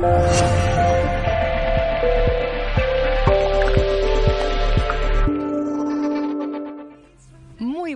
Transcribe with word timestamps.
Muy 0.00 0.57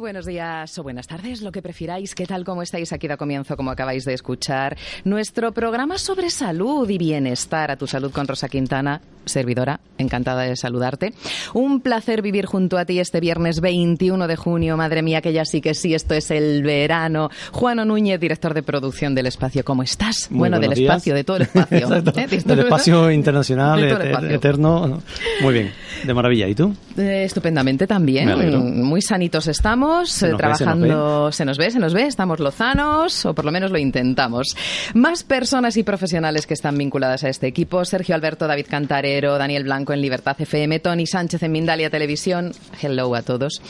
buenos 0.02 0.27
días 0.27 0.77
o 0.79 0.83
buenas 0.83 1.06
tardes, 1.06 1.42
lo 1.42 1.52
que 1.52 1.62
prefiráis. 1.62 2.16
¿Qué 2.16 2.27
tal? 2.27 2.43
¿Cómo 2.45 2.60
estáis? 2.62 2.93
Aquí 2.93 3.06
da 3.06 3.16
comienzo, 3.16 3.56
como 3.56 3.70
acabáis 3.70 4.05
de 4.05 4.15
escuchar, 4.15 4.77
nuestro 5.05 5.52
programa 5.52 5.97
sobre 5.97 6.29
salud 6.29 6.91
y 6.91 6.98
bienestar. 6.98 7.70
A 7.70 7.77
tu 7.77 7.87
salud 7.87 8.10
con 8.10 8.27
Rosa 8.27 8.48
Quintana, 8.48 9.01
servidora, 9.24 9.79
encantada 9.98 10.43
de 10.43 10.57
saludarte. 10.57 11.12
Un 11.55 11.80
placer 11.80 12.20
vivir 12.20 12.46
junto 12.46 12.79
a 12.79 12.84
ti 12.84 12.98
este 12.98 13.20
viernes 13.20 13.60
21 13.60 14.27
de 14.27 14.34
junio. 14.34 14.77
Madre 14.77 15.02
mía, 15.02 15.20
que 15.20 15.33
ya 15.33 15.45
sí 15.45 15.60
que 15.60 15.73
sí, 15.73 15.95
esto 15.95 16.15
es 16.15 16.32
el 16.32 16.65
verano. 16.65 17.30
Juan 17.52 17.77
Núñez, 17.87 18.19
director 18.19 18.55
de 18.55 18.65
producción 18.65 19.15
del 19.15 19.27
espacio. 19.27 19.65
¿Cómo 19.65 19.84
estás? 19.84 20.32
Muy 20.32 20.41
bueno, 20.41 20.59
del 20.59 20.71
días. 20.74 20.80
espacio, 20.91 21.15
de 21.15 21.23
todo 21.23 21.37
el 21.37 21.43
espacio. 21.45 21.95
¿eh? 21.96 22.27
Del 22.45 22.59
espacio 22.59 23.09
internacional, 23.12 23.80
De 23.80 23.88
todo 23.88 24.01
el 24.01 24.07
et- 24.09 24.10
espacio. 24.15 24.34
eterno. 24.34 25.02
Muy 25.43 25.55
bien, 25.55 25.71
de 26.05 26.12
maravilla. 26.12 26.49
¿Y 26.49 26.57
tú? 26.57 26.74
Eh, 26.99 27.23
estupendamente 27.24 27.87
también. 27.87 28.27
Me. 28.37 28.51
Muy 28.57 29.01
sanitos 29.01 29.46
estamos, 29.46 29.91
Se 30.04 30.04
nos 30.04 30.07
ve, 30.07 30.07
se 30.07 30.29
nos 30.29 30.38
trabajando. 30.38 31.32
Se 31.32 31.45
nos 31.45 31.59
ve, 31.59 31.71
se 31.71 31.79
nos 31.79 31.95
ve, 31.95 32.07
estamos 32.07 32.40
lozanos, 32.40 33.24
o 33.26 33.35
por 33.35 33.45
lo 33.45 33.52
menos 33.52 33.71
lo 33.71 33.79
intentamos. 33.79 34.57
Más 34.95 35.23
personas 35.23 35.76
y 35.76 35.82
profesionales 35.82 36.46
que 36.46 36.54
están 36.54 36.76
vinculadas 36.76 37.24
a 37.24 37.29
este 37.29 37.46
equipo: 37.46 37.84
Sergio 37.84 38.15
Alberto, 38.15 38.46
David 38.46 38.66
Cantarero, 38.68 39.38
Daniel 39.38 39.65
Blanco 39.65 39.93
en 39.93 40.01
Libertad 40.01 40.37
FM, 40.38 40.80
Tony 40.80 41.07
Sánchez 41.07 41.43
en 41.43 41.52
Mindalia 41.52 41.90
Televisión. 41.90 42.52
Hello 42.80 43.15
a 43.15 43.23
todos. 43.23 43.60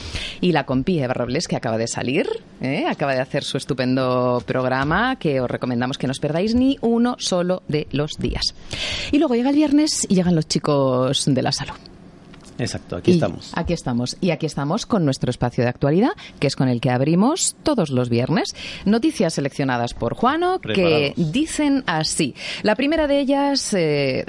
Y 0.40 0.52
la 0.52 0.64
compi 0.64 1.00
Eva 1.00 1.14
Robles, 1.14 1.48
que 1.48 1.56
acaba 1.56 1.78
de 1.78 1.88
salir, 1.88 2.28
¿eh? 2.60 2.86
acaba 2.88 3.14
de 3.14 3.20
hacer 3.20 3.44
su 3.44 3.56
estupendo 3.56 4.42
programa, 4.46 5.16
que 5.16 5.40
os 5.40 5.50
recomendamos 5.50 5.98
que 5.98 6.06
no 6.06 6.12
os 6.12 6.20
perdáis 6.20 6.54
ni 6.54 6.78
uno 6.80 7.16
solo 7.18 7.62
de 7.68 7.86
los 7.90 8.18
días. 8.18 8.54
Y 9.10 9.18
luego 9.18 9.34
llega 9.34 9.50
el 9.50 9.56
viernes 9.56 10.06
y 10.08 10.14
llegan 10.14 10.34
los 10.34 10.46
chicos 10.46 11.24
de 11.26 11.42
la 11.42 11.52
salud. 11.52 11.91
Exacto, 12.58 12.96
aquí 12.96 13.12
Y 13.12 13.14
estamos. 13.14 13.52
Aquí 13.54 13.72
estamos. 13.72 14.16
Y 14.20 14.30
aquí 14.30 14.46
estamos 14.46 14.86
con 14.86 15.04
nuestro 15.04 15.30
espacio 15.30 15.64
de 15.64 15.70
actualidad, 15.70 16.10
que 16.38 16.46
es 16.46 16.56
con 16.56 16.68
el 16.68 16.80
que 16.80 16.90
abrimos 16.90 17.56
todos 17.62 17.90
los 17.90 18.08
viernes. 18.08 18.54
Noticias 18.84 19.34
seleccionadas 19.34 19.94
por 19.94 20.14
Juano 20.14 20.60
que 20.60 21.14
dicen 21.16 21.84
así. 21.86 22.34
La 22.62 22.76
primera 22.76 23.06
de 23.06 23.20
ellas 23.20 23.74
eh, 23.74 24.26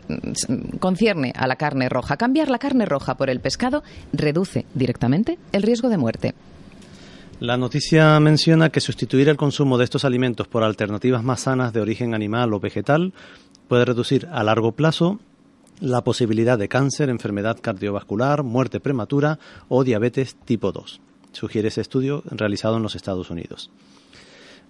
concierne 0.80 1.34
a 1.36 1.48
la 1.48 1.56
carne 1.56 1.90
roja. 1.90 2.18
Cambiar 2.18 2.50
la 2.50 2.60
carne 2.60 2.86
roja 2.86 3.16
por 3.16 3.30
el 3.30 3.40
pescado 3.40 3.84
reduce 4.12 4.66
directamente 4.74 5.38
el 5.52 5.64
riesgo 5.64 5.90
de 5.90 5.98
muerte. 5.98 6.34
La 7.40 7.58
noticia 7.58 8.20
menciona 8.20 8.70
que 8.70 8.80
sustituir 8.80 9.28
el 9.28 9.38
consumo 9.38 9.78
de 9.78 9.84
estos 9.84 10.06
alimentos 10.06 10.48
por 10.48 10.64
alternativas 10.64 11.24
más 11.24 11.42
sanas 11.42 11.74
de 11.74 11.82
origen 11.82 12.14
animal 12.14 12.54
o 12.54 12.60
vegetal 12.60 13.14
puede 13.68 13.86
reducir 13.86 14.28
a 14.32 14.44
largo 14.44 14.72
plazo 14.72 15.20
la 15.84 16.02
posibilidad 16.02 16.58
de 16.58 16.70
cáncer, 16.70 17.10
enfermedad 17.10 17.58
cardiovascular, 17.62 18.44
muerte 18.44 18.80
prematura 18.80 19.38
o 19.68 19.84
diabetes 19.84 20.38
tipo 20.46 20.72
2, 20.72 21.02
sugiere 21.34 21.68
ese 21.68 21.82
estudio 21.82 22.24
realizado 22.26 22.78
en 22.78 22.84
los 22.84 22.96
Estados 22.96 23.30
Unidos. 23.30 23.70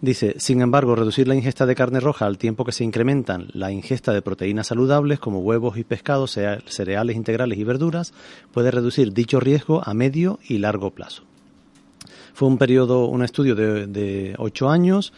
Dice, 0.02 0.34
sin 0.40 0.62
embargo, 0.62 0.96
reducir 0.96 1.28
la 1.28 1.36
ingesta 1.36 1.68
de 1.68 1.76
carne 1.76 2.00
roja 2.00 2.26
al 2.26 2.40
tiempo 2.40 2.66
que 2.66 2.72
se 2.72 2.84
incrementan 2.84 3.50
la 3.54 3.72
ingesta 3.72 4.12
de 4.12 4.24
proteínas 4.24 4.68
saludables 4.68 5.20
como 5.20 5.42
huevos 5.42 5.78
y 5.78 5.84
pescados, 5.84 6.32
cereales 6.66 7.16
integrales 7.16 7.60
y 7.60 7.64
verduras, 7.64 8.12
puede 8.52 8.72
reducir 8.72 9.14
dicho 9.14 9.40
riesgo 9.40 9.88
a 9.88 9.94
medio 9.94 10.40
y 10.50 10.58
largo 10.58 10.90
plazo. 10.90 11.24
Fue 12.34 12.48
un 12.48 12.58
periodo, 12.58 13.06
un 13.06 13.24
estudio 13.24 13.54
de, 13.54 13.86
de 13.86 14.34
ocho 14.40 14.68
años 14.68 15.14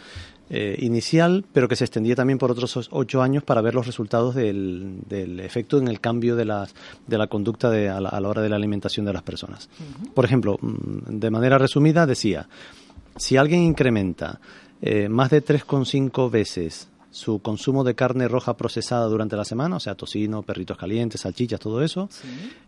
eh, 0.50 0.76
inicial, 0.80 1.44
pero 1.54 1.68
que 1.68 1.76
se 1.76 1.86
extendía 1.86 2.16
también 2.16 2.38
por 2.38 2.52
otros 2.52 2.78
os- 2.78 2.90
ocho 2.92 3.22
años 3.22 3.44
para 3.44 3.62
ver 3.62 3.74
los 3.74 3.86
resultados 3.88 4.36
del, 4.36 4.98
del 5.10 5.40
efecto 5.40 5.78
en 5.80 5.88
el 5.88 6.00
cambio 6.00 6.36
de, 6.36 6.46
las, 6.46 6.76
de 7.08 7.18
la 7.18 7.28
conducta 7.28 7.70
de- 7.72 7.90
a, 7.90 8.00
la, 8.00 8.10
a 8.10 8.20
la 8.20 8.30
hora 8.30 8.42
de 8.42 8.50
la 8.50 8.56
alimentación 8.56 9.06
de 9.06 9.14
las 9.14 9.24
personas. 9.24 9.70
Por 10.14 10.24
ejemplo, 10.26 10.58
mm, 10.62 11.18
de 11.20 11.32
manera 11.32 11.58
resumida 11.58 12.06
decía, 12.06 12.48
si 13.16 13.38
alguien 13.38 13.62
incrementa 13.64 14.40
eh, 14.82 15.10
más 15.10 15.30
de 15.32 15.44
3,5 15.44 16.30
veces 16.30 16.90
su 17.10 17.40
consumo 17.40 17.86
de 17.86 17.96
carne 17.96 18.28
roja 18.28 18.58
procesada 18.58 19.06
durante 19.08 19.38
la 19.38 19.46
semana, 19.46 19.78
o 19.78 19.80
sea, 19.80 19.96
tocino, 19.96 20.44
perritos 20.44 20.78
calientes, 20.78 21.22
salchichas, 21.22 21.62
todo 21.62 21.82
eso, 21.82 22.10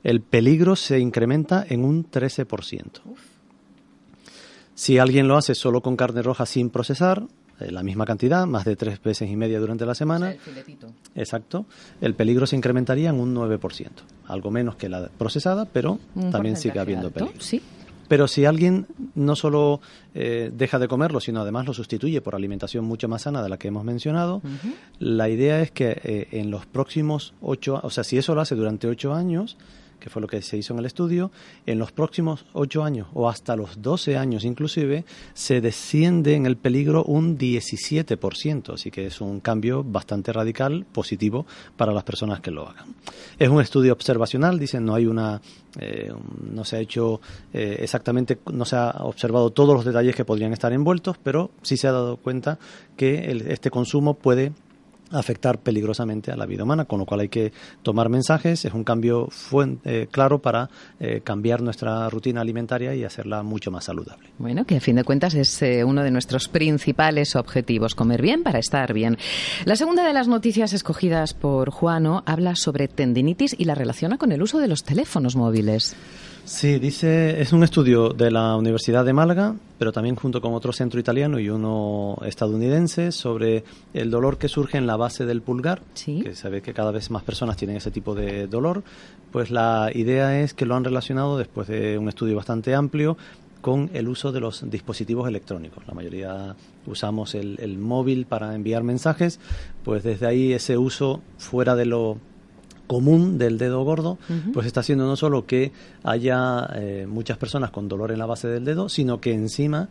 el 0.04 0.22
peligro 0.22 0.78
se 0.78 1.00
incrementa 1.00 1.66
en 1.68 1.84
un 1.84 2.10
13%. 2.10 3.02
Si 4.74 5.00
alguien 5.00 5.28
lo 5.28 5.36
hace 5.38 5.54
solo 5.56 5.82
con 5.82 5.96
carne 5.98 6.22
roja 6.22 6.46
sin 6.46 6.70
procesar, 6.70 7.24
eh, 7.60 7.72
la 7.72 7.84
misma 7.84 8.06
cantidad, 8.06 8.46
más 8.46 8.66
de 8.66 8.76
tres 8.76 9.02
veces 9.02 9.30
y 9.30 9.36
media 9.36 9.60
durante 9.60 9.86
la 9.86 9.96
semana, 9.96 10.36
exacto, 11.16 11.66
el 12.02 12.14
peligro 12.14 12.46
se 12.46 12.56
incrementaría 12.56 13.10
en 13.10 13.20
un 13.20 13.36
9%. 13.36 13.90
Algo 14.28 14.52
menos 14.52 14.76
que 14.76 14.90
la 14.90 15.08
procesada, 15.10 15.66
pero 15.66 16.00
Un 16.16 16.32
también 16.32 16.58
sigue 16.58 16.80
habiendo 16.80 17.08
alto, 17.08 17.20
peligro. 17.20 17.42
Sí. 17.42 17.62
Pero 18.08 18.28
si 18.28 18.46
alguien 18.46 18.88
no 19.16 19.36
solo 19.36 19.82
eh, 20.16 20.52
deja 20.54 20.80
de 20.80 20.88
comerlo, 20.88 21.20
sino 21.20 21.42
además 21.42 21.66
lo 21.66 21.74
sustituye 21.74 22.22
por 22.22 22.36
alimentación 22.36 22.86
mucho 22.86 23.08
más 23.08 23.24
sana 23.24 23.44
de 23.44 23.50
la 23.50 23.58
que 23.58 23.68
hemos 23.68 23.84
mencionado, 23.84 24.42
la 25.00 25.30
idea 25.30 25.62
es 25.62 25.72
que 25.72 26.00
eh, 26.04 26.28
en 26.32 26.50
los 26.50 26.66
próximos 26.66 27.34
ocho, 27.42 27.80
o 27.84 27.90
sea, 27.90 28.04
si 28.04 28.18
eso 28.18 28.34
lo 28.34 28.42
hace 28.42 28.56
durante 28.56 28.88
ocho 28.88 29.14
años, 29.14 29.58
fue 30.10 30.22
lo 30.22 30.28
que 30.28 30.42
se 30.42 30.58
hizo 30.58 30.74
en 30.74 30.80
el 30.80 30.86
estudio, 30.86 31.32
en 31.66 31.80
los 31.80 31.92
próximos 31.92 32.46
ocho 32.54 32.84
años 32.84 33.08
o 33.14 33.30
hasta 33.30 33.56
los 33.56 33.82
12 33.82 34.18
años 34.18 34.44
inclusive, 34.46 35.06
se 35.34 35.62
desciende 35.62 36.36
en 36.36 36.46
el 36.46 36.58
peligro 36.58 37.04
un 37.04 37.38
17%, 37.38 38.74
así 38.74 38.92
que 38.92 39.06
es 39.08 39.22
un 39.22 39.40
cambio 39.40 39.84
bastante 39.84 40.32
radical, 40.34 40.86
positivo 40.92 41.46
para 41.76 41.92
las 41.94 42.04
personas 42.04 42.40
que 42.42 42.52
lo 42.52 42.68
hagan. 42.68 42.96
Es 43.40 43.50
un 43.50 43.62
estudio 43.62 43.94
observacional, 43.94 44.60
dicen, 44.60 44.86
no 44.86 44.96
hay 44.96 45.06
una, 45.06 45.42
eh, 45.80 46.12
no 46.52 46.64
se 46.64 46.78
ha 46.78 46.80
hecho 46.80 47.22
eh, 47.54 47.78
exactamente, 47.80 48.40
no 48.52 48.66
se 48.66 48.76
ha 48.76 48.92
observado 49.00 49.52
todos 49.52 49.76
los 49.76 49.86
detalles 49.86 50.16
que 50.16 50.26
podrían 50.26 50.54
estar 50.54 50.72
envueltos, 50.74 51.18
pero 51.22 51.52
sí 51.62 51.78
se 51.78 51.88
ha 51.88 51.92
dado 51.92 52.18
cuenta 52.18 52.60
que 52.96 53.26
el- 53.32 53.48
este 53.48 53.70
consumo 53.70 54.16
puede 54.16 54.52
afectar 55.12 55.60
peligrosamente 55.60 56.32
a 56.32 56.36
la 56.38 56.46
vida 56.46 56.64
humana, 56.64 56.86
con 56.86 57.00
lo 57.00 57.06
cual 57.06 57.22
hay 57.22 57.30
que 57.30 57.52
tomar 57.84 58.10
mensajes, 58.10 58.66
es 58.66 58.74
un 58.74 58.84
cambio 58.84 59.28
fuen- 59.28 59.80
eh, 59.86 60.08
claro 60.12 60.40
para 60.40 60.70
eh, 61.00 61.22
cambiar 61.24 61.62
nuestra 61.62 62.10
rutina 62.10 62.42
alimentaria 62.42 62.94
y 62.96 63.04
hacerla 63.04 63.44
mucho 63.44 63.72
más 63.72 63.86
saludable. 63.86 64.30
Bueno, 64.38 64.66
que 64.66 64.78
a 64.78 64.82
fin 64.82 64.96
de 64.98 65.04
cuentas 65.04 65.34
es 65.34 65.62
eh, 65.62 65.84
uno 65.84 66.04
de 66.04 66.12
nuestros 66.12 66.48
principales 66.48 67.36
objetivos, 67.36 67.96
comer 67.96 68.22
bien 68.22 68.44
para 68.44 68.60
estar 68.60 68.94
bien. 68.94 69.18
La 69.66 69.76
segunda 69.76 70.06
de 70.06 70.14
las 70.14 70.28
noticias 70.28 70.74
escogidas 70.74 71.34
por 71.34 71.70
Juano 71.72 72.24
habla 72.26 72.56
sobre 72.56 72.88
tendinitis 72.88 73.56
y 73.58 73.66
la 73.66 73.76
relaciona 73.76 74.18
con 74.18 74.32
el 74.32 74.42
uso 74.42 74.60
de 74.60 74.68
los 74.68 74.84
teléfonos 74.84 75.36
móviles. 75.36 75.96
Sí, 76.48 76.80
dice, 76.80 77.42
es 77.42 77.52
un 77.52 77.62
estudio 77.66 78.08
de 78.12 78.32
la 78.32 78.56
Universidad 78.56 79.04
de 79.04 79.12
Málaga, 79.12 79.54
pero 79.78 79.92
también 79.92 80.16
junto 80.16 80.40
con 80.40 80.54
otro 80.54 80.72
centro 80.72 80.98
italiano 80.98 81.40
y 81.42 81.50
uno 81.50 82.18
estadounidense 82.26 83.12
sobre 83.12 83.66
el 83.94 84.10
dolor 84.10 84.38
que 84.38 84.48
surge 84.48 84.78
en 84.78 84.88
la 84.88 84.96
base 84.96 85.26
del 85.26 85.42
pulgar, 85.42 85.82
Sí. 85.94 86.24
que 86.24 86.62
que 86.62 86.74
cada 86.74 86.92
vez 86.92 87.12
más 87.12 87.24
personas 87.24 87.58
tienen 87.58 87.76
ese 87.76 87.92
tipo 87.92 88.16
de 88.16 88.48
dolor. 88.48 88.82
Pues 89.30 89.52
la 89.52 89.92
idea 89.94 90.40
es 90.40 90.54
que 90.54 90.66
lo 90.66 90.76
han 90.76 90.86
relacionado 90.86 91.38
después 91.38 91.68
de 91.68 91.98
un 91.98 92.08
estudio 92.08 92.38
bastante 92.38 92.74
amplio 92.74 93.18
con 93.60 93.90
el 93.94 94.08
uso 94.08 94.32
de 94.32 94.40
los 94.40 94.70
dispositivos 94.70 95.28
electrónicos. 95.28 95.86
La 95.86 95.94
mayoría 95.94 96.56
usamos 96.86 97.36
el, 97.36 97.58
el 97.60 97.78
móvil 97.78 98.26
para 98.26 98.56
enviar 98.56 98.84
mensajes, 98.84 99.42
pues 99.84 100.02
desde 100.02 100.26
ahí 100.28 100.54
ese 100.54 100.78
uso 100.78 101.22
fuera 101.38 101.76
de 101.76 101.88
lo 101.88 102.18
común 102.88 103.38
del 103.38 103.58
dedo 103.58 103.84
gordo, 103.84 104.18
pues 104.54 104.66
está 104.66 104.80
haciendo 104.80 105.06
no 105.06 105.16
solo 105.16 105.46
que 105.46 105.72
haya 106.04 106.68
eh, 106.76 107.06
muchas 107.08 107.38
personas 107.38 107.72
con 107.72 107.88
dolor 107.88 108.12
en 108.12 108.20
la 108.20 108.26
base 108.26 108.48
del 108.48 108.66
dedo, 108.66 108.90
sino 108.90 109.20
que 109.22 109.34
encima 109.34 109.90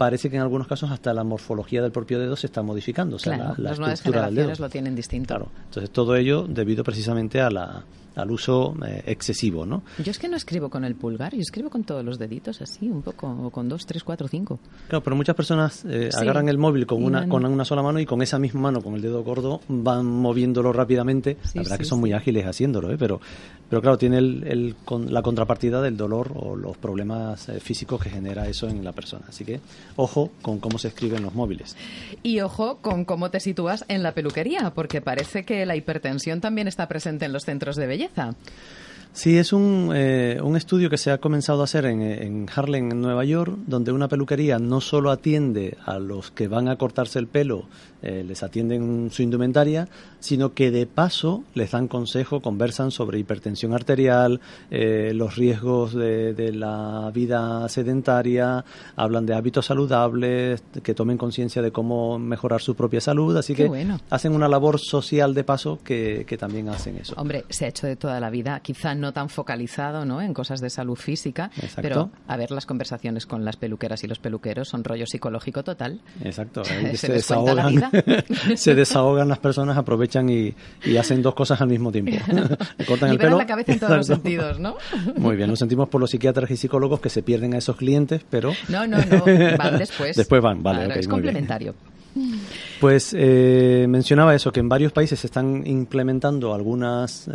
parece 0.00 0.30
que 0.30 0.36
en 0.36 0.42
algunos 0.42 0.66
casos 0.66 0.90
hasta 0.90 1.12
la 1.12 1.24
morfología 1.24 1.82
del 1.82 1.92
propio 1.92 2.18
dedo 2.18 2.34
se 2.34 2.46
está 2.46 2.62
modificando. 2.62 3.16
O 3.16 3.18
sea, 3.18 3.34
Claro, 3.36 3.54
la, 3.58 3.62
la 3.64 3.70
las 3.70 3.78
nuevas 3.78 3.98
estructura 3.98 4.26
del 4.26 4.34
dedo. 4.34 4.52
lo 4.58 4.68
tienen 4.70 4.94
distinto. 4.94 5.26
Claro, 5.28 5.48
entonces 5.66 5.90
todo 5.90 6.16
ello 6.16 6.46
debido 6.48 6.82
precisamente 6.82 7.38
a 7.42 7.50
la, 7.50 7.84
al 8.16 8.30
uso 8.30 8.74
eh, 8.86 9.02
excesivo, 9.06 9.66
¿no? 9.66 9.82
Yo 10.02 10.10
es 10.10 10.18
que 10.18 10.26
no 10.28 10.36
escribo 10.36 10.70
con 10.70 10.84
el 10.84 10.94
pulgar, 10.94 11.34
yo 11.34 11.40
escribo 11.42 11.68
con 11.68 11.84
todos 11.84 12.02
los 12.02 12.18
deditos 12.18 12.62
así, 12.62 12.88
un 12.88 13.02
poco, 13.02 13.28
o 13.28 13.50
con 13.50 13.68
dos, 13.68 13.84
tres, 13.84 14.02
cuatro, 14.02 14.26
cinco. 14.26 14.58
Claro, 14.88 15.02
pero 15.04 15.16
muchas 15.16 15.36
personas 15.36 15.84
eh, 15.84 16.08
Sí. 16.10 16.18
agarran 16.18 16.48
el 16.48 16.56
móvil 16.56 16.86
con 16.86 17.04
una, 17.04 17.28
con 17.28 17.44
una 17.44 17.64
sola 17.66 17.82
mano 17.82 18.00
y 18.00 18.06
con 18.06 18.22
esa 18.22 18.38
misma 18.38 18.60
mano, 18.62 18.80
con 18.80 18.94
el 18.94 19.02
dedo 19.02 19.22
gordo, 19.22 19.60
van 19.68 20.06
moviéndolo 20.06 20.72
rápidamente. 20.72 21.36
Sí, 21.44 21.58
la 21.58 21.62
verdad 21.62 21.76
sí, 21.76 21.82
que 21.82 21.84
son 21.84 22.00
muy 22.00 22.12
ágiles 22.14 22.46
haciéndolo, 22.46 22.90
¿eh? 22.90 22.96
pero, 22.98 23.20
pero 23.68 23.80
claro, 23.82 23.96
tiene 23.98 24.18
el, 24.18 24.42
el 24.46 24.76
con- 24.84 25.12
la 25.12 25.22
contrapartida 25.22 25.80
del 25.82 25.96
dolor 25.96 26.32
o 26.34 26.56
los 26.56 26.76
problemas 26.78 27.48
eh, 27.48 27.60
físicos 27.60 28.00
que 28.02 28.10
genera 28.10 28.48
eso 28.48 28.66
en 28.68 28.82
la 28.84 28.92
persona. 28.92 29.26
Así 29.28 29.44
que 29.44 29.60
ojo 29.96 30.30
con 30.42 30.58
cómo 30.58 30.78
se 30.78 30.88
escriben 30.88 31.22
los 31.22 31.34
móviles. 31.34 31.76
Y 32.22 32.40
ojo 32.40 32.78
con 32.78 33.04
cómo 33.04 33.30
te 33.30 33.40
sitúas 33.40 33.84
en 33.88 34.02
la 34.02 34.12
peluquería, 34.12 34.72
porque 34.74 35.00
parece 35.00 35.44
que 35.44 35.64
la 35.66 35.76
hipertensión 35.76 36.40
también 36.40 36.68
está 36.68 36.88
presente 36.88 37.24
en 37.24 37.32
los 37.32 37.44
centros 37.44 37.76
de 37.76 37.86
belleza. 37.86 38.34
Sí, 39.12 39.36
es 39.38 39.52
un, 39.52 39.90
eh, 39.94 40.38
un 40.42 40.56
estudio 40.56 40.88
que 40.88 40.96
se 40.96 41.10
ha 41.10 41.18
comenzado 41.18 41.60
a 41.62 41.64
hacer 41.64 41.84
en, 41.84 42.00
en 42.00 42.46
Harlem, 42.54 42.92
en 42.92 43.00
Nueva 43.00 43.24
York, 43.24 43.54
donde 43.66 43.92
una 43.92 44.08
peluquería 44.08 44.58
no 44.58 44.80
solo 44.80 45.10
atiende 45.10 45.76
a 45.84 45.98
los 45.98 46.30
que 46.30 46.46
van 46.48 46.68
a 46.68 46.76
cortarse 46.76 47.18
el 47.18 47.26
pelo, 47.26 47.66
eh, 48.02 48.24
les 48.26 48.42
atienden 48.42 49.10
su 49.10 49.22
indumentaria, 49.22 49.88
sino 50.20 50.54
que 50.54 50.70
de 50.70 50.86
paso 50.86 51.42
les 51.54 51.72
dan 51.72 51.88
consejo, 51.88 52.40
conversan 52.40 52.90
sobre 52.90 53.18
hipertensión 53.18 53.74
arterial, 53.74 54.40
eh, 54.70 55.12
los 55.14 55.36
riesgos 55.36 55.92
de, 55.92 56.32
de 56.32 56.52
la 56.52 57.10
vida 57.12 57.68
sedentaria, 57.68 58.64
hablan 58.96 59.26
de 59.26 59.34
hábitos 59.34 59.66
saludables, 59.66 60.62
que 60.82 60.94
tomen 60.94 61.18
conciencia 61.18 61.60
de 61.60 61.72
cómo 61.72 62.18
mejorar 62.18 62.62
su 62.62 62.74
propia 62.74 63.00
salud, 63.00 63.36
así 63.36 63.54
Qué 63.54 63.64
que 63.64 63.68
bueno. 63.68 64.00
hacen 64.08 64.34
una 64.34 64.48
labor 64.48 64.78
social 64.78 65.34
de 65.34 65.44
paso 65.44 65.78
que, 65.84 66.24
que 66.26 66.38
también 66.38 66.68
hacen 66.68 66.96
eso. 66.96 67.14
Hombre, 67.18 67.44
se 67.50 67.66
ha 67.66 67.68
hecho 67.68 67.86
de 67.86 67.96
toda 67.96 68.18
la 68.20 68.30
vida, 68.30 68.60
quizá 68.60 68.94
no 69.00 69.12
tan 69.12 69.28
focalizado 69.28 70.04
¿no? 70.04 70.20
en 70.22 70.34
cosas 70.34 70.60
de 70.60 70.70
salud 70.70 70.96
física, 70.96 71.50
Exacto. 71.56 71.82
pero 71.82 72.10
a 72.28 72.36
ver, 72.36 72.50
las 72.50 72.66
conversaciones 72.66 73.26
con 73.26 73.44
las 73.44 73.56
peluqueras 73.56 74.04
y 74.04 74.06
los 74.06 74.18
peluqueros 74.18 74.68
son 74.68 74.84
rollo 74.84 75.06
psicológico 75.06 75.62
total. 75.64 76.00
Exacto, 76.22 76.62
Se 76.64 76.96
se, 76.96 77.06
cuenta 77.08 77.54
la 77.54 77.66
desahogan, 77.66 77.70
vida. 77.74 77.90
se 78.56 78.74
desahogan 78.74 79.28
las 79.28 79.38
personas, 79.38 79.76
aprovechan 79.76 80.28
y, 80.28 80.54
y 80.84 80.96
hacen 80.96 81.22
dos 81.22 81.34
cosas 81.34 81.60
al 81.60 81.68
mismo 81.68 81.90
tiempo. 81.90 82.12
Le 82.78 82.84
cortan 82.86 83.10
el 83.10 83.18
pelo. 83.18 83.38
la 83.38 83.46
cabeza 83.46 83.72
en 83.72 83.80
todos 83.80 83.96
los 83.96 84.06
sentidos, 84.06 84.58
¿no? 84.60 84.76
Muy 85.16 85.36
bien, 85.36 85.48
lo 85.50 85.56
sentimos 85.56 85.88
por 85.88 86.00
los 86.00 86.10
psiquiatras 86.10 86.50
y 86.50 86.56
psicólogos 86.56 87.00
que 87.00 87.08
se 87.08 87.22
pierden 87.22 87.54
a 87.54 87.58
esos 87.58 87.76
clientes, 87.76 88.22
pero 88.30 88.52
No, 88.68 88.86
no, 88.86 88.98
no, 88.98 89.24
van 89.58 89.78
después. 89.78 90.16
Después 90.16 90.42
van, 90.42 90.62
vale, 90.62 90.84
Claro, 90.84 91.00
es 91.00 91.08
muy 91.08 91.20
bien. 91.22 91.46
Pues 92.80 93.14
eh, 93.16 93.86
mencionaba 93.88 94.34
eso, 94.34 94.52
que 94.52 94.60
en 94.60 94.68
varios 94.68 94.92
países 94.92 95.20
se 95.20 95.26
están 95.26 95.66
implementando 95.66 96.54
algunos 96.54 97.28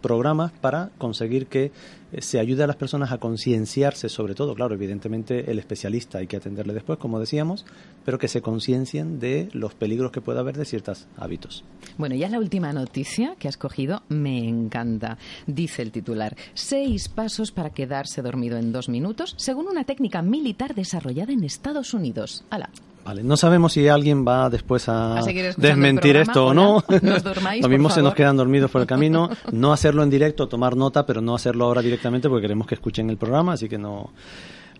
programas 0.00 0.52
para 0.52 0.90
conseguir 0.98 1.46
que 1.46 1.72
eh, 2.10 2.22
se 2.22 2.38
ayude 2.38 2.64
a 2.64 2.66
las 2.66 2.76
personas 2.76 3.12
a 3.12 3.18
concienciarse, 3.18 4.08
sobre 4.08 4.34
todo, 4.34 4.54
claro, 4.54 4.74
evidentemente 4.74 5.50
el 5.50 5.58
especialista 5.58 6.18
hay 6.18 6.26
que 6.26 6.36
atenderle 6.36 6.72
después, 6.72 6.98
como 6.98 7.20
decíamos, 7.20 7.66
pero 8.04 8.18
que 8.18 8.28
se 8.28 8.40
conciencien 8.40 9.18
de 9.18 9.48
los 9.52 9.74
peligros 9.74 10.10
que 10.10 10.20
puede 10.20 10.40
haber 10.40 10.56
de 10.56 10.64
ciertos 10.64 11.06
hábitos. 11.16 11.64
Bueno, 11.98 12.14
ya 12.14 12.28
la 12.28 12.38
última 12.38 12.72
noticia 12.72 13.34
que 13.38 13.48
has 13.48 13.56
cogido 13.56 14.02
me 14.08 14.48
encanta. 14.48 15.18
Dice 15.46 15.82
el 15.82 15.92
titular, 15.92 16.36
seis 16.54 17.08
pasos 17.08 17.52
para 17.52 17.70
quedarse 17.70 18.22
dormido 18.22 18.56
en 18.56 18.72
dos 18.72 18.88
minutos, 18.88 19.34
según 19.36 19.68
una 19.68 19.84
técnica 19.84 20.22
militar 20.22 20.74
desarrollada 20.74 21.32
en 21.32 21.44
Estados 21.44 21.92
Unidos. 21.92 22.44
¡Hala! 22.50 22.70
Vale, 23.08 23.22
no 23.22 23.38
sabemos 23.38 23.72
si 23.72 23.88
alguien 23.88 24.22
va 24.26 24.50
después 24.50 24.86
a, 24.90 25.14
desmentir 25.56 26.12
programa. 26.12 26.20
esto 26.20 26.46
o 26.48 26.52
no. 26.52 26.84
no 27.02 27.14
os 27.14 27.24
durmáis, 27.24 27.62
Lo 27.62 27.68
por 27.68 27.70
mismo 27.70 27.88
se 27.88 28.02
nos 28.02 28.14
quedan 28.14 28.36
dormidos 28.36 28.70
por 28.70 28.82
el 28.82 28.86
camino. 28.86 29.30
No 29.52 29.72
hacerlo 29.72 30.02
en 30.02 30.10
directo, 30.10 30.46
tomar 30.46 30.76
nota, 30.76 31.06
pero 31.06 31.22
no 31.22 31.34
hacerlo 31.34 31.64
ahora 31.64 31.80
directamente 31.80 32.28
porque 32.28 32.42
queremos 32.42 32.66
que 32.66 32.74
escuchen 32.74 33.08
el 33.08 33.16
programa, 33.16 33.54
así 33.54 33.66
que 33.66 33.78
no. 33.78 34.10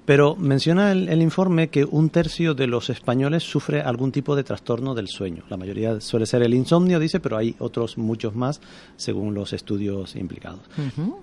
Pero 0.05 0.37
menciona 0.37 0.93
el, 0.93 1.09
el 1.09 1.21
informe 1.23 1.69
que 1.69 1.85
un 1.85 2.09
tercio 2.11 2.55
de 2.55 2.67
los 2.67 2.89
españoles 2.91 3.43
sufre 3.45 3.81
algún 3.83 4.11
tipo 4.13 4.37
de 4.37 4.43
trastorno 4.45 4.95
del 4.95 5.09
sueño. 5.09 5.45
La 5.51 5.57
mayoría 5.59 6.01
suele 6.01 6.25
ser 6.27 6.43
el 6.43 6.53
insomnio, 6.55 6.99
dice, 6.99 7.21
pero 7.21 7.37
hay 7.39 7.55
otros 7.59 7.97
muchos 7.99 8.35
más 8.35 8.61
según 8.97 9.35
los 9.35 9.53
estudios 9.55 10.17
implicados. 10.17 10.61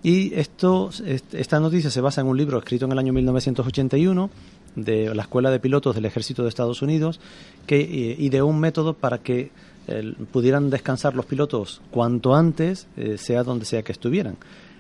Y 0.04 0.34
esto, 0.36 0.90
est- 1.06 1.34
esta 1.34 1.60
noticia 1.60 1.90
se 1.90 2.02
basa 2.02 2.22
en 2.22 2.28
un 2.28 2.38
libro 2.38 2.58
escrito 2.60 2.86
en 2.86 2.92
el 2.92 3.00
año 3.00 3.12
1981 3.14 4.30
de 4.76 5.14
la 5.16 5.24
Escuela 5.24 5.52
de 5.52 5.60
Pilotos 5.60 5.96
del 5.96 6.06
Ejército 6.06 6.44
de 6.44 6.50
Estados 6.50 6.82
Unidos 6.82 7.20
que 7.68 7.80
eh, 7.82 8.16
ideó 8.20 8.46
un 8.48 8.60
método 8.60 8.94
para 8.94 9.20
que 9.20 9.52
eh, 9.88 10.14
pudieran 10.32 10.70
descansar 10.70 11.16
los 11.16 11.26
pilotos 11.26 11.82
cuanto 11.92 12.36
antes, 12.36 12.88
eh, 12.98 13.18
sea 13.18 13.44
donde 13.44 13.66
sea 13.66 13.84
que 13.84 13.92
estuvieran. 13.92 14.36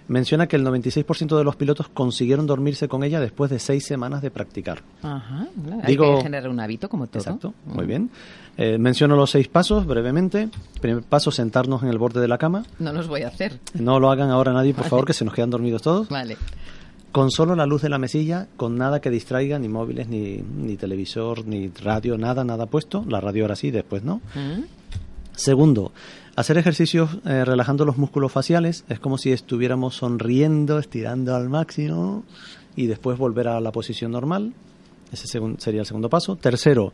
Menciona 0.08 0.46
que 0.46 0.56
el 0.56 0.64
96% 0.64 1.36
de 1.36 1.44
los 1.44 1.56
pilotos 1.56 1.88
consiguieron 1.90 2.46
dormirse 2.46 2.88
con 2.88 3.04
ella 3.04 3.20
después 3.20 3.50
de 3.50 3.58
seis 3.58 3.86
semanas 3.88 4.22
de 4.22 4.30
practicar. 4.30 4.84
Ajá, 5.02 5.48
claro, 5.64 5.82
hay 5.84 5.88
Digo- 5.88 6.18
que 6.18 6.24
generar 6.24 6.50
un 6.52 6.60
hábito 6.60 6.90
como 6.90 7.08
todo. 7.08 7.20
Exacto, 7.24 7.54
Mm. 7.66 7.74
muy 7.74 7.86
bien. 7.88 8.12
Eh, 8.58 8.78
menciono 8.78 9.16
los 9.16 9.32
seis 9.32 9.48
pasos 9.48 9.88
brevemente. 9.88 10.50
Primer 10.80 11.02
paso, 11.04 11.32
sentarnos 11.32 11.82
en 11.82 11.90
el 11.90 11.98
borde 11.98 12.22
de 12.22 12.28
la 12.28 12.38
cama. 12.38 12.64
No 12.78 12.94
los 12.94 13.08
voy 13.08 13.24
a 13.24 13.30
hacer. 13.30 13.60
No 13.74 14.00
lo 14.00 14.12
hagan 14.12 14.30
ahora 14.30 14.54
nadie, 14.54 14.74
por 14.74 14.82
Vale. 14.82 14.90
favor, 14.92 15.06
que 15.06 15.14
se 15.14 15.26
nos 15.26 15.34
quedan 15.34 15.50
dormidos 15.50 15.82
todos. 15.82 16.08
Vale. 16.08 16.38
Con 17.16 17.32
solo 17.32 17.56
la 17.56 17.66
luz 17.66 17.82
de 17.82 17.88
la 17.88 17.98
mesilla, 17.98 18.50
con 18.58 18.78
nada 18.78 19.00
que 19.00 19.10
distraiga, 19.10 19.58
ni 19.58 19.70
móviles, 19.70 20.10
ni, 20.10 20.36
ni 20.36 20.76
televisor, 20.76 21.48
ni 21.48 21.70
radio, 21.70 22.18
nada, 22.18 22.44
nada 22.44 22.66
puesto. 22.66 23.06
La 23.08 23.22
radio 23.22 23.46
ahora 23.46 23.56
sí, 23.56 23.72
después 23.72 24.04
no. 24.04 24.18
Mm. 24.36 24.64
Segundo, 25.34 25.94
hacer 26.36 26.58
ejercicios 26.58 27.20
eh, 27.24 27.46
relajando 27.46 27.86
los 27.86 27.98
músculos 27.98 28.34
faciales. 28.34 28.84
Es 28.90 29.00
como 29.00 29.18
si 29.18 29.32
estuviéramos 29.32 29.96
sonriendo, 29.96 30.78
estirando 30.78 31.34
al 31.34 31.48
máximo 31.48 32.26
y 32.76 32.88
después 32.88 33.18
volver 33.18 33.48
a 33.48 33.62
la 33.62 33.72
posición 33.72 34.12
normal. 34.12 34.52
Ese 35.14 35.26
sería 35.60 35.80
el 35.80 35.86
segundo 35.86 36.10
paso. 36.10 36.36
Tercero, 36.36 36.92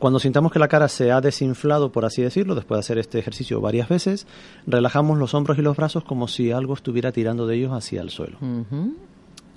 cuando 0.00 0.18
sintamos 0.18 0.50
que 0.50 0.58
la 0.58 0.66
cara 0.66 0.88
se 0.88 1.12
ha 1.12 1.20
desinflado, 1.20 1.92
por 1.92 2.04
así 2.04 2.22
decirlo, 2.22 2.56
después 2.56 2.78
de 2.78 2.80
hacer 2.80 2.98
este 2.98 3.20
ejercicio 3.20 3.60
varias 3.60 3.88
veces, 3.88 4.26
relajamos 4.66 5.16
los 5.16 5.32
hombros 5.32 5.58
y 5.58 5.62
los 5.62 5.76
brazos 5.76 6.02
como 6.02 6.26
si 6.26 6.50
algo 6.50 6.74
estuviera 6.74 7.12
tirando 7.12 7.46
de 7.46 7.54
ellos 7.54 7.72
hacia 7.72 8.00
el 8.00 8.10
suelo. 8.10 8.38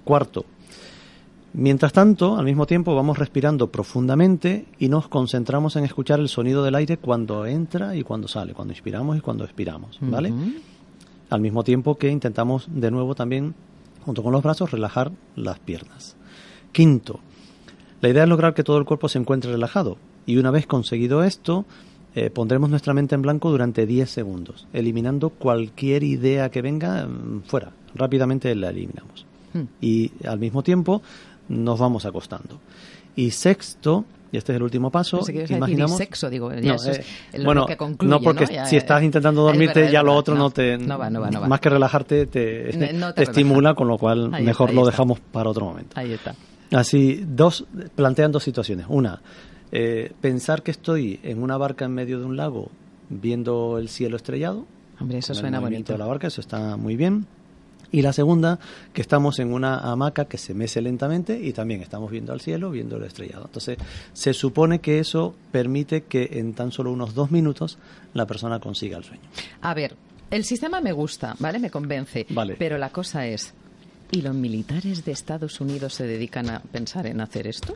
Cuarto, 0.03 0.45
mientras 1.53 1.93
tanto, 1.93 2.35
al 2.35 2.45
mismo 2.45 2.65
tiempo 2.65 2.95
vamos 2.95 3.17
respirando 3.17 3.71
profundamente 3.71 4.65
y 4.79 4.89
nos 4.89 5.07
concentramos 5.07 5.75
en 5.75 5.85
escuchar 5.85 6.19
el 6.19 6.27
sonido 6.27 6.63
del 6.63 6.75
aire 6.75 6.97
cuando 6.97 7.45
entra 7.45 7.95
y 7.95 8.03
cuando 8.03 8.27
sale, 8.27 8.53
cuando 8.53 8.73
inspiramos 8.73 9.17
y 9.17 9.21
cuando 9.21 9.45
expiramos, 9.45 9.97
¿vale? 10.01 10.33
Al 11.29 11.41
mismo 11.41 11.63
tiempo 11.63 11.95
que 11.95 12.09
intentamos 12.09 12.67
de 12.69 12.91
nuevo 12.91 13.15
también, 13.15 13.55
junto 14.05 14.23
con 14.23 14.33
los 14.33 14.43
brazos, 14.43 14.71
relajar 14.71 15.11
las 15.35 15.59
piernas. 15.59 16.17
Quinto, 16.71 17.19
la 18.01 18.09
idea 18.09 18.23
es 18.23 18.29
lograr 18.29 18.53
que 18.53 18.63
todo 18.63 18.77
el 18.77 18.85
cuerpo 18.85 19.07
se 19.07 19.19
encuentre 19.19 19.51
relajado 19.51 19.97
y 20.25 20.37
una 20.37 20.51
vez 20.51 20.67
conseguido 20.67 21.23
esto, 21.23 21.65
eh, 22.15 22.29
pondremos 22.29 22.69
nuestra 22.69 22.93
mente 22.93 23.15
en 23.15 23.21
blanco 23.21 23.49
durante 23.51 23.85
10 23.85 24.09
segundos, 24.09 24.67
eliminando 24.73 25.29
cualquier 25.29 26.03
idea 26.03 26.51
que 26.51 26.61
venga 26.61 27.07
mm, 27.07 27.43
fuera. 27.43 27.71
Rápidamente 27.95 28.53
la 28.55 28.69
eliminamos 28.69 29.25
Hmm. 29.53 29.63
y 29.81 30.11
al 30.25 30.39
mismo 30.39 30.63
tiempo 30.63 31.01
nos 31.49 31.79
vamos 31.79 32.05
acostando. 32.05 32.59
Y 33.15 33.29
sexto, 33.31 34.05
y 34.31 34.37
este 34.37 34.53
es 34.53 34.55
el 34.55 34.63
último 34.63 34.89
paso, 34.89 35.19
imaginamos... 35.49 35.97
sexo, 35.97 36.29
digo, 36.29 36.51
ya 36.51 36.61
No, 36.69 36.75
eso 36.75 36.89
es 36.91 36.99
eh, 36.99 37.37
lo 37.37 37.45
bueno, 37.45 37.65
que 37.67 37.77
concluye, 37.77 38.09
no 38.09 38.19
porque 38.19 38.45
¿no? 38.45 38.51
Ya, 38.51 38.65
si 38.65 38.77
estás 38.77 39.03
intentando 39.03 39.41
es 39.41 39.53
dormirte 39.53 39.75
verdad, 39.81 39.87
es 39.89 39.93
ya 39.93 40.01
lo 40.01 40.15
otro 40.15 40.33
no, 40.35 40.49
te 40.49 40.77
no 40.79 40.97
va, 40.97 41.09
no 41.11 41.21
va, 41.21 41.29
no 41.29 41.41
va. 41.41 41.47
más 41.47 41.59
que 41.59 41.69
relajarte 41.69 42.25
te, 42.25 42.71
te 42.71 42.93
te 43.13 43.23
estimula 43.23 43.75
con 43.75 43.87
lo 43.87 43.99
cual 43.99 44.33
Ahí 44.33 44.43
mejor 44.43 44.69
está, 44.69 44.75
lo 44.75 44.81
está. 44.81 44.91
dejamos 44.91 45.19
para 45.19 45.49
otro 45.51 45.65
momento 45.65 45.91
Ahí 45.99 46.13
está. 46.13 46.33
así 46.71 47.23
dos 47.27 47.65
plantean 47.95 48.31
dos 48.31 48.43
situaciones 48.43 48.87
una 48.89 49.21
eh, 49.71 50.11
pensar 50.21 50.63
que 50.63 50.71
estoy 50.71 51.19
en 51.21 51.43
una 51.43 51.57
barca 51.57 51.85
en 51.85 51.93
medio 51.93 52.17
de 52.19 52.25
un 52.25 52.35
lago 52.35 52.71
viendo 53.09 53.77
el 53.77 53.89
cielo 53.89 54.15
estrellado 54.17 54.65
Hombre, 54.99 55.19
eso 55.19 55.35
suena 55.35 55.59
bonito. 55.59 55.93
de 55.93 55.99
la 55.99 56.05
barca 56.07 56.25
eso 56.27 56.41
está 56.41 56.77
muy 56.77 56.95
bien 56.95 57.27
y 57.93 58.01
la 58.01 58.11
segunda, 58.11 58.57
que 58.91 59.01
estamos 59.01 59.37
en 59.37 59.53
una 59.53 59.77
hamaca 59.77 60.25
que 60.25 60.39
se 60.39 60.55
mece 60.55 60.81
lentamente 60.81 61.39
y 61.39 61.53
también 61.53 61.81
estamos 61.81 62.09
viendo 62.09 62.33
al 62.33 62.41
cielo, 62.41 62.71
viendo 62.71 62.97
el 62.97 63.03
estrellado. 63.03 63.45
Entonces, 63.45 63.77
se 64.13 64.33
supone 64.33 64.79
que 64.79 64.97
eso 64.97 65.35
permite 65.51 66.01
que 66.01 66.27
en 66.33 66.55
tan 66.55 66.71
solo 66.71 66.91
unos 66.91 67.13
dos 67.13 67.29
minutos 67.29 67.77
la 68.15 68.25
persona 68.25 68.59
consiga 68.59 68.97
el 68.97 69.03
sueño. 69.03 69.21
A 69.61 69.75
ver, 69.75 69.95
el 70.31 70.43
sistema 70.43 70.81
me 70.81 70.91
gusta, 70.91 71.35
¿vale? 71.37 71.59
Me 71.59 71.69
convence. 71.69 72.25
Vale. 72.31 72.55
Pero 72.57 72.79
la 72.79 72.89
cosa 72.89 73.27
es, 73.27 73.53
¿y 74.09 74.23
los 74.23 74.33
militares 74.33 75.05
de 75.05 75.11
Estados 75.11 75.61
Unidos 75.61 75.93
se 75.93 76.07
dedican 76.07 76.49
a 76.49 76.61
pensar 76.61 77.05
en 77.05 77.21
hacer 77.21 77.45
esto? 77.45 77.75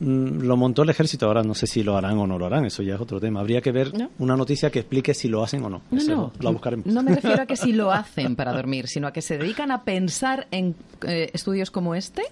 Mm, 0.00 0.40
Lo 0.42 0.56
montó 0.56 0.82
el 0.82 0.90
ejército, 0.90 1.26
ahora 1.26 1.42
no 1.42 1.54
sé 1.54 1.66
si 1.66 1.82
lo 1.82 1.96
harán 1.96 2.18
o 2.18 2.26
no 2.26 2.38
lo 2.38 2.46
harán, 2.46 2.64
eso 2.64 2.82
ya 2.82 2.94
es 2.96 3.00
otro 3.00 3.20
tema. 3.20 3.40
Habría 3.40 3.60
que 3.60 3.72
ver 3.72 3.96
¿No? 3.96 4.10
una 4.18 4.36
noticia 4.36 4.70
que 4.70 4.80
explique 4.80 5.14
si 5.14 5.28
lo 5.28 5.42
hacen 5.42 5.62
o 5.64 5.70
no. 5.70 5.82
No, 5.90 5.98
Eso 5.98 6.10
no. 6.16 6.32
La 6.40 6.50
buscaremos. 6.50 6.86
No 6.86 7.02
me 7.02 7.14
refiero 7.14 7.42
a 7.42 7.46
que 7.46 7.56
si 7.56 7.72
lo 7.72 7.92
hacen 7.92 8.34
para 8.36 8.52
dormir, 8.52 8.88
sino 8.88 9.06
a 9.06 9.12
que 9.12 9.22
se 9.22 9.38
dedican 9.38 9.70
a 9.70 9.84
pensar 9.84 10.46
en 10.50 10.74
eh, 11.06 11.30
estudios 11.32 11.70
como 11.70 11.94
este. 11.94 12.22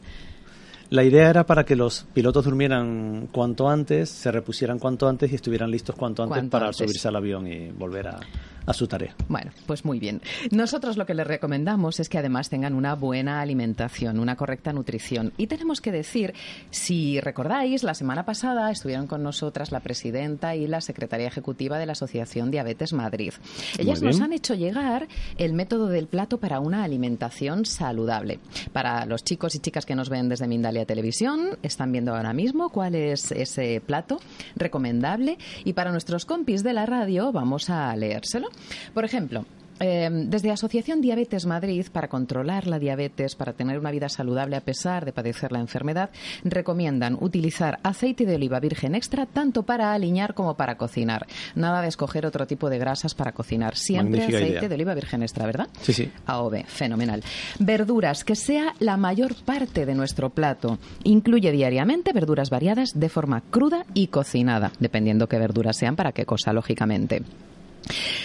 La 0.90 1.04
idea 1.04 1.31
era 1.31 1.47
para 1.47 1.64
que 1.64 1.75
los 1.75 2.04
pilotos 2.12 2.45
durmieran 2.45 3.28
cuanto 3.33 3.66
antes, 3.66 4.11
se 4.11 4.31
repusieran 4.31 4.78
cuanto 4.78 5.09
antes 5.09 5.33
y 5.33 5.37
estuvieran 5.37 5.71
listos 5.71 5.97
cuanto 5.97 6.23
antes 6.23 6.45
para 6.50 6.71
subirse 6.75 7.09
al 7.09 7.16
avión 7.16 7.47
y 7.47 7.71
volver 7.71 8.09
a, 8.09 8.21
a 8.66 8.73
su 8.73 8.87
tarea. 8.87 9.14
Bueno, 9.28 9.50
pues 9.66 9.85
muy 9.85 9.99
bien. 9.99 10.21
Nosotros 10.50 10.97
lo 10.97 11.07
que 11.07 11.14
les 11.14 11.26
recomendamos 11.26 12.00
es 12.00 12.09
que 12.09 12.19
además 12.19 12.49
tengan 12.49 12.75
una 12.75 12.95
buena 12.95 13.40
alimentación, 13.40 14.19
una 14.19 14.37
correcta 14.37 14.73
nutrición. 14.73 15.33
Y 15.37 15.47
tenemos 15.47 15.81
que 15.81 15.92
decir, 15.92 16.35
si 16.71 17.21
recordáis, 17.21 17.83
la 17.83 17.95
semana 17.95 18.25
pasada 18.25 18.71
estuvieron 18.71 19.07
con 19.07 19.23
nosotras 19.23 19.73
la 19.73 19.81
presidenta 19.81 20.54
y 20.54 20.66
la 20.66 20.81
secretaria 20.81 21.26
ejecutiva 21.26 21.78
de 21.78 21.87
la 21.87 21.92
Asociación 21.92 22.50
Diabetes 22.50 22.92
Madrid. 22.92 23.33
Ellas 23.78 24.02
nos 24.02 24.21
han 24.21 24.33
hecho 24.33 24.54
llegar 24.54 25.09
el 25.38 25.52
método 25.52 25.88
del 25.88 26.07
plato 26.07 26.38
para 26.38 26.61
una 26.61 26.85
alimentación 26.85 27.64
saludable. 27.64 28.40
Para 28.73 29.07
los 29.07 29.25
chicos 29.25 29.54
y 29.54 29.61
chicas 29.61 29.87
que 29.87 29.95
nos 29.95 30.09
ven 30.09 30.28
desde 30.28 30.47
Mindalia 30.47 30.87
Televisión, 30.87 31.59
están 31.62 31.92
viendo 31.92 32.14
ahora 32.14 32.33
mismo 32.33 32.71
cuál 32.71 32.95
es 32.95 33.33
ese 33.33 33.81
plato 33.85 34.21
recomendable. 34.57 35.38
Y 35.64 35.73
para 35.73 35.92
nuestros 35.92 36.25
compis 36.25 36.62
de 36.62 36.73
la 36.73 36.87
radio, 36.87 37.33
vamos 37.33 37.71
a 37.71 37.95
leérselo. 37.97 38.49
Por 38.94 39.04
ejemplo, 39.04 39.44
Em, 39.85 40.30
desde 40.30 40.52
Asociación 40.52 41.00
Diabetes 41.00 41.44
Madrid, 41.44 41.87
para 41.90 42.06
controlar 42.06 42.68
la 42.68 42.78
diabetes, 42.78 43.35
para 43.35 43.52
tener 43.52 43.80
una 43.80 43.90
vida 43.90 44.09
saludable 44.09 44.54
a 44.54 44.61
pesar 44.61 45.04
de 45.04 45.12
padecer 45.12 45.50
la 45.50 45.59
enfermedad, 45.59 46.11
recomiendan 46.44 47.18
utilizar 47.21 47.80
aceite 47.82 48.25
de 48.25 48.37
oliva 48.37 48.61
virgen 48.61 48.94
extra 48.94 49.26
tanto 49.26 49.64
para 49.64 49.92
aliñar 49.92 50.35
como 50.35 50.54
para 50.56 50.76
cocinar. 50.76 51.26
Nada 51.56 51.82
de 51.82 51.88
escoger 51.88 52.26
otro 52.26 52.47
tipo 52.47 52.71
de 52.71 52.78
grasas 52.78 53.14
para 53.14 53.32
cocinar. 53.32 53.76
Siempre 53.76 54.23
aceite 54.23 54.68
de 54.68 54.75
oliva 54.76 54.94
virgen 54.94 55.23
extra, 55.23 55.47
¿verdad? 55.47 55.66
Sí, 55.80 55.92
sí. 55.92 56.12
AOV, 56.26 56.64
fenomenal. 56.66 57.25
Verduras, 57.59 58.23
que 58.23 58.37
sea 58.37 58.75
la 58.78 58.97
mayor 58.97 59.35
parte 59.35 59.85
de 59.85 59.97
nuestro 59.97 60.30
plato. 60.30 60.78
Incluye 61.02 61.50
diariamente 61.50 62.12
verduras 62.12 62.50
variadas 62.50 62.90
de 62.94 63.09
forma 63.09 63.40
cruda 63.50 63.85
y 63.94 64.06
cocinada, 64.06 64.71
dependiendo 64.78 65.26
qué 65.26 65.38
verduras 65.38 65.76
sean 65.76 65.97
para 65.97 66.12
qué 66.12 66.25
cosa, 66.25 66.52
lógicamente. 66.52 67.23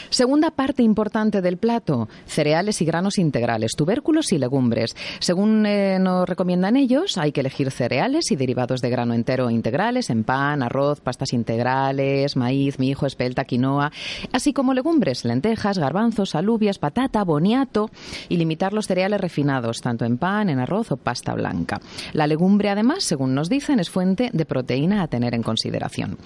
Segunda 0.10 0.52
parte 0.52 0.84
importante 0.84 1.42
del 1.42 1.58
plato, 1.58 2.08
cereales 2.26 2.82
y 2.82 2.86
granos 2.86 3.18
integrales, 3.18 3.74
tubérculos 3.76 4.32
y 4.32 4.38
legumbres. 4.38 4.96
Según 5.20 5.66
eh, 5.66 6.00
nos 6.00 6.28
recomiendan 6.28 6.78
ellos, 6.78 7.18
hay 7.18 7.32
que 7.32 7.42
elegir 7.42 7.72
cereales 7.72 8.32
y 8.32 8.36
derivados 8.36 8.82
de 8.82 8.90
grano 8.90 9.14
entero 9.14 9.50
integrales 9.50 10.10
en 10.10 10.24
pan, 10.24 10.64
arroz, 10.64 11.02
pastas 11.02 11.34
integrales, 11.34 12.36
maíz, 12.36 12.80
mijo, 12.80 13.06
espelta, 13.06 13.46
quinoa, 13.46 13.92
así 14.32 14.54
como 14.54 14.74
legumbres, 14.74 15.26
lentejas, 15.26 15.78
garbanzos, 15.78 16.36
alubias, 16.36 16.80
patata, 16.80 17.24
boniato 17.24 17.90
y 18.30 18.38
limitar 18.38 18.74
los 18.74 18.88
cereales 18.88 19.22
refinados, 19.22 19.82
tanto 19.82 20.06
en 20.06 20.18
pan, 20.18 20.50
en 20.50 20.60
arroz 20.60 20.92
o 20.92 20.98
pasta 20.98 21.34
blanca. 21.34 21.82
La 22.14 22.28
legumbre, 22.28 22.70
además, 22.70 23.04
según 23.04 23.36
nos 23.36 23.50
dicen, 23.50 23.80
es 23.80 23.90
fuente 23.90 24.30
de 24.34 24.46
proteína 24.46 25.02
a 25.02 25.08
tener 25.08 25.34
en 25.34 25.44
consideración. 25.44 26.18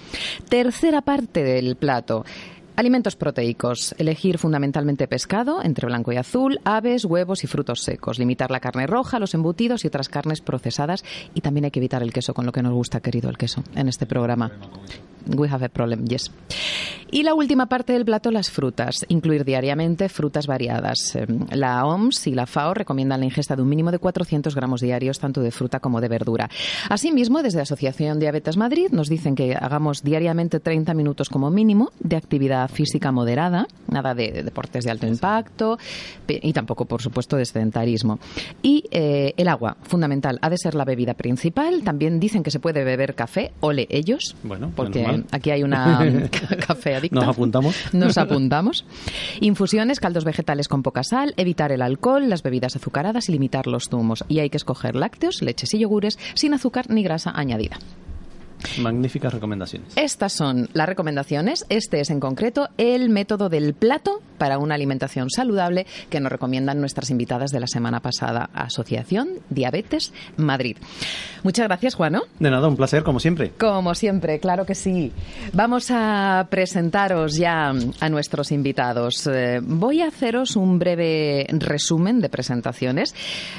Tercera 0.50 1.02
parte 1.02 1.44
del 1.44 1.76
plato, 1.76 2.26
Alimentos 2.76 3.16
proteicos. 3.16 3.94
Elegir 3.98 4.38
fundamentalmente 4.38 5.08
pescado, 5.08 5.62
entre 5.64 5.88
blanco 5.88 6.12
y 6.12 6.18
azul, 6.18 6.60
aves, 6.64 7.06
huevos 7.06 7.44
y 7.44 7.48
frutos 7.48 7.82
secos. 7.82 8.18
Limitar 8.18 8.50
la 8.50 8.60
carne 8.60 8.88
roja, 8.88 9.20
los 9.20 9.34
embutidos 9.34 9.84
y 9.84 9.88
otras 9.88 10.10
carnes 10.10 10.42
procesadas. 10.42 11.04
Y 11.34 11.42
también 11.42 11.66
hay 11.66 11.72
que 11.72 11.80
evitar 11.80 12.02
el 12.02 12.14
queso, 12.14 12.34
con 12.34 12.46
lo 12.46 12.52
que 12.52 12.64
nos 12.64 12.74
gusta, 12.74 13.02
querido, 13.02 13.30
el 13.30 13.38
queso 13.38 13.64
en 13.76 13.88
este 13.88 14.06
programa. 14.06 14.52
We 15.28 15.48
have 15.50 15.66
a 15.66 15.70
problem. 15.70 16.06
Y 17.12 17.24
la 17.24 17.34
última 17.34 17.68
parte 17.68 17.94
del 17.94 18.06
plato, 18.06 18.32
las 18.32 18.50
frutas. 18.50 19.06
Incluir 19.10 19.44
diariamente 19.44 20.10
frutas 20.10 20.48
variadas. 20.48 21.16
Em, 21.16 21.46
la 21.52 21.86
OMS 21.86 22.28
y 22.28 22.34
la 22.34 22.46
FAO 22.46 22.74
recomiendan 22.74 23.20
la 23.20 23.26
ingesta 23.26 23.56
de 23.56 23.62
un 23.62 23.70
mínimo 23.70 23.92
de 23.92 24.00
400 24.00 24.56
gramos 24.56 24.82
diarios, 24.82 25.20
tanto 25.20 25.42
de 25.42 25.52
fruta 25.52 25.80
como 25.80 26.02
de 26.02 26.08
verdura. 26.08 26.50
Asimismo, 26.90 27.44
desde 27.44 27.62
Asociación 27.62 28.20
Diabetes 28.20 28.58
Madrid 28.58 28.88
nos 28.92 29.10
dicen 29.10 29.36
que 29.36 29.56
hagamos 29.56 30.04
diariamente 30.04 30.60
30 30.60 30.94
minutos 30.94 31.30
como 31.30 31.52
mínimo 31.52 31.92
de 32.00 32.16
actividad 32.16 32.61
física 32.68 33.12
moderada, 33.12 33.68
nada 33.88 34.14
de 34.14 34.44
deportes 34.44 34.86
de 34.86 34.92
alto 34.92 35.08
impacto 35.08 35.78
y 36.28 36.54
tampoco, 36.54 36.86
por 36.86 37.02
supuesto, 37.02 37.38
de 37.38 37.46
sedentarismo. 37.46 38.20
Y 38.62 38.86
eh, 38.92 39.34
el 39.38 39.48
agua, 39.48 39.78
fundamental, 39.84 40.40
ha 40.42 40.50
de 40.50 40.58
ser 40.58 40.76
la 40.76 40.86
bebida 40.86 41.14
principal. 41.14 41.84
También 41.84 42.20
dicen 42.20 42.44
que 42.44 42.52
se 42.52 42.60
puede 42.60 42.84
beber 42.84 43.16
café, 43.16 43.52
ole 43.60 43.88
ellos, 43.90 44.36
bueno, 44.44 44.72
porque 44.76 45.24
aquí 45.32 45.52
hay 45.52 45.64
una 45.64 46.30
café 46.68 46.96
adicta. 46.96 47.20
Nos 47.20 47.30
apuntamos. 47.30 47.76
Nos 47.94 48.18
apuntamos. 48.18 48.86
Infusiones, 49.40 50.00
caldos 50.00 50.24
vegetales 50.24 50.68
con 50.68 50.84
poca 50.84 51.04
sal, 51.04 51.34
evitar 51.38 51.72
el 51.72 51.82
alcohol, 51.82 52.30
las 52.30 52.44
bebidas 52.44 52.76
azucaradas 52.76 53.30
y 53.30 53.34
limitar 53.34 53.68
los 53.68 53.90
zumos. 53.90 54.24
Y 54.28 54.40
hay 54.40 54.50
que 54.50 54.58
escoger 54.58 54.96
lácteos, 54.96 55.42
leches 55.42 55.74
y 55.74 55.80
yogures 55.80 56.18
sin 56.34 56.54
azúcar 56.54 56.90
ni 56.90 57.04
grasa 57.04 57.32
añadida. 57.32 57.78
Magníficas 58.80 59.34
recomendaciones. 59.34 59.94
Estas 59.96 60.34
son 60.34 60.70
las 60.74 60.88
recomendaciones. 60.88 61.66
Este 61.70 62.00
es 62.00 62.10
en 62.10 62.20
concreto 62.20 62.70
el 62.78 63.10
método 63.10 63.50
del 63.50 63.74
plato 63.74 64.22
para 64.38 64.58
una 64.58 64.76
alimentación 64.76 65.30
saludable 65.30 65.86
que 66.10 66.20
nos 66.20 66.32
recomiendan 66.32 66.80
nuestras 66.80 67.10
invitadas 67.12 67.52
de 67.52 67.60
la 67.60 67.68
semana 67.68 68.00
pasada, 68.00 68.50
Asociación 68.54 69.30
Diabetes 69.50 70.14
Madrid. 70.38 70.78
Muchas 71.44 71.68
gracias, 71.68 71.96
Juano. 71.96 72.24
De 72.40 72.50
nada, 72.50 72.68
un 72.68 72.76
placer, 72.76 73.04
como 73.04 73.20
siempre. 73.20 73.52
Como 73.60 73.94
siempre, 73.96 74.40
claro 74.40 74.66
que 74.66 74.76
sí. 74.76 75.12
Vamos 75.54 75.90
a 75.92 76.48
presentaros 76.50 77.36
ya 77.36 77.72
a 78.00 78.10
nuestros 78.10 78.52
invitados. 78.52 79.28
Eh, 79.28 79.60
voy 79.62 80.02
a 80.02 80.08
haceros 80.08 80.56
un 80.56 80.80
breve 80.80 81.48
resumen 81.50 82.20
de 82.20 82.30
presentaciones. 82.30 83.16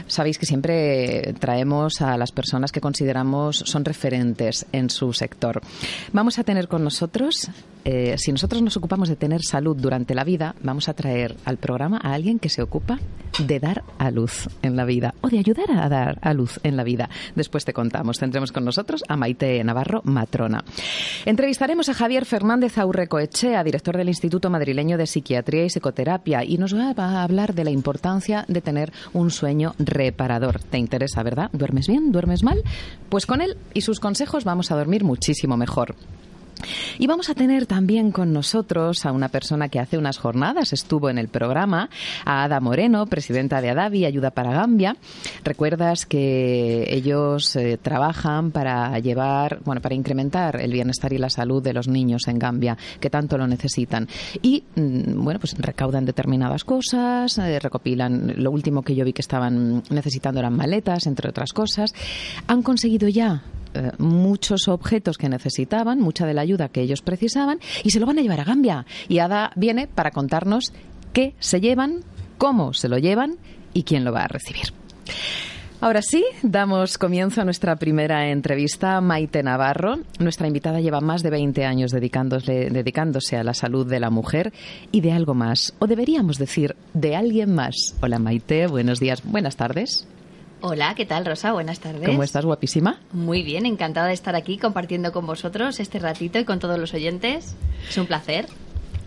Sabéis 0.07 0.39
que 0.39 0.47
siempre 0.47 1.35
traemos 1.39 2.01
a 2.01 2.17
las 2.17 2.33
personas 2.33 2.73
que 2.73 2.81
consideramos 2.81 3.63
son 3.67 3.85
referentes 3.85 4.67
en 4.73 4.91
su 4.93 5.13
sector. 5.13 5.61
Vamos 6.13 6.39
a 6.39 6.45
tener 6.45 6.69
con 6.69 6.85
nosotros, 6.85 7.51
eh, 7.85 8.15
si 8.19 8.33
nosotros 8.33 8.63
nos 8.63 8.77
ocupamos 8.77 9.09
de 9.09 9.17
tener 9.17 9.43
salud 9.43 9.77
durante 9.77 10.15
la 10.15 10.25
vida, 10.25 10.55
vamos 10.63 10.89
a 10.89 10.95
traer 10.95 11.37
al 11.45 11.57
programa 11.57 12.01
a 12.03 12.15
alguien 12.15 12.39
que 12.39 12.49
se 12.49 12.63
ocupa 12.63 12.99
de 13.39 13.61
dar 13.61 13.83
a 13.99 14.11
luz 14.11 14.49
en 14.63 14.77
la 14.77 14.85
vida 14.85 15.15
o 15.21 15.29
de 15.29 15.39
ayudar 15.39 15.71
a 15.71 15.89
dar 15.89 16.19
a 16.21 16.35
luz 16.35 16.61
en 16.63 16.77
la 16.77 16.85
vida. 16.85 17.09
Después 17.35 17.65
te 17.65 17.73
contamos. 17.73 18.19
Tendremos 18.19 18.53
con 18.53 18.65
nosotros 18.65 19.03
a 19.09 19.17
Maite 19.17 19.63
Navarro 19.65 20.03
Matrona. 20.05 20.65
Entrevistaremos 21.25 21.89
a 21.89 21.95
Javier 21.95 22.25
Fernández 22.25 22.79
Aurrecoechea, 22.79 23.65
director 23.65 23.97
del 23.97 24.09
Instituto 24.09 24.51
Madrileño 24.51 24.99
de 24.99 25.07
Psiquiatría 25.07 25.65
y 25.65 25.71
Psicoterapia, 25.71 26.45
y 26.45 26.59
nos 26.59 26.75
va 26.75 26.93
a 26.97 27.23
hablar 27.23 27.55
de 27.55 27.65
la 27.65 27.71
importancia 27.71 28.45
de 28.49 28.61
tener 28.61 28.93
un 29.13 29.31
sueño 29.31 29.75
reparador. 29.79 30.61
¿Te 30.61 30.79
interesa, 30.79 31.23
verdad? 31.23 31.51
¿Duermes 31.53 31.89
bien? 31.89 32.13
¿Duermes 32.13 32.43
mal? 32.43 32.63
Pues 33.09 33.27
con 33.27 33.41
él 33.41 33.57
y 33.75 33.83
sus 33.83 34.01
consejos 34.01 34.45
vamos 34.45 34.71
a 34.71 34.77
dormir 34.77 34.82
muchísimo 34.87 35.57
mejor. 35.57 35.95
Y 36.99 37.07
vamos 37.07 37.29
a 37.31 37.35
tener 37.35 37.67
también 37.67 38.13
con 38.13 38.33
nosotros 38.33 39.05
a 39.07 39.13
una 39.13 39.29
persona 39.29 39.69
que 39.69 39.81
hace 39.81 39.99
unas 39.99 40.19
jornadas 40.19 40.73
estuvo 40.73 41.11
en 41.11 41.19
el 41.19 41.29
programa, 41.29 41.91
a 42.25 42.45
Ada 42.45 42.61
Moreno, 42.61 43.07
presidenta 43.07 43.61
de 43.61 43.71
Adavi, 43.71 44.05
Ayuda 44.05 44.31
para 44.31 44.53
Gambia. 44.53 44.97
Recuerdas 45.45 46.07
que 46.07 46.85
ellos 46.89 47.57
eh, 47.57 47.79
trabajan 47.81 48.51
para 48.51 48.99
llevar, 48.99 49.61
bueno, 49.65 49.81
para 49.81 49.95
incrementar 49.95 50.61
el 50.61 50.73
bienestar 50.73 51.13
y 51.13 51.19
la 51.19 51.31
salud 51.31 51.63
de 51.63 51.73
los 51.73 51.89
niños 51.89 52.29
en 52.29 52.39
Gambia, 52.39 52.77
que 53.01 53.11
tanto 53.11 53.39
lo 53.39 53.47
necesitan. 53.47 54.09
Y, 54.43 54.65
mm, 54.77 55.25
bueno, 55.25 55.41
pues 55.41 55.57
recaudan 55.59 56.05
determinadas 56.05 56.65
cosas, 56.65 57.39
eh, 57.39 57.59
recopilan, 57.59 58.35
lo 58.37 58.51
último 58.51 58.83
que 58.83 58.95
yo 58.95 59.05
vi 59.05 59.13
que 59.13 59.23
estaban 59.23 59.83
necesitando 59.91 60.41
eran 60.41 60.57
maletas, 60.57 61.07
entre 61.07 61.31
otras 61.31 61.53
cosas. 61.53 61.95
Han 62.47 62.63
conseguido 62.63 63.09
ya 63.09 63.43
eh, 63.75 63.93
muchos 63.99 64.69
objetos 64.69 65.19
que 65.19 65.29
necesitaban, 65.29 66.01
mucha 66.01 66.27
de 66.27 66.35
la 66.35 66.43
ayuda 66.43 66.69
que 66.69 66.83
ellos 66.83 67.03
precisaban, 67.03 67.61
y 67.83 67.91
se 67.91 68.01
lo 68.01 68.07
van 68.07 68.19
a 68.19 68.23
llevar 68.23 68.41
a 68.41 68.45
Gambia. 68.45 68.87
Y 69.09 69.19
Ada 69.19 69.53
viene 69.57 69.87
para 69.87 70.11
contarnos 70.11 70.73
qué 71.13 71.35
se 71.39 71.61
llevan, 71.61 72.01
cómo 72.39 72.73
se 72.73 72.89
lo 72.89 72.99
llevan 72.99 73.37
y 73.75 73.85
quién 73.85 74.05
lo 74.05 74.13
va 74.13 74.25
a 74.25 74.29
recibir. 74.29 74.73
Ahora 75.83 76.01
sí, 76.01 76.25
damos 76.45 76.97
comienzo 76.97 77.41
a 77.41 77.45
nuestra 77.45 77.75
primera 77.75 78.31
entrevista. 78.31 79.01
Maite 79.01 79.43
Navarro, 79.43 79.97
nuestra 80.21 80.47
invitada, 80.47 80.81
lleva 80.81 81.01
más 81.01 81.25
de 81.25 81.31
20 81.31 81.65
años 81.65 81.91
dedicándose, 81.91 82.71
dedicándose 82.71 83.37
a 83.37 83.43
la 83.43 83.53
salud 83.53 83.85
de 83.85 83.99
la 83.99 84.09
mujer 84.09 84.53
y 84.93 85.01
de 85.01 85.11
algo 85.11 85.35
más, 85.35 85.75
o 85.81 85.89
deberíamos 85.89 86.39
decir, 86.39 86.77
de 86.95 87.17
alguien 87.17 87.53
más. 87.53 87.97
Hola 88.01 88.21
Maite, 88.21 88.69
buenos 88.69 89.01
días, 89.01 89.25
buenas 89.25 89.57
tardes. 89.57 90.07
Hola, 90.65 90.95
¿qué 90.95 91.05
tal, 91.05 91.27
Rosa? 91.27 91.51
Buenas 91.51 91.81
tardes. 91.81 92.09
¿Cómo 92.09 92.23
estás, 92.23 92.45
guapísima? 92.45 93.01
Muy 93.13 93.43
bien, 93.43 93.67
encantada 93.67 94.07
de 94.07 94.15
estar 94.15 94.37
aquí 94.37 94.59
compartiendo 94.59 95.11
con 95.11 95.27
vosotros 95.27 95.81
este 95.81 95.99
ratito 95.99 96.39
y 96.39 96.45
con 96.45 96.61
todos 96.61 96.79
los 96.79 96.95
oyentes. 96.95 97.57
Es 97.89 97.99
un 97.99 98.07
placer. 98.07 98.47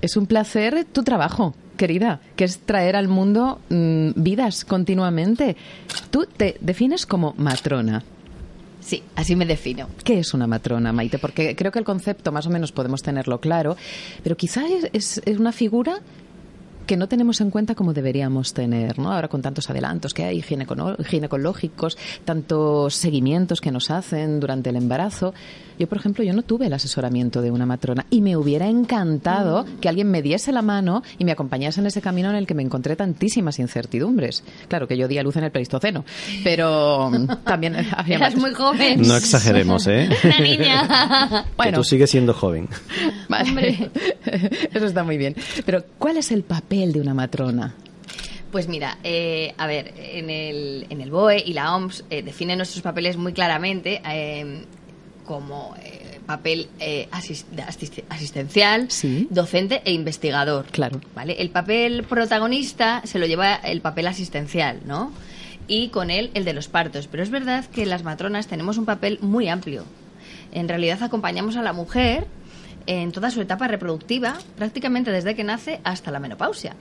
Es 0.01 0.17
un 0.17 0.27
placer 0.27 0.85
tu 0.91 1.03
trabajo, 1.03 1.55
querida, 1.77 2.19
que 2.35 2.43
es 2.43 2.59
traer 2.59 2.97
al 2.97 3.07
mundo 3.07 3.61
mm, 3.69 4.09
vidas 4.17 4.65
continuamente. 4.65 5.55
Tú 6.11 6.25
te 6.25 6.57
defines 6.59 7.05
como 7.05 7.33
matrona. 7.37 8.03
Sí, 8.81 9.01
así 9.15 9.37
me 9.37 9.45
defino. 9.45 9.87
¿Qué 10.03 10.19
es 10.19 10.33
una 10.33 10.47
matrona, 10.47 10.91
Maite? 10.91 11.19
Porque 11.19 11.55
creo 11.55 11.71
que 11.71 11.79
el 11.79 11.85
concepto 11.85 12.33
más 12.33 12.47
o 12.47 12.49
menos 12.49 12.73
podemos 12.73 13.01
tenerlo 13.01 13.39
claro, 13.39 13.77
pero 14.23 14.35
quizás 14.35 14.65
es, 14.91 15.21
es 15.25 15.39
una 15.39 15.53
figura 15.53 16.01
que 16.85 16.97
no 16.97 17.07
tenemos 17.07 17.41
en 17.41 17.49
cuenta 17.49 17.75
como 17.75 17.93
deberíamos 17.93 18.53
tener, 18.53 18.99
¿no? 18.99 19.11
Ahora 19.11 19.27
con 19.27 19.41
tantos 19.41 19.69
adelantos 19.69 20.13
que 20.13 20.23
hay 20.23 20.41
ginecológicos, 20.41 21.97
tantos 22.23 22.95
seguimientos 22.95 23.61
que 23.61 23.71
nos 23.71 23.91
hacen 23.91 24.39
durante 24.39 24.69
el 24.69 24.75
embarazo. 24.75 25.33
Yo, 25.77 25.87
por 25.87 25.97
ejemplo, 25.97 26.23
yo 26.23 26.33
no 26.33 26.41
tuve 26.43 26.67
el 26.67 26.73
asesoramiento 26.73 27.41
de 27.41 27.51
una 27.51 27.65
matrona 27.65 28.05
y 28.09 28.21
me 28.21 28.37
hubiera 28.37 28.67
encantado 28.67 29.65
mm. 29.65 29.79
que 29.79 29.89
alguien 29.89 30.09
me 30.09 30.21
diese 30.21 30.53
la 30.53 30.61
mano 30.61 31.03
y 31.17 31.25
me 31.25 31.33
acompañase 31.33 31.81
en 31.81 31.87
ese 31.87 32.01
camino 32.01 32.29
en 32.29 32.37
el 32.37 32.47
que 32.47 32.53
me 32.53 32.63
encontré 32.63 32.95
tantísimas 32.95 33.59
incertidumbres. 33.59 34.43
Claro 34.69 34.87
que 34.87 34.97
yo 34.97 35.07
di 35.07 35.17
a 35.17 35.23
luz 35.23 35.35
en 35.35 35.43
el 35.43 35.51
Pleistoceno, 35.51 36.05
pero 36.43 37.11
también 37.43 37.75
había 37.91 38.15
Eras 38.15 38.35
muy 38.35 38.53
joven. 38.53 39.01
No 39.01 39.17
exageremos, 39.17 39.87
¿eh? 39.87 40.09
Una 40.23 40.39
niña. 40.39 41.45
bueno. 41.57 41.79
tú 41.79 41.83
sigues 41.83 42.09
siendo 42.09 42.33
joven. 42.33 42.69
Vale. 43.27 43.91
Eso 44.73 44.85
está 44.85 45.03
muy 45.03 45.17
bien. 45.17 45.35
Pero, 45.65 45.83
¿cuál 45.97 46.17
es 46.17 46.31
el 46.31 46.43
papel 46.43 46.74
de 46.75 46.99
una 47.01 47.13
matrona? 47.13 47.75
Pues 48.51 48.67
mira, 48.67 48.97
eh, 49.03 49.53
a 49.57 49.67
ver, 49.67 49.93
en 49.97 50.29
el, 50.29 50.87
en 50.89 51.01
el 51.01 51.11
BOE 51.11 51.43
y 51.45 51.53
la 51.53 51.75
OMS 51.75 52.05
eh, 52.09 52.21
definen 52.21 52.57
nuestros 52.57 52.81
papeles 52.81 53.17
muy 53.17 53.33
claramente. 53.33 54.01
Eh, 54.07 54.65
como 55.25 55.75
eh, 55.81 56.19
papel 56.25 56.69
eh, 56.79 57.09
asistencial, 58.09 58.87
docente 59.29 59.81
e 59.83 59.91
investigador. 59.91 60.65
Claro. 60.71 61.01
¿vale? 61.13 61.35
El 61.39 61.49
papel 61.49 62.03
protagonista 62.03 63.01
se 63.05 63.19
lo 63.19 63.25
lleva 63.25 63.55
el 63.55 63.81
papel 63.81 64.07
asistencial, 64.07 64.81
¿no? 64.85 65.11
Y 65.67 65.89
con 65.89 66.11
él 66.11 66.31
el 66.35 66.45
de 66.45 66.53
los 66.53 66.67
partos. 66.67 67.07
Pero 67.07 67.23
es 67.23 67.29
verdad 67.29 67.65
que 67.65 67.85
las 67.85 68.03
matronas 68.03 68.47
tenemos 68.47 68.77
un 68.77 68.85
papel 68.85 69.19
muy 69.21 69.49
amplio. 69.49 69.83
En 70.51 70.69
realidad 70.69 71.01
acompañamos 71.03 71.57
a 71.57 71.63
la 71.63 71.73
mujer 71.73 72.27
en 72.87 73.11
toda 73.11 73.31
su 73.31 73.41
etapa 73.41 73.67
reproductiva, 73.67 74.37
prácticamente 74.57 75.11
desde 75.11 75.35
que 75.35 75.43
nace 75.43 75.79
hasta 75.83 76.11
la 76.11 76.19
menopausia. 76.19 76.75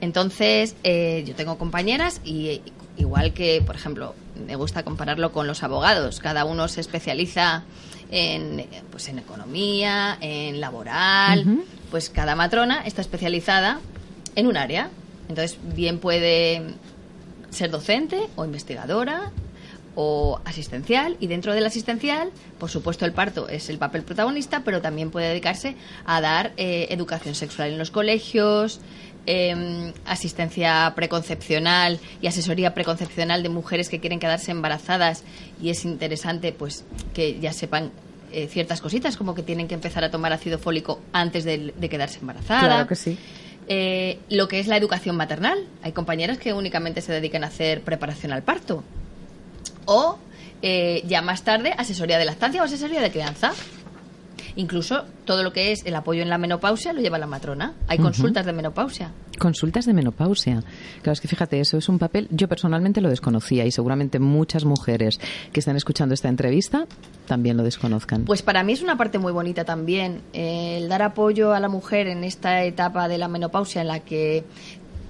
Entonces, 0.00 0.76
eh, 0.82 1.24
yo 1.26 1.34
tengo 1.34 1.56
compañeras 1.58 2.20
y 2.24 2.60
igual 2.96 3.32
que, 3.32 3.62
por 3.64 3.76
ejemplo, 3.76 4.14
me 4.46 4.56
gusta 4.56 4.82
compararlo 4.82 5.32
con 5.32 5.46
los 5.46 5.62
abogados. 5.62 6.20
Cada 6.20 6.44
uno 6.44 6.68
se 6.68 6.80
especializa 6.80 7.64
en, 8.10 8.66
pues 8.90 9.08
en 9.08 9.18
economía, 9.18 10.18
en 10.20 10.60
laboral. 10.60 11.64
Pues 11.90 12.10
cada 12.10 12.34
matrona 12.34 12.82
está 12.84 13.00
especializada 13.00 13.80
en 14.34 14.46
un 14.46 14.56
área. 14.56 14.90
Entonces, 15.28 15.58
bien 15.74 15.98
puede 15.98 16.62
ser 17.50 17.70
docente 17.70 18.28
o 18.36 18.44
investigadora 18.44 19.32
o 19.96 20.40
asistencial 20.44 21.16
y 21.18 21.26
dentro 21.26 21.52
del 21.54 21.66
asistencial, 21.66 22.30
por 22.58 22.70
supuesto, 22.70 23.04
el 23.04 23.12
parto 23.12 23.48
es 23.48 23.68
el 23.68 23.78
papel 23.78 24.02
protagonista, 24.02 24.62
pero 24.64 24.80
también 24.80 25.10
puede 25.10 25.28
dedicarse 25.28 25.74
a 26.04 26.20
dar 26.20 26.52
eh, 26.56 26.86
educación 26.90 27.34
sexual 27.34 27.70
en 27.70 27.78
los 27.78 27.90
colegios, 27.90 28.80
Em, 29.28 29.92
asistencia 30.04 30.92
preconcepcional 30.94 31.98
y 32.22 32.28
asesoría 32.28 32.74
preconcepcional 32.74 33.42
de 33.42 33.48
mujeres 33.48 33.88
que 33.88 33.98
quieren 33.98 34.20
quedarse 34.20 34.52
embarazadas 34.52 35.24
y 35.60 35.70
es 35.70 35.84
interesante 35.84 36.52
pues 36.52 36.84
que 37.12 37.40
ya 37.40 37.52
sepan 37.52 37.90
eh, 38.30 38.46
ciertas 38.46 38.80
cositas 38.80 39.16
como 39.16 39.34
que 39.34 39.42
tienen 39.42 39.66
que 39.66 39.74
empezar 39.74 40.04
a 40.04 40.12
tomar 40.12 40.32
ácido 40.32 40.60
fólico 40.60 41.00
antes 41.12 41.42
de, 41.42 41.74
quedarse 41.90 42.20
embarazada. 42.20 42.60
Claro 42.60 42.86
que 42.86 42.94
sí. 42.94 43.18
Eh, 43.66 44.20
lo 44.30 44.46
que 44.46 44.60
es 44.60 44.68
la 44.68 44.76
educación 44.76 45.16
maternal. 45.16 45.58
Hay 45.82 45.90
compañeras 45.90 46.38
que 46.38 46.52
únicamente 46.52 47.00
se 47.00 47.10
dedican 47.10 47.42
a 47.42 47.48
hacer 47.48 47.80
preparación 47.80 48.30
al 48.30 48.44
parto. 48.44 48.84
O 49.86 50.18
eh, 50.62 51.02
ya 51.06 51.22
más 51.22 51.42
tarde 51.42 51.74
asesoría 51.76 52.18
de 52.18 52.24
lactancia 52.24 52.60
o 52.62 52.64
asesoría 52.64 53.00
de 53.00 53.10
crianza. 53.10 53.52
Incluso 54.56 55.04
todo 55.26 55.42
lo 55.42 55.52
que 55.52 55.72
es 55.72 55.84
el 55.84 55.94
apoyo 55.94 56.22
en 56.22 56.30
la 56.30 56.38
menopausia 56.38 56.94
lo 56.94 57.02
lleva 57.02 57.18
la 57.18 57.26
matrona. 57.26 57.74
Hay 57.88 57.98
consultas 57.98 58.46
de 58.46 58.54
menopausia. 58.54 59.12
Consultas 59.38 59.84
de 59.84 59.92
menopausia. 59.92 60.64
Claro, 61.02 61.12
es 61.12 61.20
que 61.20 61.28
fíjate, 61.28 61.60
eso 61.60 61.76
es 61.76 61.90
un 61.90 61.98
papel, 61.98 62.26
yo 62.30 62.48
personalmente 62.48 63.02
lo 63.02 63.10
desconocía 63.10 63.66
y 63.66 63.70
seguramente 63.70 64.18
muchas 64.18 64.64
mujeres 64.64 65.20
que 65.52 65.60
están 65.60 65.76
escuchando 65.76 66.14
esta 66.14 66.30
entrevista 66.30 66.86
también 67.26 67.58
lo 67.58 67.64
desconozcan. 67.64 68.24
Pues 68.24 68.40
para 68.40 68.62
mí 68.62 68.72
es 68.72 68.80
una 68.80 68.96
parte 68.96 69.18
muy 69.18 69.32
bonita 69.32 69.64
también, 69.64 70.22
eh, 70.32 70.78
el 70.78 70.88
dar 70.88 71.02
apoyo 71.02 71.52
a 71.52 71.60
la 71.60 71.68
mujer 71.68 72.06
en 72.06 72.24
esta 72.24 72.64
etapa 72.64 73.08
de 73.08 73.18
la 73.18 73.28
menopausia 73.28 73.82
en 73.82 73.88
la 73.88 74.00
que 74.00 74.44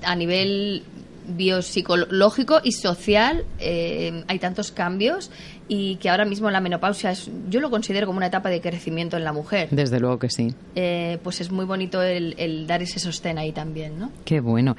a 0.02 0.16
nivel 0.16 0.83
biopsicológico 1.28 2.61
y 2.62 2.73
social 2.73 3.45
eh, 3.59 4.25
hay 4.28 4.38
tantos 4.38 4.71
cambios 4.73 5.30
y 5.68 5.97
que 5.97 6.09
ahora 6.11 6.25
mismo 6.25 6.50
la 6.50 6.61
menopausia 6.61 7.11
es, 7.11 7.30
yo 7.49 7.61
lo 7.61 7.71
considero 7.71 8.06
como 8.06 8.18
una 8.18 8.26
etapa 8.26 8.49
de 8.49 8.61
crecimiento 8.61 9.16
en 9.16 9.25
la 9.25 9.33
mujer. 9.33 9.68
Desde 9.71 9.99
luego 9.99 10.18
que 10.18 10.30
sí. 10.30 10.54
Eh, 10.75 11.18
pues 11.23 11.40
es 11.40 11.50
muy 11.50 11.64
bonito 11.64 12.02
el, 12.02 12.66
dar 12.66 12.83
ese 12.83 12.99
sostén 12.99 13.38
ahí 13.38 13.52
también, 13.52 13.99
¿no? 13.99 14.11
Qué 14.25 14.41
bueno. 14.41 14.76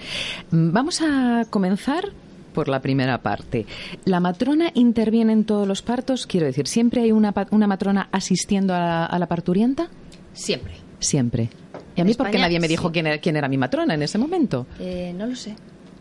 Vamos 0.51 1.01
a 1.01 1.45
comenzar 1.49 2.11
por 2.53 2.69
la 2.69 2.81
primera 2.81 3.21
parte. 3.21 3.65
¿La 4.05 4.19
matrona 4.19 4.71
interviene 4.73 5.33
en 5.33 5.43
todos 5.43 5.67
los 5.67 5.81
partos? 5.81 6.25
Quiero 6.25 6.45
decir, 6.45 6.67
¿siempre 6.67 7.01
hay 7.01 7.11
una, 7.11 7.33
una 7.51 7.67
matrona 7.67 8.09
asistiendo 8.11 8.73
a 8.73 9.15
la, 9.19 9.27
parturienta? 9.27 9.89
Siempre. 10.33 10.73
Siempre. 10.99 11.49
¿Y 11.95 12.01
a 12.01 12.03
mí 12.03 12.13
por 12.13 12.31
qué 12.31 12.39
nadie 12.39 12.59
me 12.59 12.67
dijo 12.67 12.91
quién, 12.91 13.07
era, 13.07 13.17
quién 13.19 13.35
era 13.35 13.47
mi 13.47 13.57
matrona 13.57 13.93
en 13.93 14.01
ese 14.01 14.17
momento? 14.17 14.65
Eh, 14.79 15.13
no 15.15 15.27
lo 15.27 15.35
sé. 15.35 15.55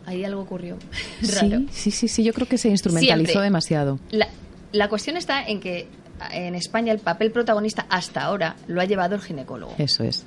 Ahí 0.07 0.23
algo 0.23 0.41
ocurrió. 0.41 0.77
Sí, 1.21 1.67
sí, 1.71 1.91
sí, 1.91 2.07
sí, 2.07 2.23
yo 2.23 2.33
creo 2.33 2.47
que 2.47 2.57
se 2.57 2.69
instrumentalizó 2.69 3.41
demasiado. 3.41 3.99
La, 4.09 4.29
la 4.71 4.87
cuestión 4.87 5.17
está 5.17 5.43
en 5.43 5.59
que 5.59 5.87
en 6.31 6.55
España 6.55 6.93
el 6.93 6.99
papel 6.99 7.31
protagonista 7.31 7.85
hasta 7.89 8.21
ahora 8.21 8.55
lo 8.67 8.79
ha 8.79 8.85
llevado 8.85 9.15
el 9.15 9.21
ginecólogo. 9.21 9.75
Eso 9.77 10.03
es. 10.03 10.23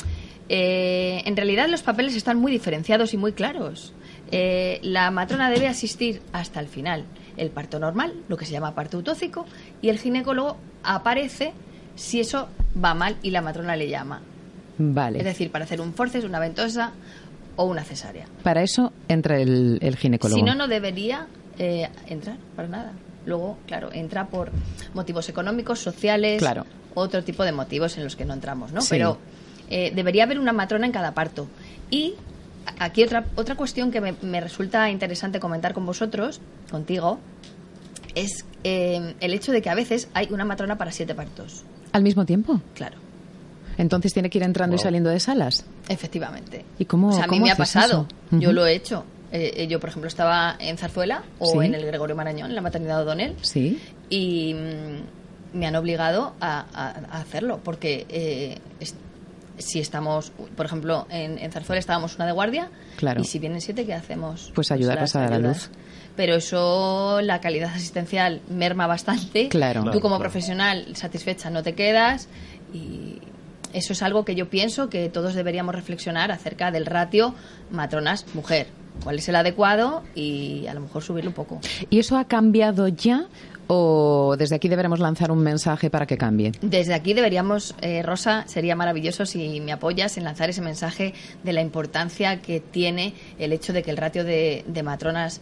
Eh, 0.51 1.23
en 1.25 1.35
realidad 1.35 1.69
los 1.69 1.83
papeles 1.83 2.15
están 2.15 2.39
muy 2.39 2.53
diferenciados 2.53 3.15
y 3.15 3.17
muy 3.17 3.33
claros. 3.33 3.95
Eh, 4.31 4.81
la 4.83 5.11
matrona 5.11 5.49
debe 5.49 5.67
asistir 5.67 6.21
hasta 6.33 6.61
el 6.61 6.69
final, 6.69 7.05
el 7.39 7.51
parto 7.51 7.79
normal, 7.79 8.13
lo 8.29 8.37
que 8.37 8.45
se 8.45 8.53
llama 8.53 8.75
parto 8.75 8.99
utóxico, 8.99 9.47
y 9.81 9.89
el 9.89 9.99
ginecólogo 9.99 10.59
aparece 10.83 11.53
si 11.95 12.21
eso 12.21 12.49
va 12.83 12.93
mal 12.93 13.17
y 13.23 13.31
la 13.31 13.41
matrona 13.41 13.77
le 13.77 13.89
llama. 13.89 14.21
Vale. 14.77 15.19
Es 15.19 15.25
decir, 15.25 15.51
para 15.51 15.65
hacer 15.65 15.81
un 15.81 15.95
forceps, 15.95 16.25
una 16.25 16.39
ventosa 16.39 16.93
o 17.61 17.65
una 17.65 17.85
cesárea. 17.85 18.25
Para 18.43 18.63
eso 18.63 18.91
entra 19.07 19.39
el, 19.39 19.97
ginecólogo. 19.99 20.39
Si 20.39 20.43
no, 20.43 20.55
no 20.55 20.67
debería 20.67 21.27
eh, 21.59 21.91
entrar 22.07 22.39
para 22.57 22.69
nada. 22.69 22.93
Luego, 23.27 23.59
claro, 23.67 23.91
entra 23.93 24.29
por 24.29 24.51
motivos 24.95 25.29
económicos, 25.29 25.79
sociales, 25.79 26.39
claro. 26.39 26.65
otro 26.95 27.23
tipo 27.23 27.45
de 27.45 27.53
motivos 27.53 27.99
en 27.99 28.05
los 28.05 28.17
que 28.17 28.25
no 28.25 28.33
entramos, 28.33 28.73
¿no? 28.73 28.81
Pero 28.89 29.19
eh, 29.69 29.93
debería 29.95 30.25
haber 30.25 30.39
una 30.39 30.55
matrona 30.55 30.87
en 30.87 30.93
cada 30.93 31.13
parto. 31.13 31.49
Y 31.91 32.15
aquí 32.79 33.03
otra, 33.03 33.27
otra 33.37 33.57
cuestión 33.57 33.91
que 33.91 34.01
me, 34.01 34.41
resulta 34.41 34.89
interesante 34.89 35.39
comentar 35.39 35.75
con 35.75 35.85
vosotros, 35.85 36.41
contigo, 36.71 37.19
es 38.15 38.47
eh, 38.65 39.17
el 39.21 39.35
hecho 39.35 39.53
de 39.53 39.61
que 39.61 39.69
a 39.69 39.75
veces 39.75 40.09
hay 40.15 40.29
una 40.31 40.47
matrona 40.47 40.79
para 40.79 40.93
siete 40.93 41.15
partos. 41.15 41.65
¿Al 41.93 42.03
mismo 42.03 42.25
tiempo? 42.25 42.63
Claro. 42.73 42.97
Entonces 43.81 44.13
tiene 44.13 44.29
que 44.29 44.37
ir 44.37 44.45
entrando 44.45 44.77
y 44.77 44.79
saliendo 44.79 45.09
de 45.09 45.19
salas. 45.19 45.65
Efectivamente. 45.89 46.67
¿Y 46.79 46.85
cómo? 46.85 47.09
O 47.09 47.13
sea, 47.13 47.25
a 47.25 47.29
mí 47.29 47.41
me 47.41 47.51
ha 47.51 47.57
pasado. 47.57 48.07
Yo 48.31 48.53
lo 48.53 48.67
he 48.67 48.75
hecho. 48.75 49.05
Eh, 49.33 49.67
yo, 49.69 49.81
por 49.81 49.89
ejemplo, 49.89 50.09
estaba 50.09 50.57
en 50.59 50.77
Zarzuela 50.77 51.23
o 51.39 51.63
en 51.63 51.75
el 51.75 51.87
Gregorio 51.87 52.15
Marañón, 52.15 52.51
en 52.51 52.57
la 52.57 52.61
maternidad 52.61 52.99
de 52.99 53.03
O'Donnell. 53.05 53.37
Sí. 53.41 53.81
Y 54.11 54.53
mm, 54.55 55.59
me 55.59 55.67
han 55.67 55.77
obligado 55.77 56.35
a, 56.41 56.99
hacerlo, 57.11 57.61
porque 57.65 58.07
eh, 58.11 58.59
si 59.57 59.81
estamos, 59.81 60.33
por 60.57 60.67
ejemplo, 60.67 61.07
en, 61.09 61.51
Zarzuela 61.51 61.79
estábamos 61.79 62.17
una 62.17 62.27
de 62.27 62.33
guardia. 62.33 62.69
Claro. 62.97 63.23
Y 63.23 63.25
si 63.25 63.39
vienen 63.39 63.63
siete, 63.63 63.87
¿qué 63.87 63.95
hacemos? 63.95 64.53
Pues 64.55 64.71
ayudarlas 64.73 65.17
a 65.17 65.21
dar 65.21 65.33
a 65.33 65.39
luz. 65.39 65.71
Pero 66.17 66.35
eso, 66.35 67.21
la 67.23 67.41
calidad 67.41 67.73
asistencial 67.73 68.43
merma 68.51 68.87
bastante. 68.87 69.49
Claro. 69.49 69.91
Tú 69.91 70.01
como 70.01 70.19
profesional 70.19 70.97
satisfecha 70.97 71.49
no 71.49 71.63
te 71.63 71.75
quedas 71.75 72.29
y 72.75 73.21
eso 73.73 73.93
es 73.93 74.03
algo 74.03 74.25
que 74.25 74.35
yo 74.35 74.49
pienso 74.49 74.89
que 74.89 75.09
todos 75.09 75.35
deberíamos 75.35 75.75
reflexionar 75.75 76.31
acerca 76.33 76.71
del 76.71 76.87
ratio 76.87 77.35
matronas-mujer 77.71 78.67
cuál 79.03 79.19
es 79.19 79.29
el 79.29 79.37
adecuado 79.37 80.03
y 80.15 80.67
a 80.67 80.75
lo 80.75 80.81
mejor 80.81 81.03
subirlo 81.03 81.31
un 81.31 81.35
poco. 81.35 81.61
¿Y 81.89 81.99
eso 81.99 82.17
ha 82.17 82.25
cambiado 82.25 82.89
ya 82.89 83.27
o 83.67 84.35
desde 84.37 84.57
aquí 84.57 84.69
deberemos 84.69 84.99
lanzar 84.99 85.31
un 85.31 85.39
mensaje 85.39 85.91
para 85.91 86.07
que 86.07 86.19
cambie? 86.19 86.53
Desde 86.61 86.95
aquí 86.95 87.15
deberíamos, 87.15 87.75
eh, 87.81 88.03
Rosa, 88.03 88.45
sería 88.47 88.75
maravilloso 88.75 89.27
si 89.27 89.61
me 89.61 89.73
apoyas 89.73 90.17
en 90.17 90.25
lanzar 90.25 90.51
ese 90.51 90.61
mensaje 90.61 91.15
de 91.45 91.53
la 91.53 91.61
importancia 91.61 92.43
que 92.43 92.61
tiene 92.61 93.15
el 93.39 93.53
hecho 93.53 93.73
de 93.73 93.83
que 93.83 93.91
el 93.91 93.97
ratio 93.97 94.25
de, 94.25 94.65
matronas 94.85 95.41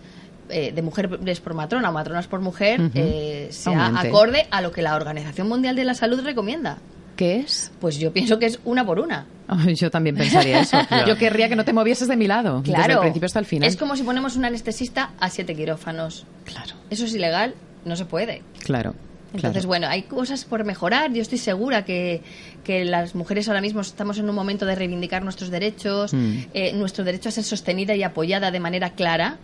eh, 0.50 0.72
de 0.72 0.82
mujeres 0.82 1.40
por 1.40 1.54
matrona 1.54 1.88
o 1.88 1.92
matronas 1.92 2.26
por 2.26 2.40
mujer 2.40 2.90
eh, 2.94 3.48
sea 3.50 3.98
acorde 3.98 4.46
a 4.50 4.60
lo 4.60 4.72
que 4.72 4.82
la 4.82 4.94
Organización 4.94 5.48
Mundial 5.48 5.74
de 5.74 5.84
la 5.84 5.94
Salud 5.94 6.20
recomienda. 6.22 6.78
¿Qué 7.18 7.40
es? 7.40 7.72
Pues 7.80 7.98
yo 7.98 8.12
pienso 8.12 8.38
que 8.38 8.46
es 8.46 8.60
una 8.64 8.86
por 8.86 9.00
una. 9.00 9.26
Yo 9.74 9.90
también 9.90 10.14
pensaría 10.14 10.60
eso. 10.60 10.78
Yo 11.08 11.16
querría 11.18 11.48
que 11.48 11.56
no 11.56 11.64
te 11.64 11.72
movieses 11.72 12.06
de 12.06 12.16
mi 12.16 12.28
lado, 12.28 12.62
claro. 12.62 12.82
desde 12.82 12.92
el 12.92 12.98
principio 13.00 13.26
hasta 13.26 13.40
el 13.40 13.44
final. 13.44 13.68
Es 13.68 13.76
como 13.76 13.96
si 13.96 14.04
ponemos 14.04 14.36
un 14.36 14.44
anestesista 14.44 15.10
a 15.18 15.28
siete 15.28 15.56
quirófanos. 15.56 16.26
Claro. 16.44 16.76
Eso 16.90 17.06
es 17.06 17.14
ilegal, 17.14 17.56
no 17.84 17.96
se 17.96 18.04
puede. 18.04 18.42
Claro. 18.64 18.94
Entonces, 19.34 19.50
Claro. 19.52 19.66
bueno, 19.66 19.88
hay 19.88 20.02
cosas 20.02 20.44
por 20.44 20.64
mejorar. 20.64 21.12
Yo 21.12 21.20
estoy 21.20 21.38
segura 21.38 21.84
que, 21.84 22.22
que 22.62 22.84
las 22.84 23.16
mujeres 23.16 23.48
ahora 23.48 23.62
mismo 23.62 23.80
estamos 23.80 24.18
en 24.18 24.28
un 24.30 24.36
momento 24.36 24.64
de 24.64 24.76
reivindicar 24.76 25.24
nuestros 25.24 25.50
derechos, 25.50 26.14
Mm. 26.14 26.36
eh, 26.54 26.72
nuestro 26.74 27.02
derecho 27.04 27.30
a 27.30 27.32
ser 27.32 27.42
sostenida 27.42 27.96
y 27.96 28.04
apoyada 28.04 28.52
de 28.52 28.60
manera 28.60 28.90
clara, 28.90 29.38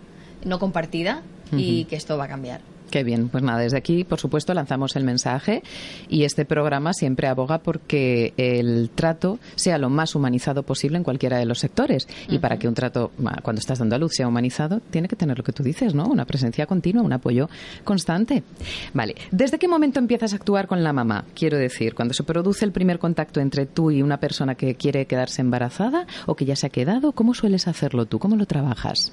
no 0.44 0.60
compartida, 0.60 1.22
y 1.56 1.86
que 1.86 1.96
esto 1.96 2.16
va 2.18 2.24
a 2.24 2.28
cambiar. 2.28 2.60
Qué 2.94 3.02
bien, 3.02 3.28
pues 3.28 3.42
nada, 3.42 3.58
desde 3.58 3.76
aquí, 3.76 4.04
por 4.04 4.20
supuesto, 4.20 4.54
lanzamos 4.54 4.94
el 4.94 5.02
mensaje 5.02 5.64
y 6.08 6.22
este 6.22 6.44
programa 6.44 6.92
siempre 6.92 7.26
aboga 7.26 7.58
porque 7.58 8.32
el 8.36 8.88
trato 8.94 9.40
sea 9.56 9.78
lo 9.78 9.90
más 9.90 10.14
humanizado 10.14 10.62
posible 10.62 10.98
en 10.98 11.02
cualquiera 11.02 11.36
de 11.36 11.44
los 11.44 11.58
sectores. 11.58 12.06
Y 12.28 12.38
para 12.38 12.56
que 12.56 12.68
un 12.68 12.74
trato, 12.74 13.10
cuando 13.42 13.58
estás 13.58 13.80
dando 13.80 13.96
a 13.96 13.98
luz, 13.98 14.12
sea 14.14 14.28
humanizado, 14.28 14.78
tiene 14.90 15.08
que 15.08 15.16
tener 15.16 15.36
lo 15.36 15.42
que 15.42 15.50
tú 15.50 15.64
dices, 15.64 15.92
¿no? 15.92 16.06
Una 16.06 16.24
presencia 16.24 16.66
continua, 16.66 17.02
un 17.02 17.12
apoyo 17.12 17.48
constante. 17.82 18.44
Vale, 18.92 19.16
¿desde 19.32 19.58
qué 19.58 19.66
momento 19.66 19.98
empiezas 19.98 20.32
a 20.32 20.36
actuar 20.36 20.68
con 20.68 20.84
la 20.84 20.92
mamá? 20.92 21.24
Quiero 21.34 21.58
decir, 21.58 21.96
cuando 21.96 22.14
se 22.14 22.22
produce 22.22 22.64
el 22.64 22.70
primer 22.70 23.00
contacto 23.00 23.40
entre 23.40 23.66
tú 23.66 23.90
y 23.90 24.02
una 24.02 24.20
persona 24.20 24.54
que 24.54 24.76
quiere 24.76 25.06
quedarse 25.06 25.42
embarazada 25.42 26.06
o 26.26 26.36
que 26.36 26.44
ya 26.44 26.54
se 26.54 26.68
ha 26.68 26.70
quedado, 26.70 27.10
¿cómo 27.10 27.34
sueles 27.34 27.66
hacerlo 27.66 28.06
tú? 28.06 28.20
¿Cómo 28.20 28.36
lo 28.36 28.46
trabajas? 28.46 29.12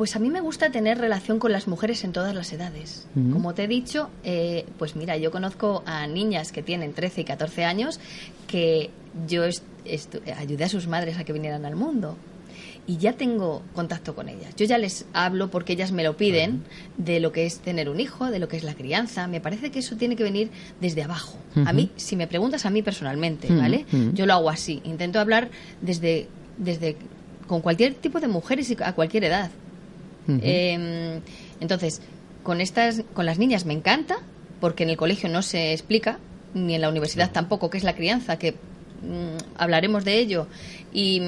Pues 0.00 0.16
a 0.16 0.18
mí 0.18 0.30
me 0.30 0.40
gusta 0.40 0.70
tener 0.70 0.96
relación 0.96 1.38
con 1.38 1.52
las 1.52 1.68
mujeres 1.68 2.04
en 2.04 2.12
todas 2.12 2.34
las 2.34 2.50
edades. 2.54 3.06
Como 3.34 3.52
te 3.52 3.64
he 3.64 3.68
dicho, 3.68 4.08
eh, 4.24 4.64
pues 4.78 4.96
mira, 4.96 5.18
yo 5.18 5.30
conozco 5.30 5.82
a 5.84 6.06
niñas 6.06 6.52
que 6.52 6.62
tienen 6.62 6.94
13 6.94 7.20
y 7.20 7.24
14 7.24 7.66
años 7.66 8.00
que 8.46 8.88
yo 9.28 9.42
ayudé 10.38 10.64
a 10.64 10.68
sus 10.70 10.86
madres 10.88 11.18
a 11.18 11.24
que 11.24 11.34
vinieran 11.34 11.66
al 11.66 11.76
mundo. 11.76 12.16
Y 12.86 12.96
ya 12.96 13.12
tengo 13.12 13.60
contacto 13.74 14.14
con 14.14 14.30
ellas. 14.30 14.56
Yo 14.56 14.64
ya 14.64 14.78
les 14.78 15.04
hablo 15.12 15.50
porque 15.50 15.74
ellas 15.74 15.92
me 15.92 16.02
lo 16.02 16.16
piden 16.16 16.62
de 16.96 17.20
lo 17.20 17.30
que 17.30 17.44
es 17.44 17.58
tener 17.58 17.90
un 17.90 18.00
hijo, 18.00 18.30
de 18.30 18.38
lo 18.38 18.48
que 18.48 18.56
es 18.56 18.64
la 18.64 18.72
crianza. 18.72 19.26
Me 19.28 19.42
parece 19.42 19.70
que 19.70 19.80
eso 19.80 19.96
tiene 19.96 20.16
que 20.16 20.22
venir 20.22 20.48
desde 20.80 21.02
abajo. 21.02 21.36
A 21.66 21.74
mí, 21.74 21.90
si 21.96 22.16
me 22.16 22.26
preguntas 22.26 22.64
a 22.64 22.70
mí 22.70 22.80
personalmente, 22.80 23.52
¿vale? 23.54 23.84
Yo 24.14 24.24
lo 24.24 24.32
hago 24.32 24.48
así. 24.48 24.80
Intento 24.84 25.20
hablar 25.20 25.50
desde, 25.82 26.26
desde 26.56 26.96
con 27.46 27.60
cualquier 27.60 27.94
tipo 27.94 28.18
de 28.20 28.28
mujeres 28.28 28.70
y 28.70 28.76
a 28.80 28.94
cualquier 28.94 29.24
edad. 29.24 29.50
Eh, 30.42 31.20
entonces, 31.60 32.02
con 32.42 32.60
estas, 32.60 33.02
con 33.14 33.26
las 33.26 33.38
niñas 33.38 33.64
me 33.66 33.74
encanta, 33.74 34.18
porque 34.60 34.82
en 34.82 34.90
el 34.90 34.96
colegio 34.96 35.28
no 35.28 35.42
se 35.42 35.72
explica, 35.72 36.18
ni 36.54 36.74
en 36.74 36.80
la 36.80 36.88
universidad 36.88 37.30
tampoco, 37.32 37.70
qué 37.70 37.78
es 37.78 37.84
la 37.84 37.94
crianza, 37.94 38.38
que 38.38 38.52
mm, 38.52 39.56
hablaremos 39.56 40.04
de 40.04 40.18
ello. 40.18 40.46
Y, 40.92 41.22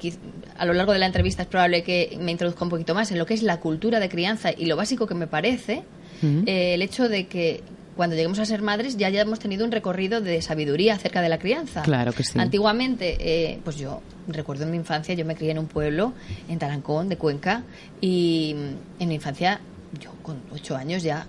y 0.00 0.12
a 0.56 0.64
lo 0.64 0.72
largo 0.72 0.92
de 0.92 0.98
la 0.98 1.06
entrevista 1.06 1.42
es 1.42 1.48
probable 1.48 1.82
que 1.82 2.18
me 2.20 2.32
introduzca 2.32 2.64
un 2.64 2.70
poquito 2.70 2.94
más 2.94 3.10
en 3.10 3.18
lo 3.18 3.26
que 3.26 3.34
es 3.34 3.42
la 3.42 3.60
cultura 3.60 4.00
de 4.00 4.08
crianza 4.08 4.50
y 4.56 4.66
lo 4.66 4.76
básico 4.76 5.06
que 5.06 5.14
me 5.14 5.26
parece, 5.26 5.84
eh, 6.22 6.74
el 6.74 6.82
hecho 6.82 7.08
de 7.08 7.26
que 7.28 7.62
cuando 7.98 8.14
lleguemos 8.14 8.38
a 8.38 8.44
ser 8.44 8.62
madres 8.62 8.96
ya 8.96 9.08
hayamos 9.08 9.40
tenido 9.40 9.64
un 9.64 9.72
recorrido 9.72 10.20
de 10.20 10.40
sabiduría 10.40 10.94
acerca 10.94 11.20
de 11.20 11.28
la 11.28 11.40
crianza. 11.40 11.82
Claro 11.82 12.12
que 12.12 12.22
sí. 12.22 12.38
Antiguamente, 12.38 13.16
eh, 13.18 13.58
pues 13.64 13.74
yo 13.74 14.02
recuerdo 14.28 14.62
en 14.62 14.70
mi 14.70 14.76
infancia, 14.76 15.16
yo 15.16 15.24
me 15.24 15.34
crié 15.34 15.50
en 15.50 15.58
un 15.58 15.66
pueblo, 15.66 16.12
en 16.48 16.60
Tarancón, 16.60 17.08
de 17.08 17.16
Cuenca, 17.16 17.64
y 18.00 18.54
en 19.00 19.08
mi 19.08 19.16
infancia, 19.16 19.58
yo 20.00 20.10
con 20.22 20.36
ocho 20.52 20.76
años 20.76 21.02
ya 21.02 21.26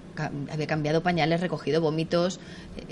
había 0.51 0.67
cambiado 0.67 1.01
pañales, 1.01 1.39
recogido 1.41 1.79
vómitos, 1.81 2.39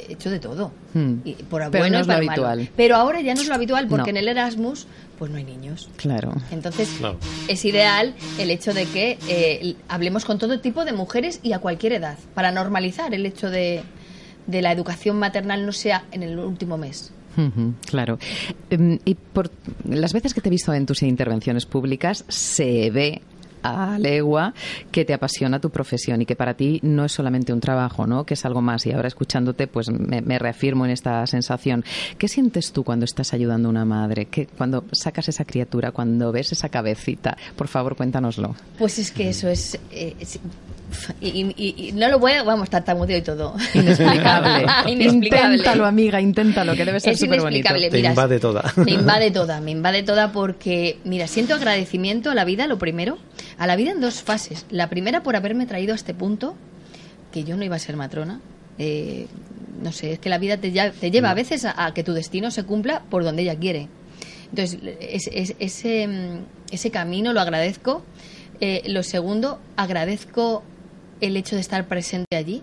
hecho 0.10 0.30
de 0.30 0.40
todo. 0.40 0.72
Hmm. 0.94 1.16
Y 1.26 1.34
por 1.34 1.60
Pero 1.70 1.84
bueno 1.84 1.96
no 1.98 2.02
es 2.02 2.08
lo 2.08 2.14
para 2.14 2.26
malo. 2.26 2.48
habitual. 2.48 2.70
Pero 2.78 2.96
ahora 2.96 3.22
ya 3.22 3.34
no 3.36 3.42
es 3.42 3.48
lo 3.48 3.56
habitual, 3.56 3.88
porque 3.88 4.14
No. 4.14 4.18
en 4.20 4.24
el 4.24 4.28
Erasmus, 4.30 4.88
pues 5.20 5.30
no 5.30 5.38
hay 5.38 5.44
niños. 5.44 5.90
Claro. 5.98 6.34
Entonces, 6.52 6.90
es 7.48 7.66
ideal 7.66 8.16
el 8.40 8.50
hecho 8.52 8.74
de 8.74 8.86
que 8.86 9.18
eh, 9.28 9.76
hablemos 9.90 10.24
con 10.26 10.38
todo 10.40 10.60
tipo 10.62 10.86
de 10.86 10.94
mujeres 10.94 11.40
y 11.44 11.52
a 11.54 11.60
cualquier 11.60 11.94
edad, 11.94 12.18
para 12.34 12.52
normalizar 12.52 13.14
el 13.14 13.26
hecho 13.26 13.50
de, 13.50 13.84
de 14.46 14.62
la 14.62 14.72
educación 14.72 15.18
maternal 15.20 15.66
no 15.66 15.72
sea 15.74 16.06
en 16.12 16.24
el 16.24 16.40
último 16.40 16.78
mes. 16.78 17.12
Claro. 17.86 18.18
Em, 18.72 18.98
Y 19.06 19.14
por 19.14 19.52
las 19.88 20.12
veces 20.12 20.34
que 20.34 20.42
te 20.42 20.50
he 20.50 20.50
visto 20.50 20.74
en 20.74 20.88
tus 20.88 21.04
intervenciones 21.04 21.68
públicas, 21.68 22.26
se 22.28 22.90
ve 22.90 23.22
legua 24.00 24.54
que 24.92 25.06
te 25.06 25.14
apasiona 25.14 25.60
tu 25.60 25.70
profesión 25.70 26.22
y 26.22 26.26
que 26.26 26.36
para 26.36 26.54
ti 26.56 26.80
no 26.84 27.06
es 27.06 27.12
solamente 27.12 27.54
un 27.54 27.60
trabajo, 27.60 28.08
¿no? 28.08 28.26
Que 28.26 28.34
es 28.36 28.46
algo 28.46 28.62
más. 28.62 28.86
Y 28.86 28.92
ahora 28.92 29.08
escuchándote, 29.08 29.68
pues 29.68 29.90
me, 29.90 30.40
reafirmo 30.40 30.86
en 30.86 30.92
esta 30.92 31.26
sensación. 31.28 31.84
¿Qué 32.18 32.28
sientes 32.28 32.72
tú 32.72 32.84
cuando 32.84 33.06
estás 33.06 33.34
ayudando 33.34 33.70
a 33.70 33.72
una 33.72 33.86
madre? 33.86 34.26
¿Qué, 34.26 34.48
cuando 34.48 34.86
sacas 34.92 35.30
esa 35.30 35.46
criatura, 35.46 35.92
cuando 35.92 36.32
ves 36.32 36.52
esa 36.52 36.70
cabecita? 36.70 37.38
Por 37.56 37.68
favor, 37.68 37.96
cuéntanoslo. 37.96 38.56
Pues 38.78 39.00
es 39.00 39.12
que 39.12 39.30
eso 39.30 39.48
es... 39.48 39.80
eh, 39.92 40.16
es- 40.20 40.40
y, 41.22 41.28
y- 41.58 41.76
y 41.88 41.92
no 41.94 42.08
lo 42.10 42.20
voy 42.20 42.34
a... 42.34 42.44
Vamos, 42.44 42.70
tartamudeo 42.70 43.18
y 43.18 43.22
todo. 43.22 43.56
Inexplicable. 43.74 44.66
Inexplicable. 44.92 45.56
Inténtalo, 45.58 45.86
amiga, 45.86 46.22
inténtalo, 46.22 46.76
que 46.76 46.86
debe 46.86 47.00
ser 47.00 47.14
Es 47.14 47.20
súper 47.20 47.42
bonito. 47.42 47.70
inexplicable. 47.70 47.90
Te 47.90 47.98
Mira, 47.98 48.10
invade 48.10 48.40
toda. 48.40 48.74
Me 48.78 48.92
invade 48.94 49.32
toda, 49.32 49.62
me 49.62 49.72
invade 49.72 50.04
toda 50.04 50.32
porque, 50.32 51.00
mira, 51.04 51.28
siento 51.28 51.56
agradecimiento 51.56 52.30
a 52.32 52.36
la 52.36 52.46
vida, 52.46 52.68
lo 52.68 52.78
primero, 52.78 53.18
a 53.58 53.68
la 53.68 53.76
vida 53.76 53.92
en 53.92 54.02
dos 54.02 54.22
fases. 54.22 54.66
La 54.70 54.90
primera 54.90 55.24
por 55.24 55.36
haberme 55.36 55.66
traído 55.66 55.94
a 55.94 55.96
este 55.96 56.14
punto, 56.14 56.56
que 57.32 57.44
yo 57.44 57.58
no 57.58 57.64
iba 57.64 57.76
a 57.76 57.80
ser 57.80 57.96
matrona. 57.98 58.40
Eh, 58.80 59.28
no 59.82 59.92
sé, 59.92 60.14
es 60.14 60.20
que 60.20 60.30
la 60.30 60.38
vida 60.38 60.58
te, 60.58 60.72
te 60.72 61.12
lleva 61.12 61.30
a 61.32 61.34
veces 61.34 61.66
a, 61.66 61.86
a 61.86 61.94
que 61.94 62.04
tu 62.04 62.14
destino 62.14 62.50
se 62.52 62.64
cumpla 62.64 63.04
por 63.10 63.24
donde 63.24 63.42
ella 63.44 63.56
quiere. 63.56 63.90
Entonces, 64.50 64.80
es- 65.02 65.30
es- 65.34 65.56
ese, 65.60 66.08
mm, 66.08 66.40
ese 66.72 66.90
camino 66.92 67.34
lo 67.34 67.42
agradezco. 67.42 68.04
Eh, 68.62 68.82
lo 68.88 69.04
segundo, 69.04 69.60
agradezco 69.76 70.64
el 71.22 71.38
hecho 71.38 71.56
de 71.56 71.62
estar 71.62 71.88
presente 71.88 72.36
allí 72.36 72.62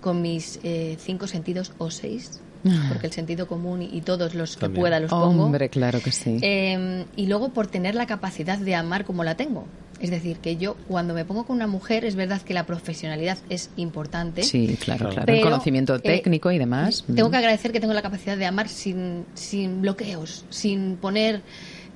con 0.00 0.22
mis 0.22 0.60
eh, 0.62 0.96
cinco 1.00 1.26
sentidos 1.26 1.72
o 1.78 1.90
seis, 1.90 2.40
porque 2.88 3.06
el 3.06 3.12
sentido 3.12 3.46
común 3.46 3.82
y, 3.82 3.96
y 3.96 4.00
todos 4.00 4.34
los 4.34 4.56
que 4.56 4.68
pueda 4.68 4.98
los 4.98 5.10
pongo. 5.10 5.44
Hombre, 5.44 5.68
claro 5.68 6.00
que 6.00 6.10
sí. 6.10 6.38
Eh, 6.42 7.04
y 7.16 7.26
luego 7.26 7.50
por 7.50 7.66
tener 7.68 7.94
la 7.94 8.06
capacidad 8.06 8.58
de 8.58 8.74
amar 8.74 9.04
como 9.04 9.22
la 9.24 9.36
tengo. 9.36 9.66
Es 10.00 10.10
decir, 10.10 10.38
que 10.38 10.56
yo 10.56 10.76
cuando 10.88 11.14
me 11.14 11.24
pongo 11.24 11.46
con 11.46 11.56
una 11.56 11.66
mujer, 11.66 12.04
es 12.04 12.16
verdad 12.16 12.42
que 12.42 12.52
la 12.52 12.66
profesionalidad 12.66 13.38
es 13.48 13.70
importante. 13.76 14.42
Sí, 14.42 14.76
claro, 14.78 15.08
Claro. 15.08 15.20
el 15.20 15.26
pero, 15.38 15.42
conocimiento 15.48 15.94
eh, 15.94 16.00
técnico 16.00 16.50
y 16.52 16.58
demás. 16.58 17.02
Tengo 17.06 17.28
Mm. 17.28 17.30
que 17.30 17.36
agradecer 17.38 17.72
que 17.72 17.80
tengo 17.80 17.94
la 17.94 18.02
capacidad 18.02 18.36
de 18.36 18.44
amar 18.44 18.68
sin, 18.68 19.24
sin 19.34 19.80
bloqueos, 19.80 20.44
sin 20.50 20.96
poner 20.96 21.40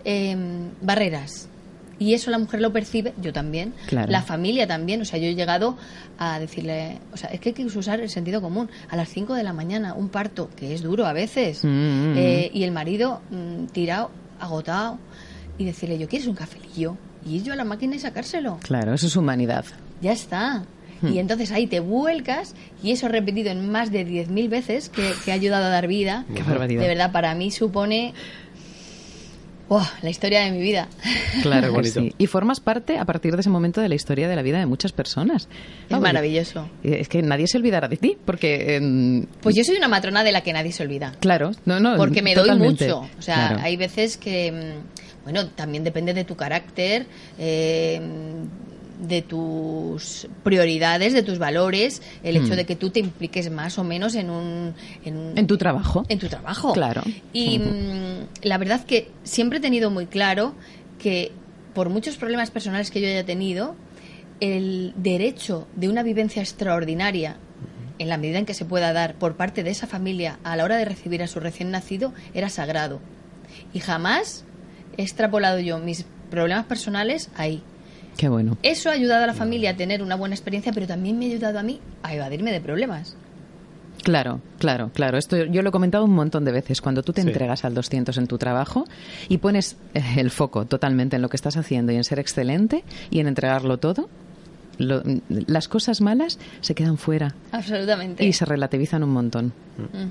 eh, 0.06 0.34
barreras. 0.80 1.48
Y 2.00 2.14
eso 2.14 2.30
la 2.32 2.38
mujer 2.38 2.60
lo 2.62 2.72
percibe, 2.72 3.12
yo 3.20 3.32
también, 3.32 3.74
Claro. 3.86 4.10
la 4.10 4.22
familia 4.22 4.66
también. 4.66 5.00
O 5.02 5.04
sea, 5.04 5.18
yo 5.20 5.26
he 5.26 5.34
llegado 5.34 5.76
a 6.18 6.40
decirle, 6.40 6.98
o 7.12 7.16
sea, 7.16 7.30
es 7.30 7.38
que 7.40 7.50
hay 7.50 7.54
que 7.54 7.64
usar 7.66 8.00
el 8.00 8.08
sentido 8.08 8.40
común. 8.40 8.68
A 8.88 8.96
las 8.96 9.10
5 9.10 9.34
de 9.34 9.42
la 9.44 9.52
mañana, 9.52 9.92
un 9.94 10.08
parto, 10.08 10.48
que 10.56 10.74
es 10.74 10.82
duro 10.82 11.06
a 11.06 11.12
veces, 11.12 11.62
Mm, 11.62 11.68
mm, 11.68 12.14
eh, 12.16 12.50
y 12.54 12.64
el 12.64 12.72
marido 12.72 13.20
mm, 13.30 13.66
tirado, 13.66 14.10
agotado, 14.40 14.98
y 15.58 15.64
decirle, 15.66 15.98
yo 15.98 16.08
quieres 16.08 16.26
un 16.26 16.34
cafelillo, 16.34 16.96
y 17.26 17.36
ir 17.36 17.42
yo 17.42 17.52
a 17.52 17.56
la 17.56 17.64
máquina 17.64 17.94
y 17.96 17.98
sacárselo. 17.98 18.58
Claro, 18.62 18.94
eso 18.94 19.06
es 19.06 19.14
humanidad. 19.14 19.66
Ya 20.00 20.12
está. 20.12 20.64
Hmm. 21.02 21.12
Y 21.12 21.18
entonces 21.18 21.50
ahí 21.52 21.66
te 21.66 21.80
vuelcas 21.80 22.54
y 22.82 22.92
eso 22.92 23.08
repetido 23.08 23.50
en 23.50 23.70
más 23.70 23.90
de 23.90 24.06
10.000 24.06 24.48
veces 24.48 24.88
que, 24.88 25.12
que 25.24 25.32
ha 25.32 25.34
ayudado 25.34 25.66
a 25.66 25.68
dar 25.68 25.86
vida. 25.86 26.24
Qué 26.34 26.42
barbaridad. 26.42 26.80
De 26.80 26.88
verdad, 26.88 27.12
para 27.12 27.34
mí 27.34 27.50
supone 27.50 28.14
¡buah! 29.70 29.86
la 30.02 30.10
historia 30.10 30.40
de 30.44 30.50
mi 30.50 30.60
vida. 30.60 30.86
Claro 31.42 31.72
Bonito. 31.72 32.00
sí. 32.00 32.14
Y 32.18 32.26
formas 32.26 32.60
parte 32.60 32.98
a 32.98 33.06
partir 33.06 33.34
de 33.34 33.40
ese 33.40 33.48
momento 33.48 33.80
de 33.80 33.88
la 33.88 33.94
historia 33.94 34.28
de 34.28 34.36
la 34.36 34.42
vida 34.42 34.58
de 34.58 34.66
muchas 34.66 34.92
personas. 34.92 35.48
Es 35.88 35.98
maravilloso. 35.98 36.68
porque- 36.82 37.00
Es 37.00 37.08
que 37.08 37.22
nadie 37.22 37.46
se 37.46 37.56
olvidará 37.56 37.88
de 37.88 37.96
ti, 37.96 38.18
porque... 38.26 38.76
em, 38.76 39.24
Pues 39.40 39.54
yo 39.56 39.64
soy 39.64 39.76
una 39.76 39.88
matrona 39.88 40.22
de 40.24 40.32
la 40.32 40.42
que 40.42 40.52
nadie 40.52 40.72
se 40.72 40.82
olvida. 40.82 41.12
Claro, 41.20 41.52
no, 41.64 41.80
no, 41.80 41.96
Porque 41.96 42.20
me 42.20 42.34
totalmente. 42.34 42.86
doy 42.86 42.94
mucho. 43.00 43.10
O 43.18 43.22
sea, 43.22 43.48
Claro. 43.48 43.60
hay 43.62 43.76
veces 43.78 44.16
que, 44.18 44.52
mm, 44.52 45.22
bueno, 45.24 45.46
también 45.48 45.84
depende 45.84 46.12
de 46.14 46.24
tu 46.24 46.34
carácter, 46.36 47.06
eh, 47.38 48.00
de 49.00 49.22
tus 49.22 50.28
prioridades, 50.42 51.12
de 51.12 51.22
tus 51.22 51.38
valores, 51.38 52.02
el 52.22 52.36
hecho 52.36 52.52
Hmm. 52.52 52.56
de 52.56 52.66
que 52.66 52.76
tú 52.76 52.90
te 52.90 53.00
impliques 53.00 53.50
más 53.50 53.78
o 53.78 53.84
menos 53.84 54.14
en 54.14 54.30
un... 54.30 54.74
En, 55.04 55.16
un- 55.16 55.38
En 55.38 55.46
tu 55.46 55.56
trabajo. 55.56 56.04
en 56.08 56.18
tu 56.18 56.28
trabajo. 56.28 56.72
Claro. 56.72 57.02
Y 57.32 57.58
mm, 57.58 58.26
la 58.42 58.58
verdad 58.58 58.84
que 58.84 59.10
siempre 59.24 59.58
he 59.58 59.62
tenido 59.62 59.90
muy 59.90 60.06
claro 60.06 60.54
que 60.98 61.32
por 61.74 61.88
muchos 61.88 62.16
problemas 62.16 62.50
personales 62.50 62.90
que 62.90 63.00
yo 63.00 63.08
haya 63.08 63.24
tenido, 63.24 63.74
el 64.40 64.92
derecho 64.96 65.66
de 65.76 65.88
una 65.88 66.02
vivencia 66.02 66.42
extraordinaria, 66.42 67.36
en 67.98 68.08
la 68.08 68.16
medida 68.16 68.38
en 68.38 68.46
que 68.46 68.54
se 68.54 68.64
pueda 68.64 68.92
dar 68.94 69.14
por 69.14 69.36
parte 69.36 69.62
de 69.62 69.70
esa 69.70 69.86
familia 69.86 70.38
a 70.44 70.56
la 70.56 70.64
hora 70.64 70.76
de 70.78 70.86
recibir 70.86 71.22
a 71.22 71.26
su 71.26 71.38
recién 71.40 71.70
nacido, 71.70 72.14
era 72.32 72.48
sagrado. 72.48 73.00
Y 73.74 73.80
jamás 73.80 74.44
he 74.96 75.02
extrapolado 75.02 75.58
yo 75.60 75.78
mis 75.78 76.06
problemas 76.30 76.64
personales 76.64 77.30
ahí. 77.36 77.62
Qué 78.20 78.28
bueno. 78.28 78.58
Eso 78.62 78.90
ha 78.90 78.92
ayudado 78.92 79.24
a 79.24 79.26
la 79.28 79.32
familia 79.32 79.70
a 79.70 79.76
tener 79.78 80.02
una 80.02 80.14
buena 80.14 80.34
experiencia, 80.34 80.72
pero 80.74 80.86
también 80.86 81.18
me 81.18 81.24
ha 81.24 81.28
ayudado 81.30 81.58
a 81.58 81.62
mí 81.62 81.80
a 82.02 82.14
evadirme 82.14 82.52
de 82.52 82.60
problemas. 82.60 83.16
Claro, 84.02 84.42
claro, 84.58 84.90
claro. 84.92 85.16
Esto 85.16 85.42
yo 85.46 85.62
lo 85.62 85.70
he 85.70 85.72
comentado 85.72 86.04
un 86.04 86.10
montón 86.12 86.44
de 86.44 86.52
veces. 86.52 86.82
Cuando 86.82 87.02
tú 87.02 87.14
te 87.14 87.22
Sí. 87.22 87.28
entregas 87.28 87.64
al 87.64 87.72
200 87.72 88.18
en 88.18 88.26
tu 88.26 88.36
trabajo 88.36 88.84
y 89.30 89.38
pones 89.38 89.78
eh, 89.94 90.02
el 90.18 90.30
foco 90.30 90.66
totalmente 90.66 91.16
en 91.16 91.22
lo 91.22 91.30
que 91.30 91.36
estás 91.38 91.56
haciendo 91.56 91.92
y 91.92 91.96
en 91.96 92.04
ser 92.04 92.18
excelente 92.18 92.84
y 93.10 93.20
en 93.20 93.26
entregarlo 93.26 93.78
todo, 93.78 94.10
lo- 94.80 95.02
las 95.28 95.68
cosas 95.68 96.00
malas 96.00 96.38
se 96.60 96.74
quedan 96.74 96.96
fuera 96.98 97.34
Absolutamente. 97.52 98.24
y 98.24 98.32
se 98.32 98.44
relativizan 98.44 99.02
un 99.04 99.10
montón. 99.10 99.52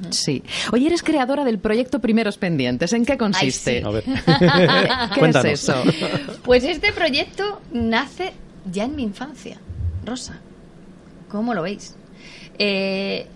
Sí. 0.10 0.43
Oye, 0.71 0.88
eres 0.88 1.03
creadora 1.03 1.43
del 1.43 1.60
proyecto 1.60 1.99
Primeros 1.99 2.38
Pendientes. 2.38 2.93
¿En 2.93 3.05
qué 3.05 3.17
consiste? 3.17 3.79
sí. 3.82 3.86
A 3.86 3.89
ver. 3.89 4.03
¿Qué 5.13 5.19
Cuéntanos. 5.19 5.45
es 5.51 5.63
eso? 5.63 5.75
Pues 6.43 6.63
este 6.63 6.91
proyecto 6.91 7.62
nace 7.71 8.34
ya 8.71 8.86
en 8.86 8.95
mi 8.95 9.03
infancia, 9.03 9.58
Rosa. 10.05 10.39
¿Cómo 11.29 11.53
lo 11.53 11.62
veis? 11.62 11.95
Eh, 12.58 13.27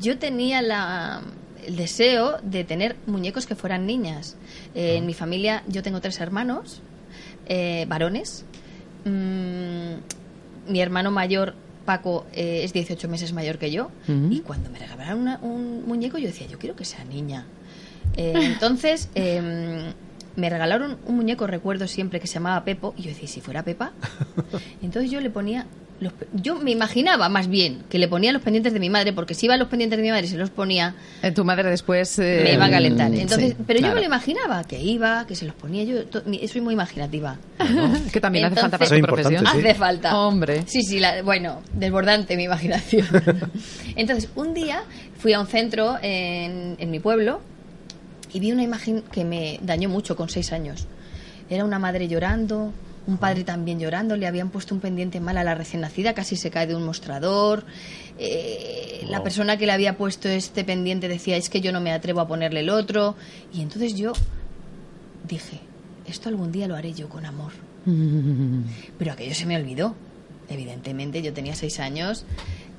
yo 0.00 0.18
tenía 0.18 0.62
la- 0.62 1.20
el 1.66 1.76
deseo 1.76 2.38
de 2.42 2.64
tener 2.64 2.96
muñecos 3.06 3.46
que 3.46 3.54
fueran 3.54 3.86
niñas. 3.86 4.36
Eh, 4.74 4.96
En 4.96 5.04
mi 5.06 5.12
familia 5.14 5.62
yo 5.68 5.82
tengo 5.82 6.00
tres 6.00 6.18
hermanos, 6.20 6.80
eh, 7.46 7.84
varones. 7.88 8.44
Mm, 9.04 9.94
mi 10.68 10.80
hermano 10.80 11.10
mayor, 11.10 11.54
Paco, 11.84 12.26
eh, 12.32 12.62
es 12.64 12.72
18 12.72 13.08
meses 13.08 13.32
mayor 13.32 13.58
que 13.58 13.70
yo. 13.70 13.90
Y 14.32 14.40
cuando 14.40 14.70
me 14.70 14.78
regalaron 14.78 15.20
una- 15.20 15.38
un 15.42 15.84
muñeco 15.86 16.18
yo 16.18 16.26
decía, 16.26 16.46
yo 16.46 16.58
quiero 16.58 16.76
que 16.76 16.84
sea 16.84 17.04
niña. 17.04 17.46
Eh, 18.16 18.32
entonces, 18.36 19.08
em, 19.14 19.92
me 20.36 20.48
regalaron 20.50 20.98
un 21.06 21.16
muñeco, 21.16 21.46
recuerdo 21.46 21.88
siempre, 21.88 22.20
que 22.20 22.26
se 22.26 22.34
llamaba 22.34 22.64
Pepo, 22.64 22.94
y 22.96 23.02
yo 23.02 23.08
decía, 23.08 23.24
¿y 23.24 23.28
si 23.28 23.40
fuera 23.40 23.62
Pepa? 23.64 23.92
Entonces 24.82 25.10
yo 25.10 25.20
le 25.20 25.30
ponía, 25.30 25.66
los 26.00 26.12
pe- 26.14 26.26
yo 26.32 26.56
me 26.56 26.70
imaginaba 26.70 27.28
más 27.28 27.46
bien 27.48 27.82
que 27.90 27.98
le 27.98 28.08
ponía 28.08 28.32
los 28.32 28.40
pendientes 28.42 28.72
de 28.72 28.80
mi 28.80 28.88
madre, 28.88 29.12
porque 29.12 29.34
si 29.34 29.46
iba 29.46 29.54
a 29.54 29.58
los 29.58 29.68
pendientes 29.68 29.98
de 29.98 30.02
mi 30.02 30.08
madre 30.10 30.24
y 30.26 30.28
se 30.30 30.38
los 30.38 30.48
ponía, 30.50 30.94
Eh, 31.22 31.30
Tu 31.30 31.44
madre 31.44 31.68
después... 31.68 32.18
eh, 32.18 32.40
me 32.42 32.54
iba 32.54 32.64
a 32.64 32.70
calentar. 32.70 33.12
Entonces, 33.14 33.50
sí, 33.50 33.56
pero 33.66 33.80
yo 33.80 33.88
me 33.94 34.00
lo 34.00 34.06
imaginaba, 34.06 34.64
que 34.64 34.80
iba, 34.80 35.26
que 35.26 35.36
se 35.36 35.44
los 35.44 35.54
ponía, 35.54 35.84
yo 35.84 36.06
to- 36.06 36.22
soy 36.48 36.60
muy 36.62 36.72
imaginativa. 36.74 37.36
Que 38.12 38.20
también 38.20 38.46
hace 38.46 38.56
falta 38.60 38.78
para 38.78 38.90
tu 38.96 39.02
profesión. 39.02 39.44
sí. 39.46 39.58
Hace 39.58 39.74
falta. 39.74 40.18
Hombre. 40.18 40.62
Sí, 40.66 40.82
sí, 40.82 40.98
la- 41.00 41.22
bueno, 41.22 41.60
desbordante 41.74 42.36
mi 42.36 42.44
imaginación. 42.44 43.06
Entonces, 43.96 44.30
un 44.36 44.54
día 44.54 44.82
fui 45.18 45.32
a 45.34 45.40
un 45.40 45.46
centro 45.46 45.98
en, 46.02 46.76
en 46.78 46.90
mi 46.90 46.98
pueblo 47.00 47.40
y 48.32 48.40
vi 48.40 48.52
una 48.52 48.62
imagen 48.62 49.02
que 49.12 49.24
me 49.24 49.58
dañó 49.62 49.88
mucho 49.88 50.16
con 50.16 50.28
seis 50.28 50.52
años. 50.52 50.86
Era 51.50 51.64
una 51.64 51.78
madre 51.78 52.08
llorando, 52.08 52.72
un 53.06 53.16
padre 53.16 53.44
también 53.44 53.80
llorando, 53.80 54.16
le 54.16 54.26
habían 54.26 54.50
puesto 54.50 54.74
un 54.74 54.80
pendiente 54.80 55.20
mal 55.20 55.36
a 55.38 55.44
la 55.44 55.54
recién 55.54 55.80
nacida, 55.80 56.14
casi 56.14 56.36
se 56.36 56.50
cae 56.50 56.66
de 56.66 56.74
un 56.76 56.84
mostrador. 56.84 57.64
Eh, 58.18 59.04
La 59.08 59.22
persona 59.22 59.56
que 59.56 59.66
le 59.66 59.72
había 59.72 59.96
puesto 59.96 60.28
este 60.28 60.64
pendiente 60.64 61.08
decía, 61.08 61.36
es 61.36 61.48
que 61.50 61.60
yo 61.60 61.72
no 61.72 61.80
me 61.80 61.92
atrevo 61.92 62.20
a 62.20 62.28
ponerle 62.28 62.60
el 62.60 62.70
otro. 62.70 63.16
Y 63.52 63.62
entonces 63.62 63.94
yo 63.94 64.12
dije, 65.26 65.60
esto 66.06 66.28
algún 66.28 66.52
día 66.52 66.68
lo 66.68 66.76
haré 66.76 66.92
yo 66.92 67.08
con 67.08 67.24
amor. 67.26 67.52
Pero 68.98 69.12
aquello 69.12 69.34
se 69.34 69.46
me 69.46 69.56
olvidó. 69.56 69.94
Evidentemente, 70.48 71.22
yo 71.22 71.32
tenía 71.32 71.54
seis 71.54 71.80
años. 71.80 72.24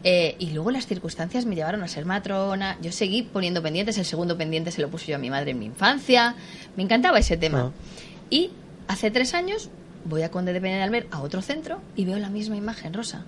eh, 0.03 0.35
y 0.39 0.51
luego 0.51 0.71
las 0.71 0.87
circunstancias 0.87 1.45
me 1.45 1.55
llevaron 1.55 1.83
a 1.83 1.87
ser 1.87 2.05
matrona. 2.05 2.77
Yo 2.81 2.91
seguí 2.91 3.23
poniendo 3.23 3.61
pendientes. 3.61 3.97
El 3.97 4.05
segundo 4.05 4.37
pendiente 4.37 4.71
se 4.71 4.81
lo 4.81 4.89
puse 4.89 5.07
yo 5.07 5.15
a 5.15 5.19
mi 5.19 5.29
madre 5.29 5.51
en 5.51 5.59
mi 5.59 5.65
infancia. 5.65 6.35
Me 6.77 6.83
encantaba 6.83 7.19
ese 7.19 7.37
tema. 7.37 7.71
Ah. 7.71 7.71
Y 8.29 8.51
hace 8.87 9.11
tres 9.11 9.33
años 9.33 9.69
voy 10.05 10.23
a 10.23 10.31
Conde 10.31 10.53
de 10.53 10.61
Penalver 10.61 11.07
a 11.11 11.21
otro 11.21 11.41
centro 11.41 11.81
y 11.95 12.05
veo 12.05 12.17
la 12.17 12.29
misma 12.29 12.55
imagen, 12.55 12.93
Rosa. 12.93 13.25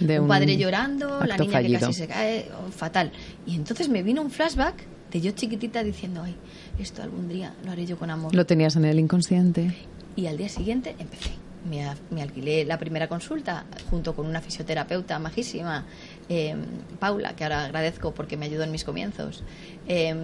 De 0.00 0.20
un 0.20 0.28
padre 0.28 0.56
llorando, 0.56 1.20
la 1.24 1.36
niña 1.36 1.58
que 1.58 1.64
fallido. 1.64 1.80
casi 1.80 1.92
se 1.92 2.06
cae, 2.06 2.50
oh, 2.52 2.70
fatal. 2.70 3.12
Y 3.46 3.56
entonces 3.56 3.88
me 3.88 4.02
vino 4.02 4.22
un 4.22 4.30
flashback 4.30 4.74
de 5.12 5.20
yo 5.20 5.32
chiquitita 5.32 5.82
diciendo, 5.82 6.22
ay, 6.24 6.34
esto 6.78 7.02
algún 7.02 7.28
día 7.28 7.54
lo 7.64 7.72
haré 7.72 7.86
yo 7.86 7.98
con 7.98 8.10
amor. 8.10 8.34
Lo 8.34 8.46
tenías 8.46 8.76
en 8.76 8.84
el 8.86 8.98
inconsciente. 8.98 9.74
Y 10.14 10.26
al 10.26 10.36
día 10.38 10.48
siguiente 10.48 10.96
empecé. 10.98 11.30
Me, 11.68 11.84
me 12.10 12.22
alquilé 12.22 12.64
la 12.64 12.78
primera 12.78 13.08
consulta 13.08 13.64
junto 13.90 14.14
con 14.14 14.26
una 14.26 14.40
fisioterapeuta 14.40 15.18
majísima, 15.18 15.84
eh, 16.28 16.54
Paula, 17.00 17.34
que 17.34 17.42
ahora 17.42 17.64
agradezco 17.64 18.14
porque 18.14 18.36
me 18.36 18.46
ayudó 18.46 18.62
en 18.62 18.70
mis 18.70 18.84
comienzos, 18.84 19.42
eh, 19.88 20.14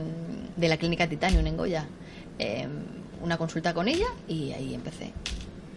de 0.56 0.68
la 0.68 0.76
clínica 0.76 1.08
Titanium 1.08 1.46
en 1.46 1.56
Goya. 1.56 1.86
Eh, 2.38 2.68
una 3.22 3.36
consulta 3.36 3.72
con 3.74 3.88
ella 3.88 4.06
y 4.28 4.52
ahí 4.52 4.74
empecé. 4.74 5.12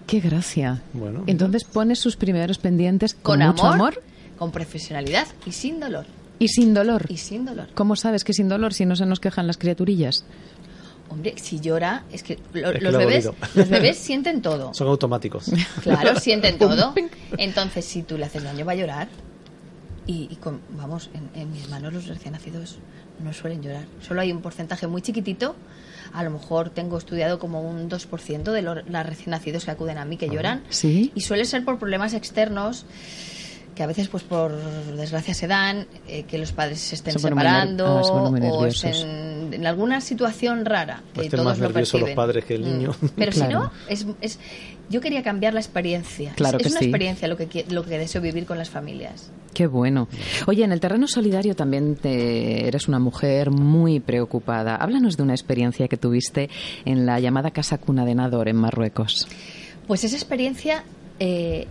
Qué 0.07 0.19
gracia. 0.19 0.81
Bueno. 0.93 1.23
Entonces 1.27 1.63
pones 1.63 1.99
sus 1.99 2.15
primeros 2.15 2.57
pendientes 2.57 3.13
con, 3.13 3.39
Con 3.39 3.47
mucho 3.47 3.65
amor, 3.65 3.75
amor 3.75 4.03
con 4.37 4.51
profesionalidad 4.51 5.27
y 5.45 5.51
sin 5.51 5.79
dolor. 5.79 6.05
y 6.39 6.47
sin 6.49 6.73
dolor. 6.73 7.05
Y 7.09 7.17
sin 7.17 7.45
dolor. 7.45 7.67
¿Cómo 7.73 7.95
sabes 7.95 8.23
que 8.23 8.33
sin 8.33 8.49
dolor 8.49 8.73
si 8.73 8.85
no 8.85 8.95
se 8.95 9.05
nos 9.05 9.19
quejan 9.19 9.47
las 9.47 9.57
criaturillas? 9.57 10.25
Hombre, 11.09 11.35
si 11.37 11.59
llora, 11.59 12.03
es 12.11 12.23
que 12.23 12.39
lo- 12.53 12.71
Es 12.71 12.79
que 12.79 12.81
los, 12.83 12.93
lo 12.93 12.99
bebés, 12.99 13.29
los 13.55 13.69
bebés 13.69 13.97
sienten 13.97 14.41
todo. 14.41 14.73
Son 14.73 14.87
automáticos. 14.87 15.51
Claro, 15.83 16.19
sienten 16.19 16.57
todo. 16.59 16.93
Entonces, 17.37 17.85
si 17.85 18.01
tú 18.03 18.17
le 18.17 18.25
haces 18.25 18.43
daño, 18.43 18.65
va 18.65 18.71
a 18.73 18.75
llorar. 18.75 19.07
Y, 20.07 20.27
y 20.31 20.35
con- 20.35 20.61
vamos, 20.77 21.09
en, 21.13 21.29
en 21.41 21.51
mis 21.51 21.67
manos 21.69 21.93
los 21.93 22.07
recién 22.07 22.33
nacidos 22.33 22.77
no 23.23 23.33
suelen 23.33 23.61
llorar. 23.61 23.85
Solo 24.01 24.21
hay 24.21 24.31
un 24.31 24.41
porcentaje 24.41 24.87
muy 24.87 25.01
chiquitito. 25.01 25.55
A 26.13 26.23
lo 26.23 26.29
mejor 26.29 26.69
tengo 26.69 26.97
estudiado 26.97 27.39
como 27.39 27.61
un 27.61 27.89
2% 27.89 28.43
de 28.51 28.61
los 28.61 28.87
las 28.89 29.05
recién 29.05 29.31
nacidos 29.31 29.65
que 29.65 29.71
acuden 29.71 29.97
a 29.97 30.05
mí 30.05 30.17
que 30.17 30.29
lloran. 30.29 30.63
¿Sí? 30.69 31.11
Y 31.15 31.21
suele 31.21 31.45
ser 31.45 31.65
por 31.65 31.79
problemas 31.79 32.13
externos 32.13 32.85
que 33.73 33.83
a 33.83 33.87
veces, 33.87 34.07
pues 34.07 34.23
por 34.23 34.55
desgracia, 34.95 35.33
se 35.33 35.47
dan, 35.47 35.85
eh, 36.07 36.23
que 36.23 36.37
los 36.37 36.53
padres 36.53 36.79
se 36.79 36.95
estén 36.95 37.13
Se 37.13 37.19
separando 37.19 37.99
ah, 37.99 38.03
se 38.03 38.11
o 38.11 38.65
estén 38.65 39.34
en 39.55 39.65
alguna 39.65 40.01
situación 40.01 40.65
rara. 40.65 41.01
Que 41.13 41.21
estén 41.21 41.31
todos 41.39 41.45
más 41.45 41.59
lo 41.59 41.67
nerviosos 41.67 42.01
los 42.01 42.11
padres 42.11 42.45
que 42.45 42.55
el 42.55 42.61
Mm. 42.61 42.65
niño. 42.77 42.95
Pero 43.15 43.31
si 43.31 43.43
no, 43.43 43.71
es, 43.89 44.05
es- 44.21 44.39
yo 44.89 45.01
quería 45.01 45.23
cambiar 45.23 45.53
la 45.53 45.59
experiencia. 45.59 46.29
Es- 46.31 46.35
Claro 46.35 46.57
es, 46.57 46.63
que 46.63 46.69
una 46.69 46.79
sí. 46.79 46.85
experiencia 46.85 47.27
lo 47.27 47.37
que, 47.37 47.65
lo 47.69 47.83
que 47.83 47.97
deseo 47.97 48.21
vivir 48.21 48.45
con 48.45 48.57
las 48.57 48.69
familias. 48.69 49.31
Qué 49.53 49.67
bueno. 49.67 50.07
Oye, 50.47 50.63
en 50.65 50.71
el 50.73 50.79
terreno 50.79 51.07
solidario 51.07 51.55
también 51.55 51.95
te- 51.95 52.67
eres 52.67 52.87
una 52.87 52.99
mujer 52.99 53.51
muy 53.51 53.99
preocupada. 53.99 54.75
Háblanos 54.75 55.15
de 55.17 55.23
una 55.23 55.33
experiencia 55.33 55.87
que 55.87 55.97
tuviste 55.97 56.49
en 56.83 57.05
la 57.05 57.19
llamada 57.19 57.51
Casa 57.51 57.77
Cuna 57.77 58.05
de 58.05 58.15
Nador 58.15 58.47
en 58.49 58.57
Marruecos. 58.57 59.27
Pues 59.87 60.03
esa 60.03 60.15
experiencia 60.15 60.83
eh, 61.19 61.67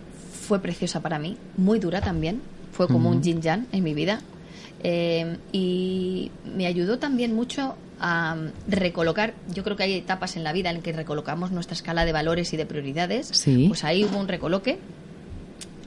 fue 0.49 0.61
preciosa 0.61 1.01
para 1.01 1.19
mí, 1.19 1.37
muy 1.57 1.79
dura 1.79 2.01
también. 2.01 2.41
Fue 2.73 2.89
como 2.89 3.09
un 3.11 3.23
yin 3.23 3.41
yang 3.41 3.67
en 3.71 3.85
mi 3.85 3.95
vida. 3.95 4.21
Eh, 4.87 5.39
y 5.51 6.31
me 6.45 6.67
ayudó 6.67 6.99
también 6.99 7.35
mucho 7.35 7.75
a 7.99 8.37
recolocar. 8.69 9.33
Yo 9.53 9.65
creo 9.65 9.77
que 9.77 9.85
hay 9.85 9.95
etapas 9.95 10.37
en 10.37 10.45
la 10.45 10.53
vida 10.53 10.71
en 10.71 10.83
que 10.83 10.93
recolocamos 10.93 11.51
nuestra 11.51 11.75
escala 11.75 12.05
de 12.05 12.13
valores 12.13 12.53
y 12.53 12.59
de 12.59 12.67
prioridades. 12.67 13.29
Sí. 13.29 13.65
Pues 13.67 13.83
ahí 13.83 14.05
hubo 14.05 14.19
un 14.19 14.29
recoloque. 14.29 14.79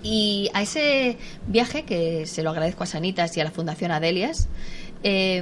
Y 0.01 0.49
a 0.53 0.63
ese 0.63 1.17
viaje, 1.47 1.83
que 1.83 2.25
se 2.25 2.41
lo 2.41 2.49
agradezco 2.49 2.83
a 2.83 2.87
Sanitas 2.87 3.37
y 3.37 3.39
a 3.39 3.43
la 3.43 3.51
Fundación 3.51 3.91
Adelias, 3.91 4.47
eh, 5.03 5.41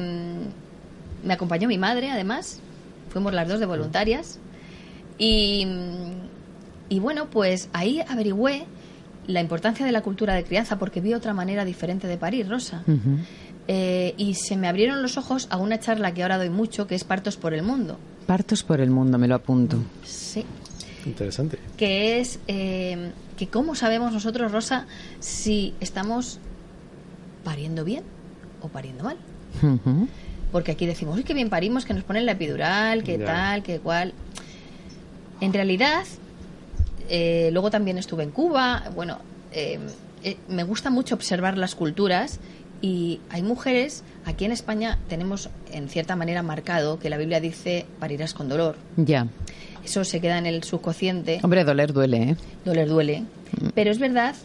me 1.23 1.33
acompañó 1.33 1.69
mi 1.69 1.77
madre, 1.77 2.11
además. 2.11 2.59
Fuimos 3.09 3.33
las 3.33 3.47
dos 3.47 3.61
de 3.61 3.67
voluntarias. 3.67 4.39
Y, 5.17 5.65
y 6.89 6.99
bueno, 6.99 7.29
pues 7.29 7.69
ahí 7.71 8.01
averigüé 8.05 8.65
la 9.27 9.41
importancia 9.41 9.85
de 9.85 9.91
la 9.91 10.01
cultura 10.01 10.33
de 10.35 10.43
crianza 10.43 10.77
porque 10.77 11.01
vi 11.01 11.13
otra 11.13 11.33
manera 11.33 11.65
diferente 11.65 12.07
de 12.07 12.17
parir, 12.17 12.47
Rosa. 12.49 12.83
Eh, 13.67 14.13
y 14.17 14.35
se 14.35 14.55
me 14.57 14.67
abrieron 14.67 15.01
los 15.01 15.17
ojos 15.17 15.47
a 15.49 15.57
una 15.57 15.79
charla 15.79 16.13
que 16.13 16.21
ahora 16.21 16.37
doy 16.37 16.49
mucho, 16.49 16.85
que 16.87 16.95
es 16.95 17.03
Partos 17.03 17.35
por 17.37 17.53
el 17.53 17.63
Mundo. 17.63 17.97
Partos 18.27 18.63
por 18.63 18.79
el 18.81 18.89
mundo, 18.89 19.17
me 19.17 19.27
lo 19.27 19.35
apunto. 19.35 19.77
Sí. 20.03 20.45
Interesante. 21.05 21.59
Que 21.77 22.19
es 22.19 22.39
eh, 22.47 23.11
que 23.37 23.47
cómo 23.47 23.75
sabemos 23.75 24.11
nosotros, 24.11 24.51
Rosa, 24.51 24.87
si 25.19 25.73
estamos 25.79 26.39
pariendo 27.43 27.83
bien 27.83 28.03
o 28.61 28.67
pariendo 28.69 29.03
mal. 29.03 29.17
Porque 30.51 30.71
aquí 30.71 30.85
decimos, 30.85 31.17
uy, 31.17 31.23
qué 31.23 31.33
bien 31.33 31.49
parimos, 31.49 31.85
que 31.85 31.93
nos 31.93 32.03
ponen 32.03 32.25
la 32.25 32.31
epidural, 32.33 33.03
que 33.03 33.17
Ya. 33.19 33.25
tal, 33.25 33.63
que 33.63 33.79
cual. 33.79 34.13
En 35.41 35.53
realidad, 35.53 36.03
eh, 37.09 37.49
luego 37.51 37.69
también 37.69 37.97
estuve 37.97 38.23
en 38.23 38.31
Cuba. 38.31 38.85
Bueno, 38.95 39.19
eh, 39.51 39.79
eh, 40.23 40.37
me 40.49 40.63
gusta 40.63 40.89
mucho 40.89 41.13
observar 41.15 41.57
las 41.57 41.75
culturas 41.75 42.39
y 42.81 43.19
hay 43.29 43.41
mujeres, 43.41 44.03
aquí 44.25 44.45
en 44.45 44.51
España 44.51 44.99
tenemos 45.07 45.49
en 45.71 45.89
cierta 45.89 46.15
manera 46.15 46.43
marcado 46.43 46.99
que 46.99 47.09
la 47.09 47.17
Biblia 47.17 47.39
dice 47.39 47.85
parirás 47.99 48.33
con 48.33 48.49
dolor. 48.49 48.75
Ya. 48.97 49.27
Eso 49.83 50.03
se 50.03 50.19
queda 50.19 50.37
en 50.37 50.45
el 50.45 50.63
subconsciente. 50.63 51.39
Hombre, 51.43 51.63
doler 51.63 51.93
duele, 51.93 52.17
¿eh? 52.17 52.35
Doler 52.65 52.87
duele. 52.87 53.23
Pero 53.75 53.91
es 53.91 53.99
verdad 53.99 54.35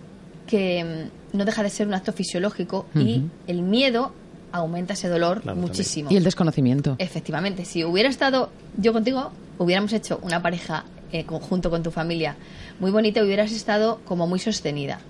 que 0.47 1.09
mm, 1.33 1.37
no 1.37 1.45
deja 1.45 1.62
de 1.62 1.71
ser 1.71 1.87
un 1.87 1.95
acto 1.95 2.12
fisiológico 2.12 2.87
y 2.95 3.23
el 3.47 3.62
miedo 3.62 4.12
aumenta 4.53 4.95
ese 4.95 5.09
dolor 5.09 5.43
Claro, 5.43 5.59
muchísimo. 5.59 6.11
Y 6.11 6.16
el 6.16 6.25
desconocimiento. 6.25 6.97
Efectivamente, 6.99 7.64
si 7.64 7.85
hubiera 7.85 8.09
estado 8.09 8.51
yo 8.77 8.93
contigo, 8.93 9.31
hubiéramos 9.59 9.93
hecho 9.93 10.19
una 10.23 10.43
pareja 10.43 10.85
eh, 11.12 11.25
conjunto 11.25 11.71
con 11.71 11.83
tu 11.83 11.90
familia 11.90 12.37
muy 12.79 12.90
bonita 12.90 13.21
y 13.21 13.25
hubieras 13.25 13.53
estado 13.53 14.01
como 14.05 14.27
muy 14.27 14.38
sostenida. 14.38 15.01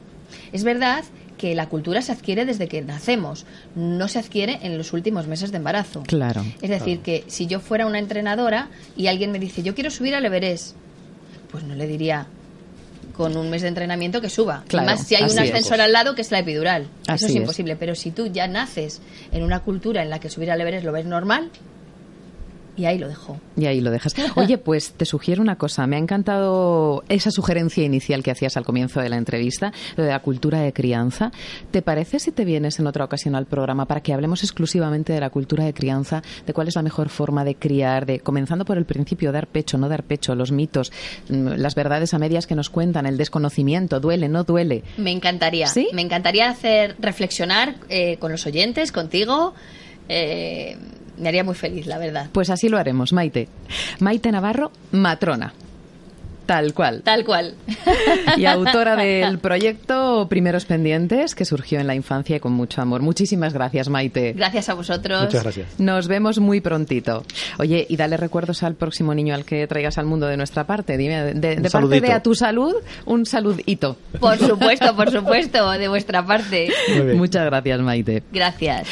Es 0.53 0.65
verdad 0.65 1.05
que 1.41 1.55
la 1.55 1.71
cultura 1.71 2.03
se 2.03 2.13
adquiere 2.13 2.45
desde 2.45 2.69
que 2.69 2.83
nacemos, 2.83 3.47
no 3.75 4.09
se 4.09 4.19
adquiere 4.19 4.59
en 4.61 4.77
los 4.77 4.93
últimos 4.93 5.27
meses 5.27 5.51
de 5.53 5.57
embarazo. 5.57 6.03
Claro. 6.07 6.45
Es 6.61 6.69
decir, 6.69 7.01
que 7.01 7.25
si 7.29 7.47
yo 7.47 7.61
fuera 7.61 7.87
una 7.87 7.99
entrenadora 7.99 8.69
y 8.95 9.07
alguien 9.07 9.33
me 9.33 9.39
dice, 9.39 9.63
yo 9.63 9.75
quiero 9.75 9.91
subir 9.91 10.15
al 10.15 10.27
Everest, 10.27 10.77
pues 11.51 11.65
no 11.65 11.75
le 11.75 11.87
diría 11.87 12.27
con 13.17 13.39
un 13.39 13.49
mes 13.49 13.63
de 13.63 13.69
entrenamiento 13.69 14.21
que 14.21 14.29
suba. 14.29 14.65
Claro, 14.69 14.87
más 14.87 15.07
si 15.07 15.15
hay 15.15 15.23
un 15.23 15.31
es. 15.31 15.39
ascensor 15.39 15.81
al 15.81 15.93
lado 15.93 16.15
que 16.15 16.21
es 16.21 16.31
la 16.31 16.41
epidural. 16.41 16.89
Así 17.07 17.25
Eso 17.25 17.27
es 17.27 17.31
es. 17.31 17.37
imposible. 17.37 17.77
Pero 17.77 17.95
si 17.95 18.11
tú 18.11 18.27
ya 18.27 18.47
naces 18.47 19.01
en 19.33 19.43
una 19.43 19.61
cultura 19.61 20.03
en 20.03 20.11
la 20.11 20.21
que 20.21 20.29
subir 20.29 20.51
al 20.51 20.61
Everest 20.61 20.85
lo 20.85 20.93
ves 20.93 21.07
normal, 21.07 21.51
y 22.81 22.87
ahí 22.87 22.99
lo 22.99 23.09
dejo. 23.09 23.39
Y 23.57 23.67
ahí 23.67 23.81
lo 23.81 23.91
dejas. 23.91 24.15
Oye, 24.37 24.57
pues 24.57 24.93
te 24.93 25.05
sugiero 25.05 25.43
una 25.43 25.57
cosa. 25.57 25.87
Me 25.87 25.97
ha 25.97 25.99
encantado 25.99 27.05
esa 27.11 27.31
sugerencia 27.31 27.85
inicial 27.85 28.23
que 28.23 28.31
hacías 28.31 28.57
al 28.57 28.65
comienzo 28.65 29.01
de 29.01 29.11
la 29.11 29.17
entrevista, 29.17 29.73
lo 29.97 30.05
de 30.05 30.11
la 30.11 30.21
cultura 30.21 30.61
de 30.61 30.73
crianza. 30.73 31.31
¿Te 31.71 31.83
parece 31.83 32.19
si 32.19 32.33
te 32.33 32.47
vienes 32.47 32.79
en 32.79 32.87
otra 32.87 33.05
ocasión 33.05 33.35
al 33.35 33.45
programa 33.45 33.85
para 33.85 34.03
que 34.03 34.15
hablemos 34.15 34.43
exclusivamente 34.43 35.13
de 35.13 35.21
la 35.21 35.29
cultura 35.29 35.65
de 35.65 35.75
crianza, 35.75 36.23
de 36.47 36.53
cuál 36.55 36.69
es 36.69 36.77
la 36.77 36.83
mejor 36.83 37.11
forma 37.11 37.45
de 37.45 37.55
criar, 37.55 38.07
de 38.07 38.21
comenzando 38.21 38.65
por 38.65 38.79
el 38.79 38.87
principio, 38.87 39.31
dar 39.31 39.47
pecho, 39.47 39.77
no 39.77 39.89
dar 39.89 40.05
pecho, 40.05 40.35
los 40.35 40.53
mitos, 40.53 40.91
mm, 41.29 41.49
las 41.57 41.75
verdades 41.75 42.15
a 42.15 42.19
medias 42.19 42.47
que 42.47 42.55
nos 42.55 42.71
cuentan, 42.71 43.05
el 43.05 43.19
desconocimiento, 43.19 44.01
duele, 44.01 44.29
no 44.29 44.45
duele? 44.45 44.85
Me 44.97 45.11
encantaría. 45.11 45.67
¿Sí? 45.67 45.89
Me 45.93 46.01
encantaría 46.01 46.49
hacer 46.49 46.97
reflexionar 46.99 47.75
eh, 47.91 48.17
con 48.19 48.33
los 48.33 48.47
oyentes, 48.47 48.91
contigo. 48.91 49.53
Eh, 50.09 50.79
me 51.21 51.29
haría 51.29 51.45
muy 51.45 51.55
feliz, 51.55 51.87
la 51.87 51.99
verdad. 51.99 52.29
Pues 52.33 52.51
así 52.51 52.69
lo 52.69 52.79
haremos, 52.79 53.13
Maite. 53.13 53.49
Maite 54.01 54.33
Navarro, 54.33 54.73
matrona. 54.93 55.53
Tal 56.51 56.75
cual. 56.75 57.03
Tal 57.05 57.25
cual. 57.25 57.55
y 58.37 58.45
autora 58.45 58.97
del 58.97 59.39
proyecto 59.39 60.27
Primeros 60.29 60.65
Pendientes, 60.65 61.37
que 61.37 61.45
surgió 61.45 61.79
en 61.79 61.87
la 61.87 61.95
infancia 61.95 62.35
y 62.35 62.41
con 62.41 62.53
mucho 62.55 62.83
amor. 62.83 63.03
Muchísimas 63.03 63.53
gracias, 63.53 63.89
Maite. 63.89 64.33
Gracias 64.33 64.69
a 64.69 64.75
vosotros. 64.75 65.27
Muchas 65.27 65.45
gracias. 65.45 65.79
Nos 65.79 66.09
vemos 66.09 66.41
muy 66.41 66.61
prontito. 66.61 67.25
Oye, 67.61 67.87
y 67.89 67.97
dale 67.97 68.17
recuerdos 68.17 68.65
al 68.65 68.75
próximo 68.75 69.15
niño 69.15 69.33
al 69.33 69.45
que 69.45 69.65
traigas 69.69 69.97
al 69.99 70.07
mundo 70.07 70.27
de 70.27 70.37
nuestra 70.37 70.67
parte. 70.67 70.97
Dime, 70.97 71.35
de, 71.35 71.55
de 71.55 71.71
parte 71.71 72.01
de 72.01 72.13
a 72.13 72.21
tu 72.21 72.35
salud, 72.35 72.75
un 73.07 73.27
saludito. 73.27 73.97
Por 74.19 74.37
supuesto, 74.37 74.97
por 74.97 75.13
supuesto, 75.13 75.71
de 75.71 75.87
vuestra 75.87 76.27
parte. 76.27 76.69
Muy 76.97 77.07
bien. 77.07 77.17
Muchas 77.19 77.45
gracias, 77.45 77.81
Maite. 77.81 78.25
Gracias. 78.33 78.89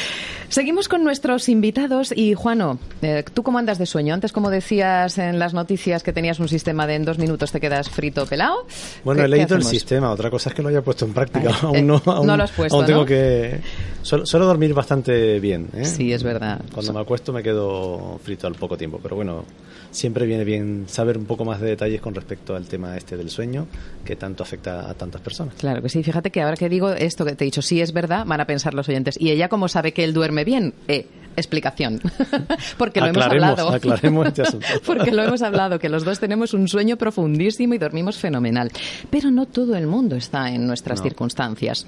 Seguimos 0.50 0.88
con 0.88 1.04
nuestros 1.04 1.48
invitados 1.50 2.10
y 2.16 2.32
Juano, 2.32 2.78
eh, 3.02 3.22
¿tú 3.34 3.42
cómo 3.42 3.58
andas 3.58 3.76
de 3.78 3.84
sueño? 3.84 4.14
Antes, 4.14 4.32
como 4.32 4.48
decías 4.48 5.18
en 5.18 5.38
las 5.38 5.52
noticias 5.52 6.02
que 6.02 6.12
tenías 6.14 6.40
un 6.40 6.48
sistema 6.48 6.86
de 6.86 6.94
en 6.94 7.04
dos 7.04 7.18
minutos 7.18 7.52
te 7.52 7.60
quedas 7.60 7.90
frito 7.90 8.24
pelado. 8.24 8.66
Bueno, 9.04 9.20
¿Qué- 9.20 9.26
he 9.26 9.28
leído 9.28 9.56
el 9.56 9.62
sistema, 9.62 10.10
otra 10.10 10.30
cosa 10.30 10.48
es 10.48 10.54
que 10.54 10.62
lo 10.62 10.70
haya 10.70 10.80
puesto 10.80 11.04
en 11.04 11.12
práctica. 11.12 11.50
Vale. 11.50 11.58
aún 11.62 11.76
Eh, 11.76 11.82
no, 11.82 12.02
aún, 12.06 12.26
no 12.26 12.36
lo 12.36 12.42
has 12.44 12.50
puesto, 12.52 12.76
aún 12.76 12.86
tengo 12.86 13.00
¿no? 13.00 13.06
que. 13.06 13.60
Suelo, 14.02 14.24
suelo 14.24 14.46
dormir 14.46 14.72
bastante 14.72 15.38
bien. 15.38 15.68
¿eh? 15.74 15.84
Sí, 15.84 16.12
es 16.14 16.22
verdad. 16.22 16.60
Cuando 16.72 16.94
me 16.94 17.00
acuesto 17.00 17.30
me 17.32 17.42
quedo 17.42 18.18
frito 18.24 18.46
al 18.46 18.54
poco 18.54 18.76
tiempo, 18.78 18.98
pero 19.02 19.16
bueno, 19.16 19.44
siempre 19.90 20.26
viene 20.26 20.44
bien 20.44 20.84
saber 20.88 21.16
un 21.18 21.24
poco 21.26 21.44
más 21.44 21.60
de 21.60 21.68
detalles 21.68 22.00
con 22.00 22.14
respecto 22.14 22.54
al 22.56 22.66
tema 22.66 22.96
este 22.96 23.16
del 23.16 23.30
sueño 23.30 23.66
que 24.04 24.16
tanto 24.16 24.42
afecta 24.42 24.88
a 24.88 24.94
tantas 24.94 25.20
personas. 25.20 25.54
Claro 25.54 25.82
que 25.82 25.88
sí, 25.88 26.02
fíjate 26.02 26.30
que 26.30 26.42
ahora 26.42 26.56
que 26.56 26.68
digo 26.68 26.90
esto 26.90 27.24
que 27.24 27.34
te 27.34 27.44
he 27.44 27.46
dicho, 27.46 27.62
sí 27.62 27.80
es 27.80 27.92
verdad, 27.92 28.24
van 28.26 28.40
a 28.40 28.46
pensar 28.46 28.74
los 28.74 28.88
oyentes. 28.88 29.16
¿Y 29.20 29.30
ella 29.30 29.48
cómo 29.48 29.68
sabe 29.68 29.92
que 29.92 30.04
él 30.04 30.12
duerme 30.12 30.44
bien? 30.44 30.74
Eh, 30.88 31.06
explicación. 31.36 32.00
Porque 32.78 33.00
lo 33.00 33.06
aclaremos, 33.06 33.32
hemos 33.32 33.58
hablado. 33.60 33.68
aclaremos 33.70 34.26
este 34.28 34.42
asunto. 34.42 34.66
Porque 34.86 35.12
lo 35.12 35.22
hemos 35.22 35.42
hablado, 35.42 35.78
que 35.78 35.88
los 35.88 36.04
dos 36.04 36.18
tenemos 36.18 36.52
un 36.54 36.66
sueño 36.68 36.96
profundísimo 36.96 37.74
y 37.74 37.78
dormimos 37.78 38.16
fenomenal. 38.18 38.70
Pero 39.10 39.30
no 39.30 39.46
todo 39.46 39.76
el 39.76 39.86
mundo 39.86 40.16
está 40.16 40.50
en 40.52 40.66
nuestras 40.66 40.98
No. 40.98 41.04
circunstancias. 41.04 41.86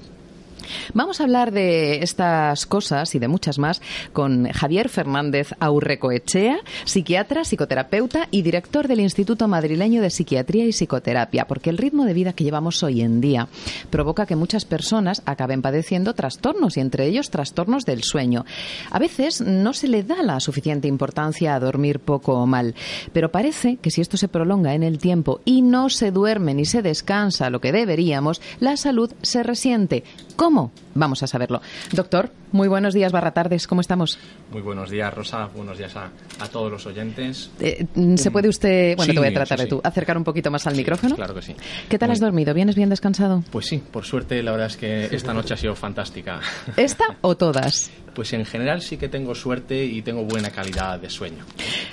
Vamos 0.95 1.21
a 1.21 1.25
hablar 1.25 1.53
de 1.53 2.03
estas 2.03 2.67
cosas 2.67 3.15
y 3.15 3.19
de 3.19 3.29
muchas 3.29 3.59
más 3.59 3.83
con 4.13 4.49
Javier 4.51 4.89
Fernández 4.89 5.53
Aurrecoechea, 5.61 6.59
psiquiatra, 6.85 7.45
psicoterapeuta 7.45 8.29
y 8.31 8.43
director 8.43 8.89
del 8.89 9.01
Instituto 9.01 9.49
Madrileño 9.49 10.03
de 10.03 10.11
Psiquiatría 10.11 10.67
y 10.67 10.73
Psicoterapia, 10.73 11.47
porque 11.47 11.71
el 11.71 11.79
ritmo 11.79 12.05
de 12.05 12.15
vida 12.15 12.33
que 12.33 12.45
llevamos 12.45 12.83
hoy 12.83 13.03
en 13.03 13.21
día 13.21 13.49
provoca 13.91 14.27
que 14.27 14.37
muchas 14.37 14.65
personas 14.65 15.23
acaben 15.25 15.63
padeciendo 15.63 16.15
trastornos 16.15 16.77
y 16.77 16.81
entre 16.81 17.07
ellos 17.07 17.31
trastornos 17.31 17.85
del 17.85 18.03
sueño. 18.03 18.45
A 18.91 18.99
veces 18.99 19.41
no 19.41 19.73
se 19.73 19.89
le 19.89 20.03
da 20.03 20.23
la 20.23 20.41
suficiente 20.41 20.89
importancia 20.89 21.55
a 21.55 21.61
dormir 21.61 22.01
poco 22.01 22.35
o 22.35 22.47
mal, 22.47 22.75
pero 23.13 23.31
parece 23.31 23.77
que 23.77 23.91
si 23.91 24.01
esto 24.01 24.17
se 24.17 24.29
prolonga 24.29 24.75
en 24.75 24.83
el 24.83 24.99
tiempo 24.99 25.41
y 25.45 25.63
no 25.63 25.89
se 25.89 26.11
duerme 26.11 26.55
ni 26.55 26.65
se 26.65 26.83
descansa 26.83 27.51
lo 27.51 27.61
que 27.61 27.73
deberíamos, 27.73 28.41
la 28.61 28.77
salud 28.77 29.13
se 29.23 29.43
resiente. 29.43 30.05
¿Cómo? 30.37 30.60
Vamos 30.95 31.23
a 31.23 31.27
saberlo. 31.27 31.61
Doctor, 31.93 32.31
muy 32.53 32.69
buenos 32.69 32.93
días, 32.95 33.13
barra 33.13 33.31
tardes, 33.33 33.67
¿cómo 33.67 33.81
estamos? 33.81 34.19
Muy 34.53 34.61
buenos 34.61 34.91
días, 34.91 35.13
Rosa. 35.15 35.47
Buenos 35.55 35.79
días 35.79 35.95
a, 35.97 36.11
a 36.41 36.49
todos 36.49 36.71
los 36.71 36.85
oyentes. 36.87 37.51
Eh, 37.61 37.87
¿Se 38.17 38.31
puede 38.31 38.49
usted, 38.49 38.97
bueno, 38.97 39.11
Sí, 39.11 39.15
te 39.15 39.21
voy 39.21 39.29
a 39.29 39.35
tratar 39.35 39.59
sí, 39.59 39.65
de 39.65 39.71
tú, 39.71 39.77
sí. 39.77 39.83
acercar 39.85 40.17
un 40.19 40.25
poquito 40.25 40.51
más 40.51 40.67
al 40.67 40.75
Sí, 40.75 40.79
micrófono? 40.81 41.15
Claro 41.17 41.35
que 41.35 41.43
sí. 41.43 41.55
¿Qué 41.89 41.99
tal 41.99 42.09
Muy- 42.09 42.15
has 42.15 42.21
dormido? 42.21 42.53
¿Vienes 42.55 42.75
bien 42.77 42.89
descansado? 42.91 43.43
Pues 43.51 43.67
sí, 43.67 43.79
por 43.91 44.05
suerte 44.05 44.43
la 44.43 44.51
verdad 44.53 44.67
es 44.67 44.77
que 44.77 45.05
esta 45.15 45.33
noche 45.33 45.55
ha 45.55 45.57
sido 45.57 45.75
fantástica. 45.75 46.41
¿Esta 46.77 47.05
o 47.23 47.37
todas? 47.37 47.91
Pues 48.15 48.33
en 48.33 48.45
general 48.45 48.83
sí 48.83 48.97
que 48.97 49.09
tengo 49.09 49.35
suerte 49.35 49.85
y 49.85 50.03
tengo 50.03 50.25
buena 50.25 50.51
calidad 50.51 50.99
de 50.99 51.09
sueño. 51.09 51.45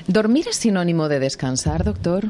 ¿Dormir 0.08 0.48
es 0.50 0.56
sinónimo 0.58 1.08
de 1.08 1.20
descansar, 1.20 1.84
doctor? 1.84 2.26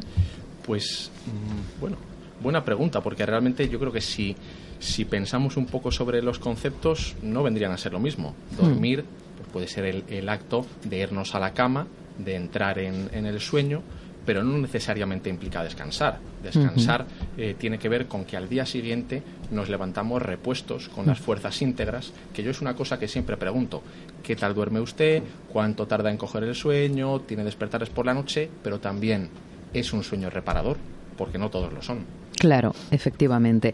Pues 0.66 1.10
mm, 1.26 1.80
bueno, 1.82 1.98
buena 2.42 2.64
pregunta, 2.66 3.00
porque 3.02 3.26
realmente 3.26 3.70
yo 3.70 3.80
creo 3.80 3.92
que 3.92 4.02
si, 4.02 4.36
si 4.80 5.06
pensamos 5.06 5.58
un 5.58 5.66
poco 5.66 5.92
sobre 5.92 6.22
los 6.22 6.40
conceptos, 6.40 7.16
no 7.22 7.44
vendrían 7.44 7.72
a 7.72 7.78
ser 7.78 7.94
lo 7.94 8.00
mismo. 8.00 8.36
Dormir 8.58 9.06
pues 9.38 9.50
puede 9.50 9.68
ser 9.68 9.86
el, 9.86 10.04
el 10.08 10.30
acto 10.30 10.66
de 10.84 10.98
irnos 11.00 11.36
a 11.36 11.40
la 11.40 11.54
cama, 11.54 11.88
de 12.18 12.36
entrar 12.36 12.80
en, 12.80 13.10
en 13.14 13.26
el 13.26 13.40
sueño, 13.40 13.82
pero 14.28 14.44
no 14.44 14.58
necesariamente 14.58 15.30
implica 15.30 15.64
descansar. 15.64 16.20
Descansar 16.44 17.06
eh, 17.38 17.56
tiene 17.58 17.80
que 17.80 17.88
ver 17.88 18.08
con 18.08 18.26
que 18.26 18.36
al 18.36 18.50
día 18.50 18.66
siguiente 18.66 19.24
nos 19.52 19.70
levantamos 19.70 20.22
repuestos 20.22 20.90
con 20.90 21.06
las 21.06 21.18
fuerzas 21.18 21.62
íntegras, 21.62 22.12
que 22.34 22.44
yo 22.44 22.52
es 22.52 22.60
una 22.60 22.76
cosa 22.76 23.00
que 23.00 23.08
siempre 23.08 23.38
pregunto. 23.38 23.82
¿Qué 24.24 24.36
tal 24.36 24.54
duerme 24.54 24.82
usted? 24.82 25.24
¿Cuánto 25.48 25.88
tarda 25.88 26.12
en 26.12 26.18
coger 26.18 26.44
el 26.44 26.56
sueño? 26.56 27.22
¿Tiene 27.22 27.46
despertares 27.46 27.90
por 27.90 28.06
la 28.06 28.14
noche? 28.14 28.50
Pero 28.62 28.82
también 28.82 29.30
es 29.74 29.94
un 29.94 30.04
sueño 30.04 30.30
reparador, 30.30 30.76
porque 31.18 31.38
no 31.38 31.50
todos 31.50 31.72
lo 31.72 31.82
son. 31.82 32.00
Claro, 32.40 32.74
efectivamente. 32.92 33.74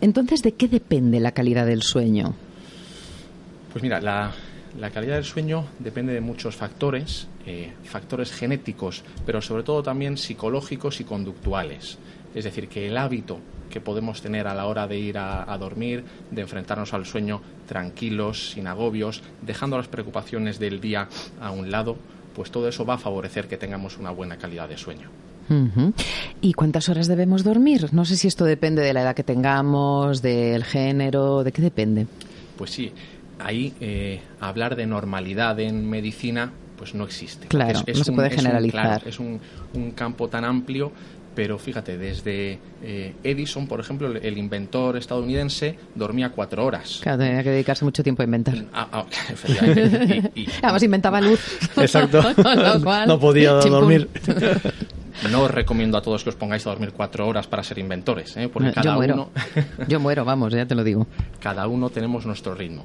Entonces, 0.00 0.42
¿de 0.42 0.52
qué 0.52 0.68
depende 0.68 1.20
la 1.20 1.32
calidad 1.32 1.66
del 1.66 1.82
sueño? 1.82 2.34
Pues 3.72 3.82
mira, 3.82 4.00
la, 4.00 4.32
calidad 4.92 5.14
del 5.14 5.24
sueño 5.24 5.66
depende 5.78 6.12
de 6.12 6.20
muchos 6.20 6.56
factores, 6.56 7.28
eh, 7.46 7.72
factores 7.84 8.32
genéticos, 8.32 9.04
pero 9.24 9.40
sobre 9.40 9.62
todo 9.62 9.82
también 9.82 10.16
psicológicos 10.16 11.00
y 11.00 11.04
conductuales. 11.04 11.98
Es 12.34 12.44
decir, 12.44 12.68
que 12.68 12.88
el 12.88 12.96
hábito 12.96 13.38
que 13.70 13.80
podemos 13.80 14.20
tener 14.20 14.48
a 14.48 14.54
la 14.54 14.66
hora 14.66 14.88
de 14.88 14.98
ir 14.98 15.16
a 15.16 15.56
dormir, 15.58 16.04
de 16.32 16.42
enfrentarnos 16.42 16.92
al 16.92 17.06
sueño 17.06 17.40
tranquilos, 17.68 18.50
sin 18.50 18.66
agobios, 18.66 19.22
dejando 19.42 19.76
las 19.76 19.86
preocupaciones 19.86 20.58
del 20.58 20.80
día 20.80 21.08
a 21.40 21.52
un 21.52 21.70
lado, 21.70 21.96
pues 22.34 22.50
todo 22.50 22.68
eso 22.68 22.84
va 22.84 22.94
a 22.94 22.98
favorecer 22.98 23.46
que 23.46 23.56
tengamos 23.56 23.96
una 23.96 24.10
buena 24.10 24.38
calidad 24.38 24.68
de 24.68 24.76
sueño. 24.76 25.08
¿Y 26.40 26.52
cuántas 26.52 26.88
horas 26.88 27.08
debemos 27.08 27.42
dormir? 27.44 27.88
No 27.92 28.04
sé 28.04 28.16
si 28.16 28.28
esto 28.28 28.44
depende 28.44 28.82
de 28.82 28.92
la 28.92 29.02
edad 29.02 29.14
que 29.16 29.24
tengamos, 29.24 30.22
del 30.22 30.64
género, 30.64 31.42
¿de 31.44 31.52
qué 31.52 31.60
depende? 31.62 32.06
Pues 32.56 32.70
sí, 32.70 32.92
ahí 33.38 33.72
eh, 33.80 34.20
hablar 34.40 34.76
de 34.76 34.86
normalidad 34.86 35.58
en 35.60 35.88
medicina 35.88 36.52
pues 36.76 36.94
no 36.94 37.04
existe. 37.04 37.46
Claro, 37.48 37.80
no 37.86 38.04
se 38.04 38.12
puede 38.12 38.28
un- 38.28 38.34
generalizar. 38.34 38.86
claro, 38.86 39.02
es 39.08 39.18
un, 39.20 39.38
un 39.74 39.90
campo 39.90 40.28
tan 40.28 40.44
amplio, 40.44 40.92
pero 41.34 41.58
fíjate, 41.58 41.96
desde 41.96 42.58
eh, 42.82 43.14
Edison, 43.22 43.66
por 43.66 43.80
ejemplo, 43.80 44.08
el, 44.08 44.16
el 44.18 44.36
inventor 44.38 44.96
estadounidense, 44.96 45.76
dormía 45.94 46.30
cuatro 46.30 46.64
horas. 46.66 46.98
Claro, 47.02 47.18
tenía 47.18 47.42
que 47.42 47.50
dedicarse 47.50 47.84
mucho 47.84 48.02
tiempo 48.02 48.22
a 48.22 48.24
inventar. 48.24 48.54
Ah, 48.72 48.88
ah, 48.92 49.06
efectivamente. 49.30 50.32
Y- 50.34 50.42
y- 50.42 50.48
Además 50.62 50.82
inventaba 50.82 51.20
luz. 51.20 51.40
Exacto. 51.76 52.20
Cual, 52.82 53.06
no 53.06 53.18
podía 53.20 53.52
dormir. 53.52 54.08
no 55.30 55.42
os 55.42 55.50
recomiendo 55.50 55.96
a 55.98 56.02
todos 56.02 56.24
que 56.24 56.30
os 56.30 56.36
pongáis 56.36 56.66
a 56.66 56.70
dormir 56.70 56.92
cuatro 56.92 57.26
horas 57.28 57.46
para 57.46 57.62
ser 57.62 57.78
inventores, 57.78 58.36
¿eh? 58.36 58.48
porque 58.52 58.68
Yo 58.68 58.74
cada 58.74 58.94
muero. 58.96 59.14
uno... 59.14 59.30
Yo 59.86 60.00
muero, 60.00 60.24
vamos, 60.24 60.52
ya 60.52 60.66
te 60.66 60.74
lo 60.74 60.82
digo. 60.84 61.06
cada 61.40 61.66
uno 61.68 61.90
tenemos 61.90 62.26
nuestro 62.26 62.54
ritmo. 62.54 62.84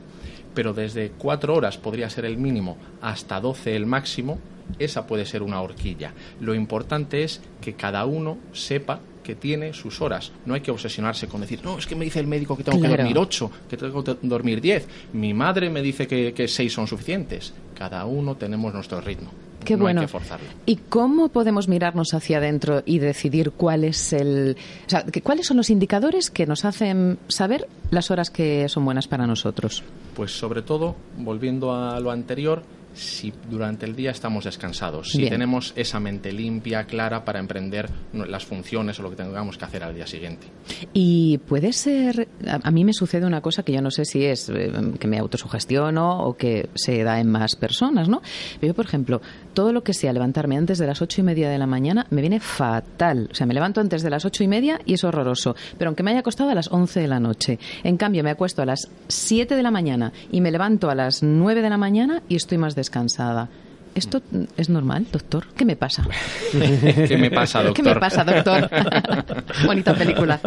Pero 0.55 0.73
desde 0.73 1.11
cuatro 1.17 1.53
horas 1.53 1.77
podría 1.77 2.09
ser 2.09 2.25
el 2.25 2.37
mínimo 2.37 2.77
hasta 3.01 3.39
12 3.39 3.75
el 3.75 3.85
máximo, 3.85 4.39
esa 4.79 5.05
puede 5.05 5.25
ser 5.25 5.43
una 5.43 5.61
horquilla. 5.61 6.13
Lo 6.39 6.55
importante 6.55 7.23
es 7.23 7.41
que 7.61 7.73
cada 7.73 8.05
uno 8.05 8.37
sepa 8.53 8.99
que 9.23 9.35
tiene 9.35 9.73
sus 9.73 10.01
horas. 10.01 10.31
No 10.45 10.53
hay 10.53 10.61
que 10.61 10.71
obsesionarse 10.71 11.27
con 11.27 11.41
decir, 11.41 11.59
no, 11.63 11.77
es 11.79 11.85
que 11.87 11.95
me 11.95 12.05
dice 12.05 12.19
el 12.19 12.27
médico 12.27 12.55
que 12.55 12.63
tengo 12.63 12.79
Claro. 12.79 12.93
que 12.95 12.97
dormir 13.01 13.17
ocho, 13.17 13.51
que 13.69 13.75
tengo 13.77 14.03
que 14.03 14.15
dormir 14.21 14.61
diez. 14.61 14.87
Mi 15.13 15.33
madre 15.33 15.69
me 15.69 15.81
dice 15.81 16.07
que, 16.07 16.33
que 16.33 16.47
seis 16.47 16.73
son 16.73 16.87
suficientes. 16.87 17.53
Cada 17.77 18.05
uno 18.05 18.35
tenemos 18.35 18.73
nuestro 18.73 19.01
ritmo. 19.01 19.31
Qué 19.63 19.75
no 19.77 19.83
bueno. 19.83 20.01
hay 20.01 20.07
que 20.07 20.11
forzarlo. 20.11 20.45
¿Y 20.65 20.75
cómo 20.75 21.29
podemos 21.29 21.67
mirarnos 21.67 22.13
hacia 22.13 22.37
adentro 22.37 22.83
y 22.85 22.99
decidir 22.99 23.51
cuál 23.51 23.83
es 23.83 24.13
el, 24.13 24.57
o 24.85 24.89
sea, 24.89 25.03
que- 25.05 25.21
cuáles 25.21 25.47
son 25.47 25.57
los 25.57 25.69
indicadores 25.69 26.29
que 26.29 26.45
nos 26.45 26.65
hacen 26.65 27.17
saber 27.27 27.67
las 27.91 28.11
horas 28.11 28.29
que 28.29 28.67
son 28.69 28.85
buenas 28.85 29.07
para 29.07 29.25
nosotros? 29.25 29.83
Pues 30.15 30.31
sobre 30.37 30.61
todo, 30.61 30.95
volviendo 31.17 31.73
a 31.73 31.99
lo 31.99 32.11
anterior, 32.11 32.63
si 32.95 33.33
durante 33.49 33.85
el 33.85 33.95
día 33.95 34.11
estamos 34.11 34.45
descansados, 34.45 35.11
si 35.11 35.29
tenemos 35.29 35.73
esa 35.75 35.99
mente 35.99 36.31
limpia, 36.31 36.85
clara 36.85 37.25
para 37.25 37.39
emprender 37.39 37.89
las 38.13 38.45
funciones 38.45 38.99
o 38.99 39.03
lo 39.03 39.09
que 39.09 39.17
tengamos 39.17 39.57
que 39.57 39.65
hacer 39.65 39.83
al 39.83 39.93
día 39.93 40.07
siguiente. 40.07 40.47
Y 40.93 41.37
puede 41.39 41.73
ser, 41.73 42.27
a, 42.47 42.71
mí 42.71 42.85
me 42.85 42.93
sucede 42.93 43.25
una 43.25 43.41
cosa 43.41 43.63
que 43.63 43.73
yo 43.73 43.81
no 43.81 43.91
sé 43.91 44.05
si 44.05 44.25
es 44.25 44.49
eh, 44.49 44.71
que 44.99 45.07
me 45.07 45.19
autosugestiono 45.19 46.23
o 46.23 46.37
que 46.37 46.69
se 46.73 47.03
da 47.03 47.19
en 47.19 47.29
más 47.29 47.55
personas, 47.55 48.07
¿no? 48.07 48.21
Yo, 48.61 48.73
por 48.73 48.85
ejemplo, 48.85 49.21
todo 49.53 49.73
lo 49.73 49.83
que 49.83 49.93
sea 49.93 50.13
levantarme 50.13 50.57
antes 50.57 50.77
de 50.77 50.87
las 50.87 51.01
ocho 51.01 51.21
y 51.21 51.23
media 51.23 51.49
de 51.49 51.57
la 51.57 51.67
mañana 51.67 52.07
me 52.09 52.21
viene 52.21 52.39
fatal. 52.39 53.29
O 53.31 53.35
sea, 53.35 53.45
me 53.45 53.53
levanto 53.53 53.81
antes 53.81 54.03
de 54.03 54.09
las 54.09 54.25
ocho 54.25 54.43
y 54.43 54.47
media 54.47 54.79
y 54.85 54.93
es 54.93 55.03
horroroso. 55.03 55.55
Pero 55.77 55.89
aunque 55.89 56.03
me 56.03 56.11
haya 56.11 56.21
acostado 56.21 56.49
a 56.49 56.55
las 56.55 56.71
once 56.71 56.99
de 56.99 57.07
la 57.07 57.19
noche, 57.19 57.59
en 57.83 57.97
cambio 57.97 58.23
me 58.23 58.31
acuesto 58.31 58.61
a 58.61 58.65
las 58.65 58.89
siete 59.07 59.55
de 59.55 59.63
la 59.63 59.71
mañana 59.71 60.13
y 60.31 60.41
me 60.41 60.51
levanto 60.51 60.89
a 60.89 60.95
las 60.95 61.23
nueve 61.23 61.61
de 61.61 61.69
la 61.69 61.77
mañana 61.77 62.23
y 62.29 62.35
estoy 62.35 62.57
más 62.57 62.75
descansada. 62.85 63.49
¿Esto 63.95 64.21
es 64.57 64.69
normal, 64.69 65.07
doctor? 65.09 65.45
¿Qué 65.55 65.63
me 65.63 65.77
pasa? 65.77 66.05
¿Qué 66.51 67.17
me 67.17 67.31
pasa, 67.31 67.63
doctor? 67.63 67.83
¿Qué 67.83 67.93
me 67.93 67.99
pasa, 67.99 68.25
doctor? 68.25 68.69
Bonita 69.65 69.93
película. 69.95 70.39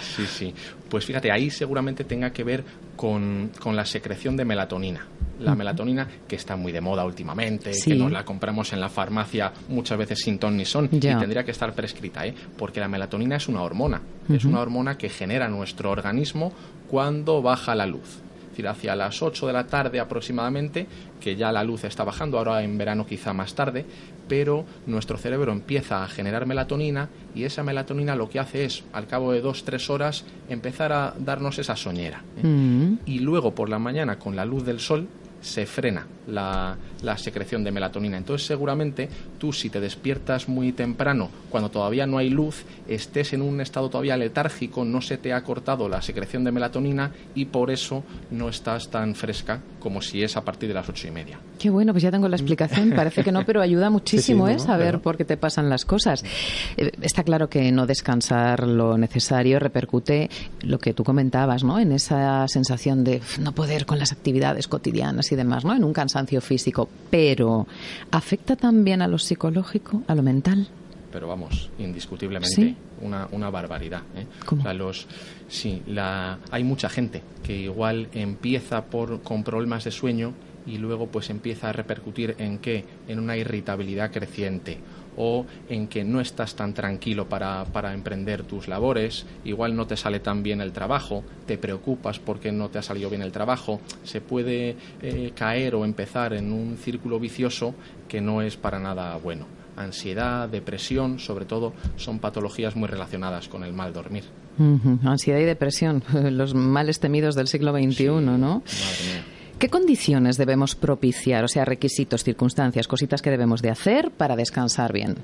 Sí, 0.00 0.24
sí. 0.24 0.54
Pues 0.88 1.04
fíjate, 1.04 1.32
ahí 1.32 1.50
seguramente 1.50 2.04
tenga 2.04 2.30
que 2.30 2.44
ver 2.44 2.64
con, 2.94 3.50
la 3.72 3.84
secreción 3.84 4.36
de 4.36 4.44
melatonina. 4.44 5.04
La 5.40 5.56
melatonina, 5.56 6.06
que 6.28 6.36
está 6.36 6.54
muy 6.54 6.70
de 6.70 6.80
moda 6.80 7.04
últimamente, 7.04 7.72
que 7.84 7.96
nos 7.96 8.12
la 8.12 8.24
compramos 8.24 8.72
en 8.72 8.80
la 8.80 8.88
farmacia 8.88 9.52
muchas 9.68 9.98
veces 9.98 10.20
sin 10.20 10.38
ton 10.38 10.56
ni 10.56 10.64
son, 10.64 10.88
y 10.92 11.00
tendría 11.00 11.42
que 11.42 11.50
estar 11.50 11.74
prescrita, 11.74 12.24
¿eh? 12.24 12.32
porque 12.56 12.78
la 12.78 12.86
melatonina 12.86 13.34
es 13.34 13.48
una 13.48 13.62
hormona. 13.62 14.00
Es 14.32 14.44
una 14.44 14.60
hormona 14.60 14.96
que 14.96 15.08
genera 15.08 15.48
nuestro 15.48 15.90
organismo 15.90 16.52
cuando 16.88 17.42
baja 17.42 17.74
la 17.74 17.86
luz 17.86 18.23
decir, 18.54 18.68
hacia 18.68 18.96
las 18.96 19.22
8 19.22 19.46
de 19.46 19.52
la 19.52 19.66
tarde 19.66 20.00
aproximadamente, 20.00 20.86
que 21.20 21.36
ya 21.36 21.52
la 21.52 21.64
luz 21.64 21.84
está 21.84 22.04
bajando, 22.04 22.38
ahora 22.38 22.62
en 22.62 22.78
verano 22.78 23.06
quizá 23.06 23.32
más 23.32 23.54
tarde, 23.54 23.84
pero 24.28 24.64
nuestro 24.86 25.18
cerebro 25.18 25.52
empieza 25.52 26.02
a 26.02 26.08
generar 26.08 26.46
melatonina 26.46 27.08
y 27.34 27.44
esa 27.44 27.62
melatonina 27.62 28.16
lo 28.16 28.28
que 28.28 28.38
hace 28.38 28.64
es, 28.64 28.84
al 28.92 29.06
cabo 29.06 29.32
de 29.32 29.40
dos, 29.40 29.64
tres 29.64 29.90
horas, 29.90 30.24
empezar 30.48 30.92
a 30.92 31.14
darnos 31.18 31.58
esa 31.58 31.76
soñera. 31.76 32.22
¿eh? 32.38 32.46
Mm. 32.46 32.98
Y 33.06 33.18
luego 33.20 33.54
por 33.54 33.68
la 33.68 33.78
mañana, 33.78 34.18
con 34.18 34.36
la 34.36 34.44
luz 34.44 34.64
del 34.64 34.80
sol, 34.80 35.08
se 35.44 35.66
frena 35.66 36.06
la, 36.26 36.76
secreción 37.16 37.62
de 37.62 37.70
melatonina. 37.70 38.16
Entonces, 38.16 38.46
seguramente 38.46 39.08
tú, 39.38 39.52
si 39.52 39.68
te 39.68 39.78
despiertas 39.78 40.48
muy 40.48 40.72
temprano, 40.72 41.30
cuando 41.50 41.70
todavía 41.70 42.06
no 42.06 42.18
hay 42.18 42.30
luz, 42.30 42.64
estés 42.88 43.34
en 43.34 43.42
un 43.42 43.60
estado 43.60 43.90
todavía 43.90 44.16
letárgico, 44.16 44.84
no 44.84 45.00
se 45.02 45.18
te 45.18 45.32
ha 45.32 45.42
cortado 45.42 45.88
la 45.88 46.00
secreción 46.02 46.44
de 46.44 46.52
melatonina 46.52 47.12
y 47.34 47.44
por 47.44 47.70
eso 47.70 48.02
no 48.30 48.48
estás 48.48 48.90
tan 48.90 49.14
fresca 49.14 49.60
como 49.80 50.00
si 50.00 50.22
es 50.22 50.36
a 50.36 50.42
partir 50.42 50.68
de 50.68 50.74
las 50.74 50.88
ocho 50.88 51.06
y 51.06 51.10
media. 51.10 51.38
Qué 51.58 51.68
bueno, 51.68 51.92
pues 51.92 52.02
ya 52.02 52.10
tengo 52.10 52.28
la 52.28 52.36
explicación. 52.36 52.92
Parece 52.96 53.22
que 53.22 53.30
no, 53.30 53.44
pero 53.44 53.60
ayuda 53.60 53.90
muchísimo 53.90 54.48
¿eh? 54.48 54.58
saber 54.58 55.00
por 55.00 55.18
qué 55.18 55.26
te 55.26 55.36
pasan 55.36 55.68
las 55.68 55.84
cosas. 55.84 56.24
Eh, 56.76 56.90
está 57.02 57.22
claro 57.22 57.48
que 57.48 57.70
no 57.70 57.86
descansar 57.86 58.66
lo 58.66 58.96
necesario 58.96 59.58
repercute 59.58 60.30
lo 60.62 60.78
que 60.78 60.94
tú 60.94 61.04
comentabas, 61.04 61.64
¿no? 61.64 61.78
En 61.78 61.92
esa 61.92 62.48
sensación 62.48 63.04
de 63.04 63.20
no 63.38 63.52
poder 63.52 63.84
con 63.84 63.98
las 63.98 64.12
actividades 64.12 64.68
cotidianas 64.68 65.30
y 65.32 65.33
demás, 65.36 65.64
¿no? 65.64 65.74
En 65.74 65.84
un 65.84 65.92
cansancio 65.92 66.40
físico. 66.40 66.88
Pero, 67.10 67.66
¿afecta 68.10 68.56
también 68.56 69.02
a 69.02 69.08
lo 69.08 69.18
psicológico, 69.18 70.02
a 70.06 70.14
lo 70.14 70.22
mental? 70.22 70.68
pero 71.14 71.28
vamos, 71.28 71.70
indiscutiblemente 71.78 72.74
una, 73.00 73.28
una, 73.30 73.48
barbaridad. 73.48 74.02
¿eh? 74.16 74.26
los, 74.74 75.06
sí, 75.46 75.80
la, 75.86 76.40
hay 76.50 76.64
mucha 76.64 76.88
gente 76.88 77.22
que 77.44 77.56
igual 77.56 78.08
empieza 78.14 78.86
por, 78.86 79.22
con 79.22 79.44
problemas 79.44 79.84
de 79.84 79.92
sueño 79.92 80.32
y 80.66 80.78
luego 80.78 81.06
pues 81.06 81.30
empieza 81.30 81.68
a 81.68 81.72
repercutir 81.72 82.34
en 82.38 82.58
qué? 82.58 82.84
En 83.06 83.20
una 83.20 83.36
irritabilidad 83.36 84.10
creciente 84.10 84.78
o 85.16 85.46
en 85.68 85.88
que 85.88 86.04
no 86.04 86.20
estás 86.20 86.54
tan 86.54 86.74
tranquilo 86.74 87.28
para, 87.28 87.64
para, 87.64 87.92
emprender 87.94 88.42
tus 88.42 88.68
labores, 88.68 89.26
igual 89.44 89.76
no 89.76 89.86
te 89.86 89.96
sale 89.96 90.20
tan 90.20 90.42
bien 90.42 90.60
el 90.60 90.72
trabajo, 90.72 91.24
te 91.46 91.58
preocupas 91.58 92.18
porque 92.18 92.52
no 92.52 92.68
te 92.68 92.78
ha 92.78 92.82
salido 92.82 93.10
bien 93.10 93.22
el 93.22 93.32
trabajo, 93.32 93.80
se 94.02 94.20
puede 94.20 94.76
eh, 95.02 95.32
caer 95.34 95.74
o 95.74 95.84
empezar 95.84 96.34
en 96.34 96.52
un 96.52 96.76
círculo 96.76 97.18
vicioso 97.18 97.74
que 98.08 98.20
no 98.20 98.42
es 98.42 98.56
para 98.56 98.78
nada 98.78 99.16
bueno. 99.16 99.46
Ansiedad, 99.76 100.48
depresión, 100.48 101.18
sobre 101.18 101.46
todo, 101.46 101.72
son 101.96 102.20
patologías 102.20 102.76
muy 102.76 102.88
relacionadas 102.88 103.48
con 103.48 103.64
el 103.64 103.72
mal 103.72 103.92
dormir. 103.92 104.24
Ansiedad 105.04 105.40
y 105.40 105.44
depresión, 105.44 106.04
los 106.30 106.54
males 106.54 107.00
temidos 107.00 107.34
del 107.34 107.48
siglo 107.48 107.72
XXI, 107.72 108.06
¿no? 108.20 108.62
¿Qué 109.58 109.68
condiciones 109.68 110.36
debemos 110.36 110.74
propiciar? 110.74 111.44
O 111.44 111.48
sea, 111.48 111.64
requisitos, 111.64 112.24
circunstancias, 112.24 112.88
cositas 112.88 113.22
que 113.22 113.30
debemos 113.30 113.62
de 113.62 113.70
hacer 113.70 114.10
para 114.10 114.36
descansar 114.36 114.92
bien. 114.92 115.16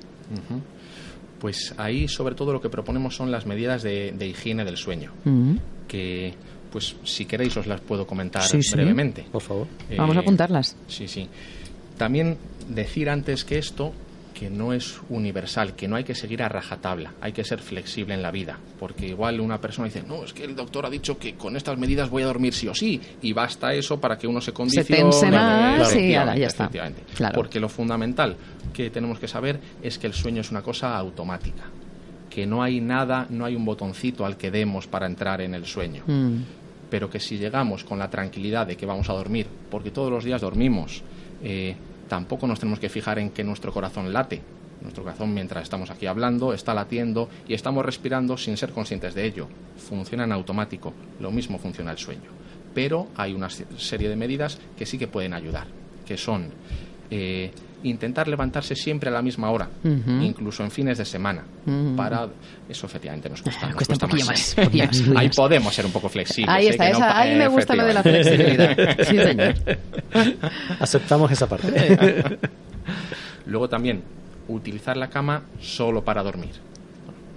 Pues 1.39 1.73
ahí, 1.77 2.07
sobre 2.07 2.35
todo, 2.35 2.53
lo 2.53 2.61
que 2.61 2.69
proponemos 2.69 3.15
son 3.15 3.31
las 3.31 3.45
medidas 3.45 3.83
de, 3.83 4.15
higiene 4.25 4.63
del 4.63 4.77
sueño, 4.77 5.11
que, 5.87 6.33
pues, 6.71 6.95
si 7.03 7.25
queréis, 7.25 7.57
os 7.57 7.67
las 7.67 7.81
puedo 7.81 8.07
comentar 8.07 8.43
brevemente. 8.71 9.25
Por 9.31 9.41
favor. 9.41 9.67
Vamos 9.97 10.15
a 10.15 10.19
eh, 10.19 10.23
apuntarlas. 10.23 10.75
Sí, 10.87 11.07
sí. 11.07 11.27
También 11.97 12.37
decir 12.69 13.09
antes 13.09 13.43
que 13.43 13.57
esto 13.57 13.93
que 14.41 14.49
no 14.49 14.73
es 14.73 14.99
universal, 15.09 15.75
que 15.75 15.87
no 15.87 15.97
hay 15.97 16.03
que 16.03 16.15
seguir 16.15 16.41
a 16.41 16.49
rajatabla, 16.49 17.13
hay 17.21 17.31
que 17.31 17.43
ser 17.43 17.59
flexible 17.59 18.15
en 18.15 18.23
la 18.23 18.31
vida, 18.31 18.57
porque 18.79 19.05
igual 19.05 19.39
una 19.39 19.61
persona 19.61 19.85
dice, 19.85 20.01
no, 20.01 20.23
es 20.23 20.33
que 20.33 20.43
el 20.45 20.55
doctor 20.55 20.83
ha 20.83 20.89
dicho 20.89 21.15
que 21.19 21.35
con 21.35 21.55
estas 21.55 21.77
medidas 21.77 22.09
voy 22.09 22.23
a 22.23 22.25
dormir 22.25 22.51
sí 22.55 22.67
o 22.67 22.73
sí, 22.73 22.99
y 23.21 23.33
basta 23.33 23.71
eso 23.71 24.01
para 24.01 24.17
que 24.17 24.25
uno 24.25 24.41
se 24.41 24.51
condicione. 24.51 25.11
Se 25.11 25.29
más 25.29 25.95
y 25.95 26.09
ya 26.13 26.47
está. 26.47 26.71
Porque 27.35 27.59
lo 27.59 27.69
fundamental 27.69 28.35
que 28.73 28.89
tenemos 28.89 29.19
que 29.19 29.27
saber 29.27 29.59
es 29.83 29.99
que 29.99 30.07
el 30.07 30.13
sueño 30.13 30.41
es 30.41 30.49
una 30.49 30.63
cosa 30.63 30.97
automática, 30.97 31.65
que 32.27 32.47
no 32.47 32.63
hay 32.63 32.81
nada, 32.81 33.27
no 33.29 33.45
hay 33.45 33.55
un 33.55 33.63
botoncito 33.63 34.25
al 34.25 34.37
que 34.37 34.49
demos 34.49 34.87
para 34.87 35.05
entrar 35.05 35.41
en 35.41 35.53
el 35.53 35.67
sueño. 35.67 36.01
Mm. 36.07 36.37
Pero 36.89 37.11
que 37.11 37.19
si 37.19 37.37
llegamos 37.37 37.83
con 37.83 37.99
la 37.99 38.09
tranquilidad 38.09 38.65
de 38.65 38.75
que 38.75 38.87
vamos 38.87 39.07
a 39.07 39.13
dormir, 39.13 39.45
porque 39.69 39.91
todos 39.91 40.09
los 40.09 40.23
días 40.23 40.41
dormimos, 40.41 41.03
eh, 41.43 41.75
tampoco 42.11 42.45
nos 42.45 42.59
tenemos 42.59 42.77
que 42.77 42.89
fijar 42.89 43.19
en 43.19 43.29
que 43.29 43.41
nuestro 43.41 43.71
corazón 43.71 44.11
late. 44.11 44.41
Nuestro 44.81 45.01
corazón, 45.01 45.33
mientras 45.33 45.63
estamos 45.63 45.91
aquí 45.91 46.07
hablando, 46.07 46.51
está 46.51 46.73
latiendo 46.73 47.29
y 47.47 47.53
estamos 47.53 47.85
respirando 47.85 48.35
sin 48.35 48.57
ser 48.57 48.71
conscientes 48.73 49.15
de 49.15 49.23
ello. 49.23 49.47
Funciona 49.77 50.25
en 50.25 50.33
automático. 50.33 50.91
Lo 51.21 51.31
mismo 51.31 51.57
funciona 51.57 51.89
el 51.91 51.97
sueño. 51.97 52.29
Pero 52.75 53.07
hay 53.15 53.33
una 53.33 53.49
serie 53.49 54.09
de 54.09 54.17
medidas 54.17 54.59
que 54.77 54.85
sí 54.85 54.97
que 54.97 55.07
pueden 55.07 55.33
ayudar, 55.33 55.67
que 56.05 56.17
son 56.17 56.49
eh, 57.09 57.49
intentar 57.83 58.27
levantarse 58.27 58.75
siempre 58.75 59.09
a 59.09 59.13
la 59.13 59.21
misma 59.21 59.49
hora, 59.51 59.69
incluso 59.83 60.63
en 60.63 60.71
fines 60.71 60.97
de 60.97 61.05
semana. 61.05 61.43
Para 61.95 62.27
eso 62.69 62.85
efectivamente 62.85 63.29
nos 63.29 63.41
cuesta, 63.41 63.67
nos 63.67 63.75
cuesta, 63.75 64.05
un 64.05 64.25
más. 64.25 64.55
Ahí 65.15 65.29
podemos 65.29 65.73
ser 65.73 65.85
un 65.85 65.91
poco 65.91 66.09
flexibles. 66.09 66.53
Ahí 66.53 66.67
está, 66.67 66.89
esa, 66.89 67.19
ahí 67.19 67.35
me 67.35 67.47
gusta 67.47 67.75
lo 67.75 67.85
de 67.85 67.93
la 67.93 68.03
flexibilidad. 68.03 68.77
Sí, 69.01 69.17
señor. 69.17 69.55
Aceptamos 70.79 71.31
esa 71.31 71.47
parte. 71.47 72.37
Luego 73.45 73.67
también 73.67 74.01
utilizar 74.47 74.97
la 74.97 75.09
cama 75.09 75.43
solo 75.59 76.03
para 76.03 76.23
dormir 76.23 76.70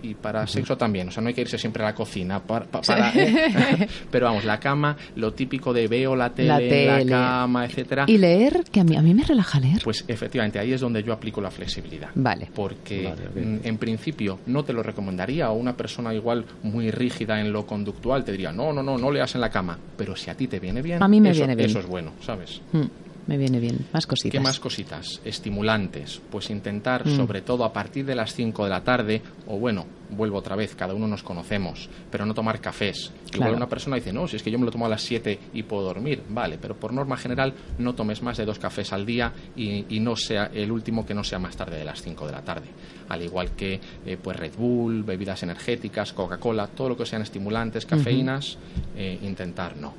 y 0.05 0.15
para 0.15 0.47
sexo 0.47 0.77
también. 0.77 1.09
O 1.09 1.11
sea, 1.11 1.23
no 1.23 1.29
hay 1.29 1.35
que 1.35 1.41
irse 1.41 1.59
siempre 1.59 1.83
a 1.83 1.87
la 1.87 1.95
cocina. 1.95 2.41
Para, 2.41 2.67
¿eh? 3.15 3.89
Pero 4.11 4.27
vamos, 4.27 4.45
la 4.45 4.61
cama, 4.61 4.97
lo 5.17 5.33
típico 5.33 5.73
de 5.73 5.89
veo 5.89 6.15
la 6.15 6.31
tele, 6.31 7.05
la, 7.05 7.07
cama, 7.07 7.65
etcétera. 7.65 8.05
¿Y 8.07 8.19
leer? 8.19 8.65
Que 8.71 8.81
a 8.81 8.85
mí, 8.85 8.97
a 8.97 9.03
mí 9.03 9.15
me 9.15 9.25
relaja 9.25 9.59
leer. 9.61 9.81
Pues 9.83 10.05
efectivamente, 10.07 10.59
ahí 10.59 10.73
es 10.73 10.81
donde 10.81 11.03
yo 11.03 11.13
aplico 11.13 11.41
la 11.41 11.51
flexibilidad. 11.51 12.11
Vale. 12.15 12.49
Porque 12.55 13.13
en 13.35 13.79
principio 13.79 14.41
no 14.47 14.65
te 14.65 14.73
lo 14.73 14.83
recomendaría. 14.83 15.51
O 15.51 15.55
una 15.55 15.77
persona 15.77 16.13
igual 16.13 16.45
muy 16.63 16.91
rígida 16.91 17.41
en 17.41 17.53
lo 17.53 17.67
conductual 17.67 18.25
te 18.25 18.33
diría, 18.33 18.53
no, 18.53 18.73
no, 18.73 18.83
no, 18.83 18.99
no 18.99 19.11
leas 19.11 19.35
en 19.35 19.41
la 19.41 19.51
cama. 19.51 19.79
Pero 19.97 20.15
si 20.17 20.31
a 20.31 20.35
ti 20.35 20.47
te 20.49 20.61
viene 20.61 20.83
bien, 20.83 21.03
a 21.03 21.09
mí 21.09 21.21
me 21.21 21.33
viene 21.33 21.55
bien. 21.55 21.71
eso 21.71 21.79
es 21.79 21.87
bueno, 21.87 22.13
¿sabes? 22.21 22.61
Mm 22.73 23.04
me 23.27 23.37
viene 23.39 23.59
bien. 23.61 23.87
Más 23.93 24.07
cositas. 24.07 24.33
¿Qué 24.33 24.41
más 24.41 24.61
cositas? 24.61 25.21
Estimulantes. 25.25 26.21
Pues 26.31 26.51
intentar, 26.51 27.07
mm. 27.07 27.17
sobre 27.17 27.43
todo 27.43 27.65
a 27.65 27.73
partir 27.73 28.05
de 28.05 28.15
las 28.15 28.35
5 28.35 28.65
de 28.65 28.71
la 28.71 28.83
tarde, 28.83 29.23
o 29.47 29.59
bueno, 29.59 29.87
vuelvo 30.11 30.39
otra 30.39 30.57
vez, 30.57 30.75
cada 30.75 30.95
uno 30.95 31.07
nos 31.07 31.23
conocemos, 31.23 31.89
pero 32.11 32.27
no 32.27 32.35
tomar 32.35 32.61
cafés. 32.61 33.13
Igual 33.33 33.55
una 33.55 33.69
persona 33.69 33.97
dice, 33.97 34.13
no, 34.13 34.29
si 34.29 34.37
es 34.37 34.43
que 34.43 34.51
yo 34.51 34.59
me 34.59 34.65
lo 34.65 34.71
tomo 34.71 34.87
a 34.87 34.89
las 34.89 35.03
7 35.03 35.39
y 35.55 35.63
puedo 35.63 35.83
dormir, 35.83 36.23
vale, 36.29 36.59
pero 36.61 36.77
por 36.77 36.93
norma 36.93 37.17
general 37.17 37.55
no 37.79 37.95
tomes 37.95 38.23
más 38.23 38.37
de 38.37 38.45
dos 38.45 38.59
cafés 38.59 38.93
al 38.93 39.05
día 39.07 39.33
y, 39.57 39.85
no 40.05 40.17
sea 40.17 40.51
el 40.53 40.71
último 40.71 41.07
que 41.07 41.15
no 41.15 41.25
sea 41.25 41.39
más 41.39 41.57
tarde 41.57 41.79
de 41.79 41.85
las 41.85 42.03
5 42.03 42.27
de 42.27 42.33
la 42.33 42.43
tarde. 42.43 42.67
Al 43.09 43.23
igual 43.23 43.53
que 43.53 43.81
eh, 44.05 44.19
pues 44.23 44.37
Red 44.37 44.53
Bull, 44.57 45.03
bebidas 45.03 45.43
energéticas, 45.43 46.13
Coca-Cola, 46.13 46.67
todo 46.67 46.91
lo 46.91 46.97
que 46.97 47.07
sean 47.07 47.23
estimulantes, 47.23 47.87
cafeínas, 47.87 48.59
eh, 48.97 49.19
intentar 49.23 49.77
no. 49.77 49.95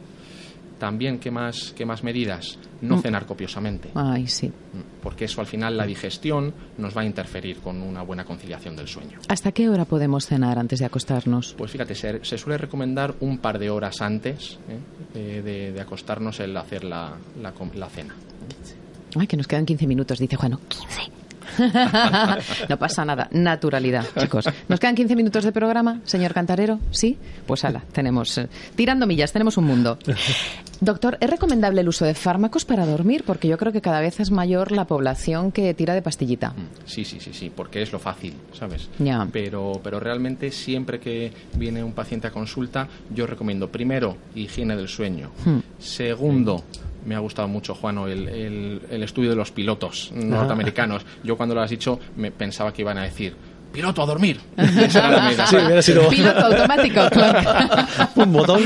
También, 0.80 1.20
¿qué 1.20 1.32
más, 1.32 1.74
qué 1.76 1.86
más 1.86 2.04
medidas? 2.04 2.60
No 2.82 2.98
mm. 2.98 3.02
cenar 3.02 3.26
copiosamente. 3.26 3.90
Ay, 3.96 4.28
sí. 4.28 4.48
Mm, 4.48 5.02
porque 5.02 5.26
eso 5.26 5.42
al 5.42 5.48
final 5.48 5.78
la 5.78 5.86
digestión 5.86 6.54
nos 6.78 6.96
va 6.96 7.02
a 7.02 7.06
interferir 7.06 7.60
con 7.60 7.82
una 7.82 8.02
buena 8.02 8.26
conciliación 8.26 8.76
del 8.76 8.88
sueño. 8.88 9.20
¿Hasta 9.30 9.52
qué 9.52 9.70
hora 9.70 9.86
podemos 9.86 10.26
cenar 10.26 10.60
antes 10.60 10.80
de 10.80 10.86
acostarnos? 10.86 11.56
Pues 11.58 11.72
fíjate, 11.72 11.96
se, 11.96 12.38
suele 12.38 12.58
recomendar 12.58 13.16
un 13.22 13.38
par 13.38 13.60
de 13.60 13.70
horas 13.70 14.02
antes 14.02 14.60
¿eh? 15.16 15.42
de, 15.42 15.80
acostarnos 15.80 16.40
el 16.40 16.56
hacer 16.58 16.84
la, 16.84 17.14
la, 17.42 17.90
cena. 17.90 18.16
Ay, 19.18 19.28
que 19.28 19.38
nos 19.38 19.48
quedan 19.48 19.66
15 19.66 19.88
minutos, 19.88 20.20
dice 20.20 20.36
Juan. 20.36 20.58
15. 20.68 21.25
no 22.70 22.78
pasa 22.78 23.06
nada. 23.06 23.28
Naturalidad, 23.32 24.06
chicos. 24.20 24.46
¿Nos 24.68 24.80
quedan 24.80 24.96
15 24.96 25.16
minutos 25.16 25.44
de 25.44 25.52
programa, 25.52 26.02
señor 26.04 26.34
Cantarero? 26.34 26.80
¿Sí? 26.92 27.18
Pues 27.46 27.64
ala, 27.66 27.84
tenemos. 27.92 28.38
eh, 28.38 28.48
tirando 28.76 29.08
millas, 29.08 29.32
tenemos 29.32 29.58
un 29.58 29.66
mundo. 29.66 29.98
Doctor, 30.82 31.18
¿es 31.22 31.30
recomendable 31.30 31.82
el 31.82 31.88
uso 31.88 32.06
de 32.06 32.14
fármacos 32.14 32.66
para 32.66 32.86
dormir? 32.86 33.24
Porque 33.26 33.48
yo 33.48 33.58
creo 33.58 33.72
que 33.72 33.82
cada 33.82 34.02
vez 34.02 34.20
es 34.20 34.30
mayor 34.32 34.72
la 34.72 34.86
población 34.86 35.52
que 35.52 35.74
tira 35.74 35.94
de 35.94 36.02
pastillita. 36.02 36.54
Sí, 36.86 37.06
sí, 37.06 37.20
sí, 37.20 37.32
sí, 37.34 37.52
porque 37.56 37.82
es 37.82 37.92
lo 37.94 38.00
fácil, 38.00 38.34
¿sabes? 38.58 38.90
Ya. 39.00 39.26
Pero, 39.32 39.80
pero 39.84 40.00
realmente 40.00 40.52
siempre 40.52 41.00
que 41.00 41.32
viene 41.56 41.84
un 41.84 41.94
paciente 41.94 42.28
a 42.28 42.32
consulta, 42.32 42.88
yo 43.14 43.26
recomiendo 43.26 43.70
primero 43.70 44.18
higiene 44.36 44.76
del 44.76 44.88
sueño. 44.90 45.32
Hmm. 45.46 45.60
Segundo, 45.80 46.64
me 47.06 47.16
ha 47.16 47.20
gustado 47.20 47.48
mucho, 47.48 47.74
Juano, 47.76 48.08
el, 48.08 48.28
el- 48.28 48.82
el 48.90 49.04
estudio 49.04 49.30
de 49.30 49.36
los 49.36 49.52
pilotos 49.52 50.12
norteamericanos. 50.14 51.06
Yo 51.24 51.38
cuando 51.38 51.56
lo 51.56 51.62
has 51.62 51.70
dicho 51.70 52.00
me 52.18 52.32
pensaba 52.32 52.74
que 52.74 52.82
iban 52.82 52.98
a 52.98 53.04
decir, 53.04 53.36
piloto 53.76 54.02
a 54.02 54.06
dormir. 54.06 54.40
Sí, 55.46 55.56
hubiera 55.58 55.82
sido 55.82 56.10
Piloto 56.10 56.40
automático, 56.46 57.02
un 58.16 58.34
botón. 58.34 58.62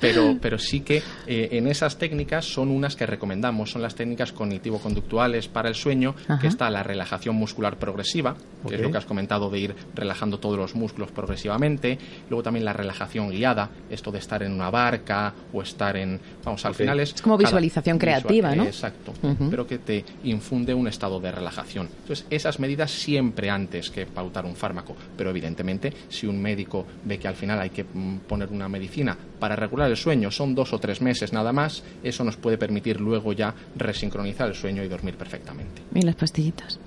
pero, 0.00 0.36
pero 0.40 0.58
sí 0.58 0.80
que 0.80 1.02
eh, 1.26 1.48
en 1.52 1.66
esas 1.66 1.98
técnicas 1.98 2.44
son 2.44 2.68
unas 2.68 2.96
que 2.96 3.06
recomendamos, 3.06 3.70
son 3.70 3.82
las 3.82 3.94
técnicas 3.94 4.32
cognitivo-conductuales 4.32 5.48
para 5.48 5.68
el 5.68 5.74
sueño, 5.74 6.14
Ajá. 6.28 6.38
que 6.38 6.46
está 6.48 6.70
la 6.70 6.82
relajación 6.82 7.36
muscular 7.36 7.76
progresiva, 7.76 8.36
que 8.66 8.76
es 8.76 8.80
lo 8.80 8.90
que 8.90 8.98
has 8.98 9.04
comentado 9.04 9.50
de 9.50 9.58
ir 9.58 9.74
relajando 9.94 10.38
todos 10.38 10.58
los 10.58 10.74
músculos 10.74 11.10
progresivamente, 11.10 11.98
luego 12.28 12.42
también 12.42 12.64
la 12.64 12.72
relajación 12.72 13.30
guiada, 13.30 13.70
esto 13.90 14.10
de 14.10 14.18
estar 14.18 14.42
en 14.42 14.52
una 14.52 14.70
barca 14.70 15.34
o 15.52 15.62
estar 15.62 15.96
en, 15.96 16.20
vamos, 16.44 16.64
al 16.64 16.74
final 16.74 17.00
es... 17.00 17.14
Es 17.14 17.22
como 17.22 17.36
visualización 17.36 17.98
creativa, 17.98 18.54
¿no? 18.54 18.64
Exacto, 18.64 19.12
pero 19.50 19.66
que 19.66 19.78
te 19.78 20.04
infunde 20.24 20.74
un 20.74 20.88
estado 20.88 21.20
de 21.20 21.32
relajación. 21.32 21.88
Entonces, 22.02 22.17
esas 22.30 22.58
medidas 22.58 22.90
siempre 22.90 23.50
antes 23.50 23.90
que 23.90 24.06
pautar 24.06 24.44
un 24.44 24.56
fármaco, 24.56 24.96
pero 25.16 25.30
evidentemente 25.30 25.92
si 26.08 26.26
un 26.26 26.40
médico 26.40 26.86
ve 27.04 27.18
que 27.18 27.28
al 27.28 27.34
final 27.34 27.60
hay 27.60 27.70
que 27.70 27.84
mm, 27.84 28.18
poner 28.26 28.50
una 28.50 28.68
medicina 28.68 29.16
para 29.38 29.56
regular 29.56 29.90
el 29.90 29.96
sueño, 29.96 30.30
son 30.30 30.54
dos 30.54 30.72
o 30.72 30.78
tres 30.78 31.00
meses 31.00 31.32
nada 31.32 31.52
más, 31.52 31.82
eso 32.02 32.24
nos 32.24 32.36
puede 32.36 32.58
permitir 32.58 33.00
luego 33.00 33.32
ya 33.32 33.54
resincronizar 33.76 34.48
el 34.48 34.54
sueño 34.54 34.82
y 34.82 34.88
dormir 34.88 35.16
perfectamente. 35.16 35.82
¿Y 35.94 36.02
las 36.02 36.16
pastillitas? 36.16 36.78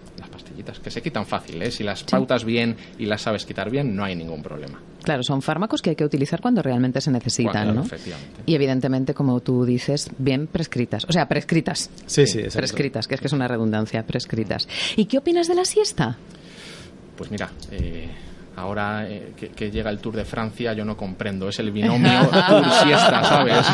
Pastillitas, 0.41 0.79
que 0.79 0.89
se 0.89 1.01
quitan 1.01 1.25
fácil, 1.25 1.61
¿eh? 1.61 1.71
si 1.71 1.83
las 1.83 2.03
pautas 2.03 2.43
bien 2.43 2.75
y 2.97 3.05
las 3.05 3.21
sabes 3.21 3.45
quitar 3.45 3.69
bien, 3.69 3.95
no 3.95 4.03
hay 4.03 4.15
ningún 4.15 4.41
problema. 4.41 4.79
Claro, 5.03 5.23
son 5.23 5.41
fármacos 5.41 5.81
que 5.81 5.91
hay 5.91 5.95
que 5.95 6.03
utilizar 6.03 6.41
cuando 6.41 6.61
realmente 6.61 6.99
se 7.01 7.11
necesitan, 7.11 7.51
Cuando- 7.51 7.73
¿no? 7.73 7.81
efectivamente. 7.83 8.41
Y 8.45 8.55
evidentemente, 8.55 9.13
como 9.13 9.39
tú 9.39 9.65
dices, 9.65 10.09
bien 10.17 10.47
prescritas. 10.47 11.05
O 11.07 11.11
sea, 11.11 11.27
prescritas. 11.27 11.89
Sí, 12.05 12.25
sí, 12.27 12.39
exacto. 12.39 12.57
Prescritas, 12.59 13.07
que 13.07 13.15
es 13.15 13.21
que 13.21 13.27
es 13.27 13.33
una 13.33 13.47
redundancia, 13.47 14.03
prescritas. 14.05 14.67
¿Y 14.95 15.05
qué 15.05 15.17
opinas 15.19 15.47
de 15.47 15.55
la 15.55 15.65
siesta? 15.65 16.17
Pues 17.17 17.29
mira, 17.31 17.49
eh, 17.71 18.09
ahora 18.61 19.09
eh, 19.09 19.33
que, 19.35 19.49
que 19.49 19.71
llega 19.71 19.89
el 19.89 19.99
Tour 19.99 20.15
de 20.15 20.25
Francia, 20.25 20.73
yo 20.73 20.85
no 20.85 20.95
comprendo. 20.95 21.49
Es 21.49 21.59
el 21.59 21.71
binomio 21.71 22.29
Tour-siesta, 22.49 23.23
¿sabes? 23.23 23.65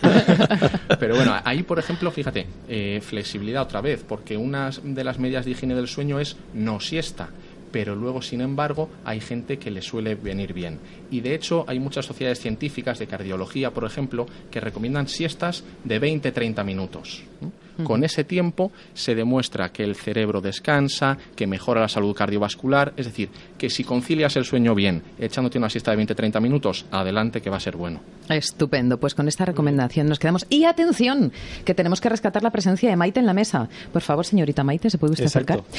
Pero 1.00 1.16
bueno, 1.16 1.34
ahí, 1.44 1.62
por 1.62 1.78
ejemplo, 1.78 2.10
fíjate, 2.10 2.46
eh, 2.68 3.00
flexibilidad 3.02 3.62
otra 3.62 3.80
vez, 3.80 4.04
porque 4.06 4.36
una 4.36 4.70
de 4.82 5.04
las 5.04 5.18
medidas 5.18 5.44
de 5.44 5.52
higiene 5.52 5.74
del 5.74 5.88
sueño 5.88 6.20
es 6.20 6.36
no 6.54 6.80
siesta. 6.80 7.28
Pero 7.72 7.94
luego, 7.94 8.22
sin 8.22 8.40
embargo, 8.40 8.88
hay 9.04 9.20
gente 9.20 9.58
que 9.58 9.70
le 9.70 9.82
suele 9.82 10.14
venir 10.14 10.52
bien. 10.52 10.78
Y 11.10 11.20
de 11.20 11.34
hecho, 11.34 11.64
hay 11.66 11.80
muchas 11.80 12.06
sociedades 12.06 12.40
científicas 12.40 12.98
de 12.98 13.06
cardiología, 13.06 13.72
por 13.72 13.84
ejemplo, 13.84 14.26
que 14.50 14.60
recomiendan 14.60 15.08
siestas 15.08 15.64
de 15.84 16.00
20-30 16.00 16.64
minutos. 16.64 17.22
¿no? 17.40 17.65
Con 17.84 18.04
ese 18.04 18.24
tiempo 18.24 18.72
se 18.94 19.14
demuestra 19.14 19.70
que 19.70 19.82
el 19.84 19.96
cerebro 19.96 20.40
descansa, 20.40 21.18
que 21.34 21.46
mejora 21.46 21.82
la 21.82 21.88
salud 21.88 22.14
cardiovascular, 22.14 22.92
es 22.96 23.06
decir, 23.06 23.28
que 23.58 23.70
si 23.70 23.84
concilias 23.84 24.36
el 24.36 24.44
sueño 24.44 24.74
bien, 24.74 25.02
echándote 25.18 25.58
una 25.58 25.70
siesta 25.70 25.94
de 25.94 26.04
20-30 26.04 26.40
minutos, 26.40 26.86
adelante 26.90 27.40
que 27.40 27.50
va 27.50 27.56
a 27.56 27.60
ser 27.60 27.76
bueno. 27.76 28.00
Estupendo, 28.28 28.98
pues 28.98 29.14
con 29.14 29.28
esta 29.28 29.44
recomendación 29.44 30.08
nos 30.08 30.18
quedamos. 30.18 30.46
Y 30.48 30.64
atención, 30.64 31.32
que 31.64 31.74
tenemos 31.74 32.00
que 32.00 32.08
rescatar 32.08 32.42
la 32.42 32.50
presencia 32.50 32.88
de 32.90 32.96
Maite 32.96 33.20
en 33.20 33.26
la 33.26 33.34
mesa. 33.34 33.68
Por 33.92 34.02
favor, 34.02 34.24
señorita 34.24 34.64
Maite, 34.64 34.90
¿se 34.90 34.98
puede 34.98 35.12
usted 35.12 35.24
Exacto. 35.26 35.52
acercar? 35.54 35.70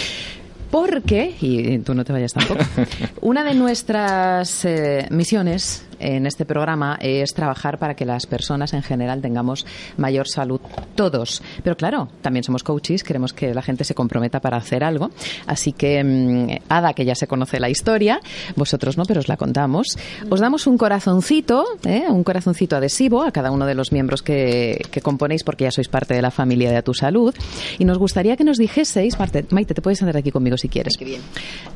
Porque, 0.72 1.34
y 1.40 1.80
tú 1.80 1.94
no 1.94 2.04
te 2.04 2.12
vayas 2.12 2.34
tampoco, 2.34 2.60
una 3.22 3.44
de 3.46 3.54
nuestras 3.54 4.66
eh, 4.66 5.08
misiones 5.12 5.87
en 6.00 6.26
este 6.26 6.46
programa 6.46 6.98
es 7.02 7.34
trabajar 7.34 7.78
para 7.80 7.96
que 7.96 8.06
las 8.06 8.26
personas 8.26 8.74
en 8.74 8.84
general 8.84 9.22
tengamos 9.22 9.66
mayor 9.98 10.28
salud, 10.28 10.60
todos. 10.96 11.42
Pero 11.64 11.76
claro, 11.76 12.10
también 12.22 12.44
somos 12.44 12.64
coaches, 12.64 13.04
queremos 13.04 13.34
que 13.34 13.54
la 13.54 13.62
gente 13.62 13.84
se 13.84 13.96
comprometa 13.96 14.40
para 14.40 14.58
hacer 14.58 14.84
algo. 14.84 15.12
Así 15.46 15.74
que, 15.74 16.04
mm, 16.04 16.64
Ada, 16.70 16.94
que 16.94 17.06
ya 17.06 17.16
se 17.16 17.28
conoce 17.28 17.60
la 17.60 17.70
historia, 17.70 18.20
vosotros 18.56 18.98
no, 18.98 19.06
pero 19.06 19.20
os 19.20 19.28
la 19.28 19.38
contamos. 19.38 19.98
Os 20.30 20.40
damos 20.40 20.68
un 20.68 20.78
corazoncito, 20.78 21.66
¿eh? 21.86 22.04
un 22.10 22.24
corazoncito 22.24 22.76
adhesivo 22.76 23.24
a 23.24 23.32
cada 23.32 23.52
uno 23.52 23.66
de 23.66 23.76
los 23.76 23.92
miembros 23.92 24.22
que, 24.22 24.82
que 24.92 25.02
componéis, 25.02 25.44
porque 25.44 25.64
ya 25.66 25.72
sois 25.72 25.88
parte 25.88 26.14
de 26.14 26.22
la 26.22 26.32
familia 26.32 26.70
de 26.72 26.78
A 26.78 26.82
Tu 26.82 26.94
Salud. 26.94 27.34
Y 27.80 27.86
nos 27.86 27.98
gustaría 27.98 28.36
que 28.38 28.44
nos 28.44 28.58
dijeseis, 28.58 29.18
Marte- 29.20 29.46
Maite, 29.52 29.74
te 29.74 29.82
puedes 29.82 30.00
sentar 30.00 30.18
aquí 30.18 30.32
conmigo 30.32 30.58
si 30.58 30.70
quieres. 30.70 30.96
Qué 30.98 31.06
bien. 31.06 31.22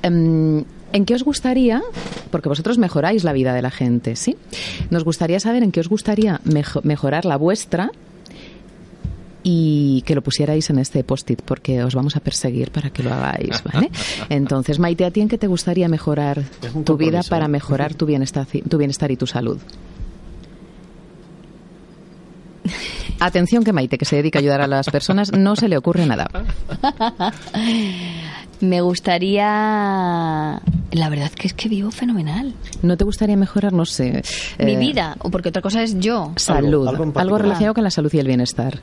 Em, 0.02 0.64
¿En 0.94 1.06
qué 1.06 1.14
os 1.16 1.24
gustaría, 1.24 1.82
porque 2.32 2.50
vosotros 2.50 2.78
mejoráis 2.78 3.24
la 3.24 3.34
vida 3.34 3.54
de 3.54 3.62
la 3.62 3.72
gente, 3.72 4.16
¿sí? 4.16 4.38
Nos 4.90 5.04
gustaría 5.04 5.40
saber 5.40 5.64
en 5.64 5.72
qué 5.72 5.80
os 5.82 5.90
gustaría 5.90 6.40
mejo- 6.46 6.82
mejorar 6.84 7.26
la 7.26 7.36
vuestra 7.38 7.92
y 9.44 10.04
que 10.06 10.14
lo 10.14 10.22
pusierais 10.22 10.70
en 10.70 10.78
este 10.78 11.04
post-it, 11.04 11.42
porque 11.42 11.84
os 11.84 11.96
vamos 11.96 12.16
a 12.16 12.20
perseguir 12.20 12.70
para 12.72 12.92
que 12.92 13.02
lo 13.04 13.12
hagáis, 13.14 13.64
¿vale? 13.64 13.90
Entonces, 14.30 14.78
Maite, 14.80 15.04
¿a 15.04 15.12
ti 15.12 15.22
en 15.22 15.28
qué 15.30 15.38
te 15.40 15.48
gustaría 15.48 15.88
mejorar 15.90 16.44
tu 16.86 16.96
vida 16.98 17.22
para 17.28 17.48
mejorar 17.48 17.94
tu 17.96 18.06
bienestar, 18.06 18.46
tu 18.70 18.78
bienestar 18.78 19.10
y 19.12 19.18
tu 19.18 19.26
salud? 19.28 19.58
Atención 23.20 23.64
que 23.64 23.74
Maite, 23.74 23.98
que 23.98 24.06
se 24.06 24.16
dedica 24.16 24.40
a 24.40 24.42
ayudar 24.42 24.62
a 24.62 24.68
las 24.68 24.90
personas, 24.90 25.32
no 25.32 25.56
se 25.56 25.68
le 25.68 25.78
ocurre 25.78 26.06
nada. 26.08 26.28
Me 28.62 28.82
gustaría... 28.82 30.62
La 30.92 31.10
verdad 31.10 31.32
que 31.32 31.48
es 31.48 31.54
que 31.54 31.68
vivo 31.70 31.90
fenomenal. 31.92 32.54
¿No 32.82 32.96
te 32.98 33.04
gustaría 33.04 33.36
mejorar, 33.38 33.74
no 33.74 33.86
sé... 33.86 34.22
Mi 34.60 34.74
eh, 34.74 34.78
vida, 34.78 35.16
o 35.20 35.30
porque 35.32 35.50
otra 35.50 35.62
cosa 35.62 35.82
es 35.84 36.00
yo. 36.00 36.34
Salud, 36.36 36.88
Algo- 36.88 37.38
relacionado 37.38 37.74
con 37.74 37.84
la 37.84 37.92
salud 37.92 38.12
y 38.14 38.20
el 38.20 38.28
bienestar. 38.28 38.80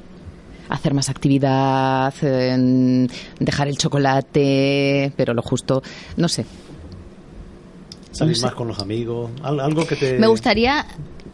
Hacer 0.69 0.95
más 0.95 1.09
actividad, 1.09 2.13
eh, 2.23 3.07
dejar 3.41 3.69
el 3.69 3.79
chocolate, 3.79 5.13
pero 5.17 5.33
lo 5.33 5.43
justo, 5.43 5.83
no 6.17 6.29
sé. 6.29 6.45
Salir 8.11 8.35
No 8.35 8.41
sé. 8.41 8.47
más 8.47 8.55
con 8.55 8.69
los 8.69 8.79
amigos. 8.81 9.31
al- 9.43 9.61
Algo 9.61 9.87
que 9.87 9.97
te. 9.97 10.19
Me 10.19 10.27
gustaría 10.27 10.85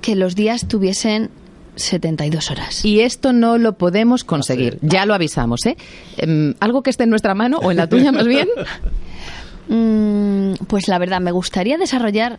que 0.00 0.14
los 0.16 0.34
días 0.34 0.68
tuviesen 0.68 1.30
72 1.76 2.50
horas. 2.50 2.84
Y 2.84 3.00
esto 3.00 3.32
no 3.32 3.58
lo 3.58 3.76
podemos 3.76 4.24
conseguir, 4.24 4.78
ya 4.82 5.06
lo 5.06 5.14
avisamos, 5.14 5.66
¿eh? 5.66 5.76
Em, 6.16 6.54
Algo 6.60 6.82
que 6.82 6.90
esté 6.90 7.04
en 7.04 7.10
nuestra 7.10 7.34
mano, 7.34 7.58
o 7.58 7.70
en 7.70 7.76
la 7.76 7.88
tuya 7.88 8.12
más 8.12 8.26
bien. 8.26 8.48
Mm, 9.66 10.56
pues 10.66 10.88
la 10.88 10.98
verdad, 10.98 11.22
me 11.22 11.32
gustaría 11.32 11.78
desarrollar, 11.78 12.38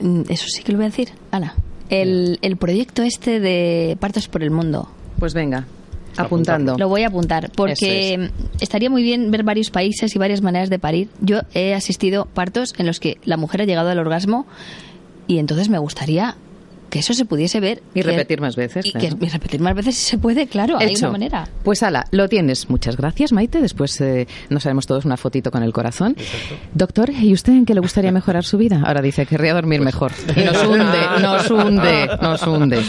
mm, 0.00 0.22
eso 0.28 0.46
sí 0.46 0.62
que 0.62 0.70
lo 0.70 0.78
voy 0.78 0.86
a 0.86 0.90
decir, 0.90 1.08
Ana, 1.32 1.56
el, 1.90 2.38
el 2.40 2.56
proyecto 2.56 3.02
este 3.02 3.40
de 3.40 3.96
Partos 3.98 4.28
por 4.28 4.44
el 4.44 4.52
Mundo. 4.52 4.88
Pues 5.18 5.34
venga, 5.34 5.66
apuntando. 6.16 6.76
Lo 6.78 6.88
voy 6.88 7.02
a 7.02 7.08
apuntar 7.08 7.50
porque 7.54 8.30
estaría 8.60 8.90
muy 8.90 9.02
bien 9.02 9.30
ver 9.30 9.42
varios 9.42 9.70
países 9.70 10.14
y 10.14 10.18
varias 10.18 10.42
maneras 10.42 10.70
de 10.70 10.78
parir. 10.78 11.08
Yo 11.20 11.40
he 11.54 11.74
asistido 11.74 12.26
partos 12.26 12.74
en 12.78 12.86
los 12.86 13.00
que 13.00 13.18
la 13.24 13.36
mujer 13.36 13.62
ha 13.62 13.64
llegado 13.64 13.90
al 13.90 13.98
orgasmo 13.98 14.46
y 15.26 15.38
entonces 15.38 15.68
me 15.68 15.78
gustaría 15.78 16.36
que 16.90 17.00
eso 17.00 17.14
se 17.14 17.24
pudiese 17.24 17.60
ver 17.60 17.82
Y 17.94 18.00
que- 18.00 18.02
repetir 18.04 18.40
más 18.40 18.56
veces, 18.56 18.86
y, 18.86 18.92
claro. 18.92 19.18
que- 19.18 19.26
y 19.26 19.28
repetir 19.28 19.60
más 19.60 19.74
veces 19.74 19.96
si 19.96 20.10
se 20.10 20.18
puede, 20.18 20.46
claro, 20.46 20.78
hay 20.78 20.90
Hecho. 20.90 21.06
una 21.06 21.12
manera. 21.12 21.48
Pues 21.64 21.82
ala, 21.82 22.06
lo 22.12 22.28
tienes. 22.28 22.70
Muchas 22.70 22.96
gracias, 22.96 23.32
Maite. 23.32 23.60
Después 23.60 24.00
eh, 24.00 24.26
nos 24.50 24.64
haremos 24.66 24.86
todos 24.86 25.04
una 25.04 25.16
fotito 25.16 25.50
con 25.50 25.62
el 25.62 25.72
corazón. 25.72 26.16
Doctor, 26.74 27.10
¿y 27.10 27.32
usted 27.32 27.52
en 27.52 27.66
qué 27.66 27.74
le 27.74 27.80
gustaría 27.80 28.12
mejorar 28.12 28.44
su 28.44 28.56
vida? 28.58 28.82
Ahora 28.84 29.02
dice, 29.02 29.26
querría 29.26 29.54
dormir 29.54 29.80
mejor. 29.80 30.12
Y 30.36 30.40
nos 30.44 30.64
hunde, 30.64 30.98
nos 31.22 31.50
hunde, 31.50 32.08
nos 32.22 32.42
hunde. 32.46 32.80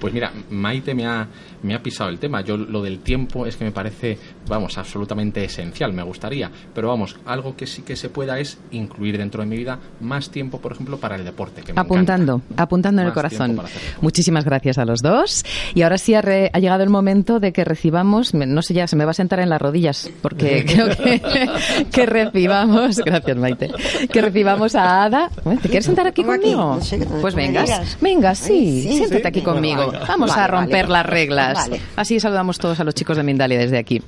Pues 0.00 0.14
mira, 0.14 0.32
Maite 0.50 0.94
me 0.94 1.06
ha, 1.06 1.28
me 1.62 1.74
ha 1.74 1.82
pisado 1.82 2.08
el 2.10 2.18
tema. 2.18 2.40
Yo 2.40 2.56
lo 2.56 2.82
del 2.82 3.00
tiempo 3.00 3.46
es 3.46 3.56
que 3.56 3.64
me 3.64 3.70
parece, 3.72 4.18
vamos, 4.48 4.78
absolutamente 4.78 5.44
esencial, 5.44 5.92
me 5.92 6.02
gustaría. 6.02 6.50
Pero 6.74 6.88
vamos, 6.88 7.16
algo 7.26 7.54
que 7.56 7.66
sí 7.66 7.82
que 7.82 7.96
se 7.96 8.08
pueda 8.08 8.38
es 8.38 8.58
incluir 8.70 9.18
dentro 9.18 9.42
de 9.42 9.46
mi 9.48 9.56
vida 9.56 9.78
más 10.00 10.30
tiempo, 10.30 10.58
por 10.60 10.72
ejemplo, 10.72 10.98
para 10.98 11.16
el 11.16 11.24
deporte. 11.24 11.60
Que 11.62 11.72
me 11.74 11.80
Apuntado. 11.80 11.99
Apuntando, 12.00 12.42
apuntando 12.56 13.02
en 13.02 13.08
el 13.08 13.14
corazón. 13.14 13.60
Muchísimas 14.00 14.44
gracias 14.44 14.78
a 14.78 14.84
los 14.84 15.00
dos. 15.00 15.44
Y 15.74 15.82
ahora 15.82 15.98
sí 15.98 16.14
ha, 16.14 16.22
re- 16.22 16.50
ha 16.52 16.58
llegado 16.58 16.82
el 16.82 16.90
momento 16.90 17.40
de 17.40 17.52
que 17.52 17.64
recibamos, 17.64 18.34
me- 18.34 18.46
no 18.46 18.62
sé 18.62 18.74
ya, 18.74 18.86
se 18.86 18.96
me 18.96 19.04
va 19.04 19.10
a 19.12 19.14
sentar 19.14 19.40
en 19.40 19.48
las 19.50 19.60
rodillas, 19.60 20.10
porque 20.22 20.64
creo 20.68 20.88
que, 20.96 21.20
que 21.92 22.06
recibamos, 22.06 22.96
gracias 22.98 23.36
Maite, 23.36 23.70
que 24.12 24.20
recibamos 24.20 24.74
a 24.74 25.04
Ada. 25.04 25.30
¿Te 25.62 25.68
quieres 25.68 25.84
sentar 25.86 26.06
aquí 26.06 26.22
conmigo? 26.24 26.76
no 26.76 26.80
sé, 26.82 26.98
que 26.98 27.06
pues 27.06 27.34
vengas, 27.34 27.96
venga, 28.00 28.34
sí, 28.34 28.52
Ay, 28.52 28.82
sí. 28.82 28.96
siéntate 28.98 29.22
Sí. 29.22 29.28
aquí 29.28 29.42
conmigo. 29.42 29.86
Vale, 29.88 29.98
Vamos 30.08 30.36
a 30.36 30.46
romper 30.46 30.86
vale. 30.86 30.92
las 30.92 31.06
reglas. 31.06 31.54
Vale. 31.58 31.80
Así 31.96 32.18
saludamos 32.20 32.58
todos 32.58 32.80
a 32.80 32.84
los 32.84 32.94
chicos 32.94 33.16
de 33.16 33.22
Mindalia 33.22 33.58
desde 33.58 33.78
aquí. 33.78 34.02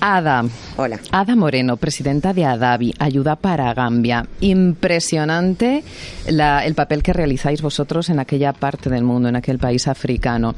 Ada. 0.00 0.44
Hola. 0.76 0.98
Ada 1.10 1.36
Moreno, 1.36 1.76
presidenta 1.76 2.32
de 2.32 2.44
Adavi, 2.44 2.94
Ayuda 2.98 3.36
para 3.36 3.72
Gambia. 3.74 4.26
Impresionante 4.40 5.82
la- 6.28 6.64
el 6.64 6.74
papel 6.74 7.02
que 7.02 7.12
realizáis 7.12 7.62
vosotros 7.62 8.08
en 8.10 8.18
aquella 8.18 8.52
parte 8.52 8.90
del 8.90 9.04
mundo, 9.04 9.28
en 9.28 9.36
aquel 9.36 9.58
país 9.58 9.88
africano. 9.88 10.54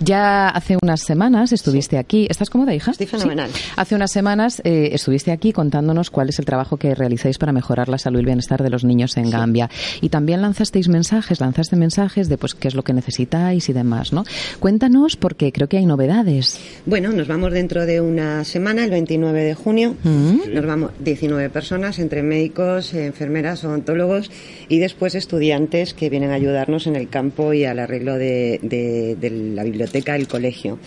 Ya 0.00 0.48
hace 0.48 0.76
unas 0.82 1.00
semanas 1.02 1.52
estuviste 1.52 1.98
aquí. 1.98 2.26
¿Estás 2.28 2.50
cómoda, 2.50 2.74
hija? 2.74 2.90
Estoy 2.92 3.06
fenomenal. 3.06 3.50
Sí. 3.52 3.60
Hace 3.76 3.94
unas 3.94 4.10
semanas 4.12 4.60
eh, 4.64 4.90
estuviste 4.92 5.32
aquí 5.32 5.52
contándonos 5.52 6.10
cuál 6.10 6.28
es 6.28 6.38
el 6.38 6.44
trabajo 6.44 6.76
que 6.76 6.94
realizáis 6.94 7.38
para 7.38 7.52
mejorar 7.52 7.88
la 7.88 7.98
salud 7.98 8.18
y 8.18 8.20
el 8.20 8.26
bienestar 8.26 8.62
de 8.62 8.70
los 8.70 8.84
niños 8.84 9.16
en 9.16 9.30
Gambia. 9.30 9.70
Y 10.00 10.08
también 10.08 10.42
lanzasteis 10.42 10.88
mensajes, 10.88 11.40
lanzaste 11.40 11.76
mensajes 11.76 12.28
de 12.28 12.36
pues 12.38 12.54
qué 12.54 12.68
es 12.68 12.74
lo 12.74 12.82
que 12.82 12.92
necesitáis 12.92 13.68
y 13.68 13.72
demás, 13.72 14.12
¿no? 14.12 14.24
Cuéntanos 14.58 15.16
porque 15.16 15.52
creo 15.52 15.68
que 15.68 15.78
hay 15.78 15.86
novedades. 15.86 16.58
Bueno, 16.86 17.10
nos 17.12 17.28
vamos 17.28 17.52
dentro 17.52 17.86
de 17.86 18.00
una 18.00 18.44
semana, 18.44 18.59
el 18.68 18.90
29 18.90 19.42
de 19.42 19.54
junio. 19.54 19.96
Mm. 20.02 20.52
Nos 20.52 20.66
vamos 20.66 20.90
19 21.00 21.50
personas, 21.50 21.98
entre 21.98 22.22
médicos, 22.22 22.94
enfermeras, 22.94 23.64
odontólogos 23.64 24.30
y 24.68 24.78
después 24.78 25.14
estudiantes 25.14 25.94
que 25.94 26.10
vienen 26.10 26.30
a 26.30 26.34
ayudarnos 26.34 26.86
en 26.86 26.96
el 26.96 27.08
campo 27.08 27.52
y 27.52 27.64
al 27.64 27.78
arreglo 27.78 28.14
de, 28.16 28.60
de- 28.62 29.16
de 29.20 29.30
la 29.30 29.64
biblioteca 29.64 30.12
del 30.14 30.28
colegio. 30.28 30.78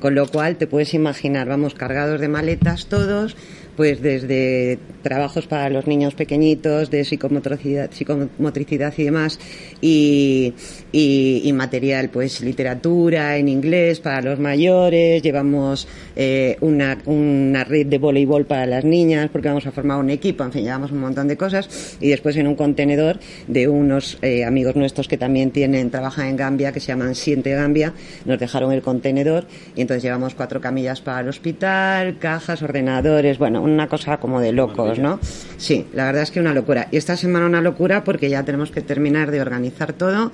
Con 0.00 0.14
lo 0.14 0.26
cual 0.28 0.56
te 0.56 0.66
puedes 0.66 0.92
imaginar, 0.94 1.48
vamos 1.48 1.74
cargados 1.74 2.20
de 2.20 2.28
maletas 2.28 2.86
todos, 2.86 3.34
pues 3.76 4.00
desde 4.00 4.78
trabajos 5.02 5.46
para 5.46 5.68
los 5.70 5.86
niños 5.86 6.14
pequeñitos, 6.14 6.90
de 6.90 7.04
psicomotricidad, 7.04 7.90
psicomotricidad 7.92 8.92
y 8.96 9.04
demás, 9.04 9.38
y, 9.80 10.54
y- 10.92 11.42
y 11.44 11.52
material, 11.52 12.08
pues 12.10 12.40
literatura 12.40 13.36
en 13.36 13.48
inglés 13.48 14.00
para 14.00 14.22
los 14.22 14.38
mayores, 14.38 15.22
llevamos 15.22 15.86
eh, 16.16 16.56
una, 16.60 16.98
una 17.04 17.64
red 17.64 17.86
de 17.86 17.98
voleibol 17.98 18.46
para 18.46 18.66
las 18.66 18.84
niñas, 18.84 19.28
porque 19.30 19.48
vamos 19.48 19.66
a 19.66 19.72
formar 19.72 19.98
un 19.98 20.10
equipo, 20.10 20.42
en 20.44 20.52
fin, 20.52 20.64
llevamos 20.64 20.90
un 20.90 20.98
montón 21.00 21.28
de 21.28 21.36
cosas, 21.36 21.96
y 22.00 22.08
después 22.08 22.36
en 22.36 22.46
un 22.46 22.54
contenedor 22.56 23.18
de 23.46 23.68
unos 23.68 24.18
eh, 24.22 24.44
amigos 24.44 24.74
nuestros 24.76 25.06
que 25.08 25.18
también 25.18 25.50
tienen, 25.50 25.90
trabajan 25.90 26.28
en 26.28 26.36
Gambia, 26.36 26.72
que 26.72 26.80
se 26.80 26.88
llaman 26.88 27.14
Siente 27.14 27.52
Gambia, 27.52 27.92
nos 28.24 28.38
dejaron 28.38 28.72
el 28.72 28.80
contenedor, 28.82 29.46
y 29.74 29.82
entonces 29.82 30.02
llevamos 30.02 30.34
cuatro 30.34 30.60
camillas 30.60 31.00
para 31.00 31.20
el 31.20 31.28
hospital, 31.28 32.18
cajas, 32.18 32.62
ordenadores, 32.62 33.38
bueno, 33.38 33.65
una 33.70 33.88
cosa 33.88 34.16
como 34.18 34.40
de 34.40 34.52
locos, 34.52 34.98
¿no? 34.98 35.18
Sí, 35.56 35.84
la 35.94 36.04
verdad 36.06 36.22
es 36.22 36.30
que 36.30 36.40
una 36.40 36.54
locura. 36.54 36.88
Y 36.90 36.96
esta 36.96 37.16
semana 37.16 37.46
una 37.46 37.60
locura 37.60 38.04
porque 38.04 38.28
ya 38.30 38.42
tenemos 38.44 38.70
que 38.70 38.80
terminar 38.80 39.30
de 39.30 39.40
organizar 39.40 39.92
todo. 39.92 40.32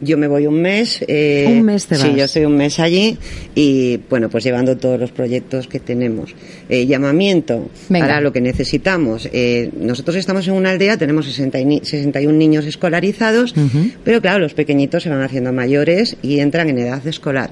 Yo 0.00 0.18
me 0.18 0.26
voy 0.26 0.46
un 0.48 0.60
mes. 0.60 1.02
eh, 1.06 1.46
Un 1.48 1.62
mes 1.62 1.86
te 1.86 1.94
Sí, 1.94 2.08
vas. 2.08 2.16
yo 2.16 2.24
estoy 2.24 2.44
un 2.44 2.56
mes 2.56 2.80
allí 2.80 3.16
y, 3.54 3.98
bueno, 4.10 4.28
pues 4.28 4.42
llevando 4.42 4.76
todos 4.76 4.98
los 4.98 5.12
proyectos 5.12 5.68
que 5.68 5.78
tenemos. 5.78 6.34
Eh, 6.68 6.84
llamamiento 6.84 7.68
Venga. 7.88 8.06
para 8.06 8.20
lo 8.20 8.32
que 8.32 8.40
necesitamos. 8.40 9.28
Eh, 9.32 9.70
nosotros 9.78 10.16
estamos 10.16 10.46
en 10.48 10.54
una 10.54 10.70
aldea, 10.70 10.96
tenemos 10.98 11.26
60 11.26 11.60
y 11.60 11.64
ni- 11.64 11.80
61 11.84 12.36
niños 12.36 12.66
escolarizados, 12.66 13.54
pero 14.02 14.20
claro, 14.20 14.40
los 14.40 14.52
pequeñitos 14.54 15.04
se 15.04 15.10
van 15.10 15.22
haciendo 15.22 15.52
mayores 15.52 16.16
y 16.22 16.40
entran 16.40 16.68
en 16.68 16.78
edad 16.78 17.06
escolar. 17.06 17.50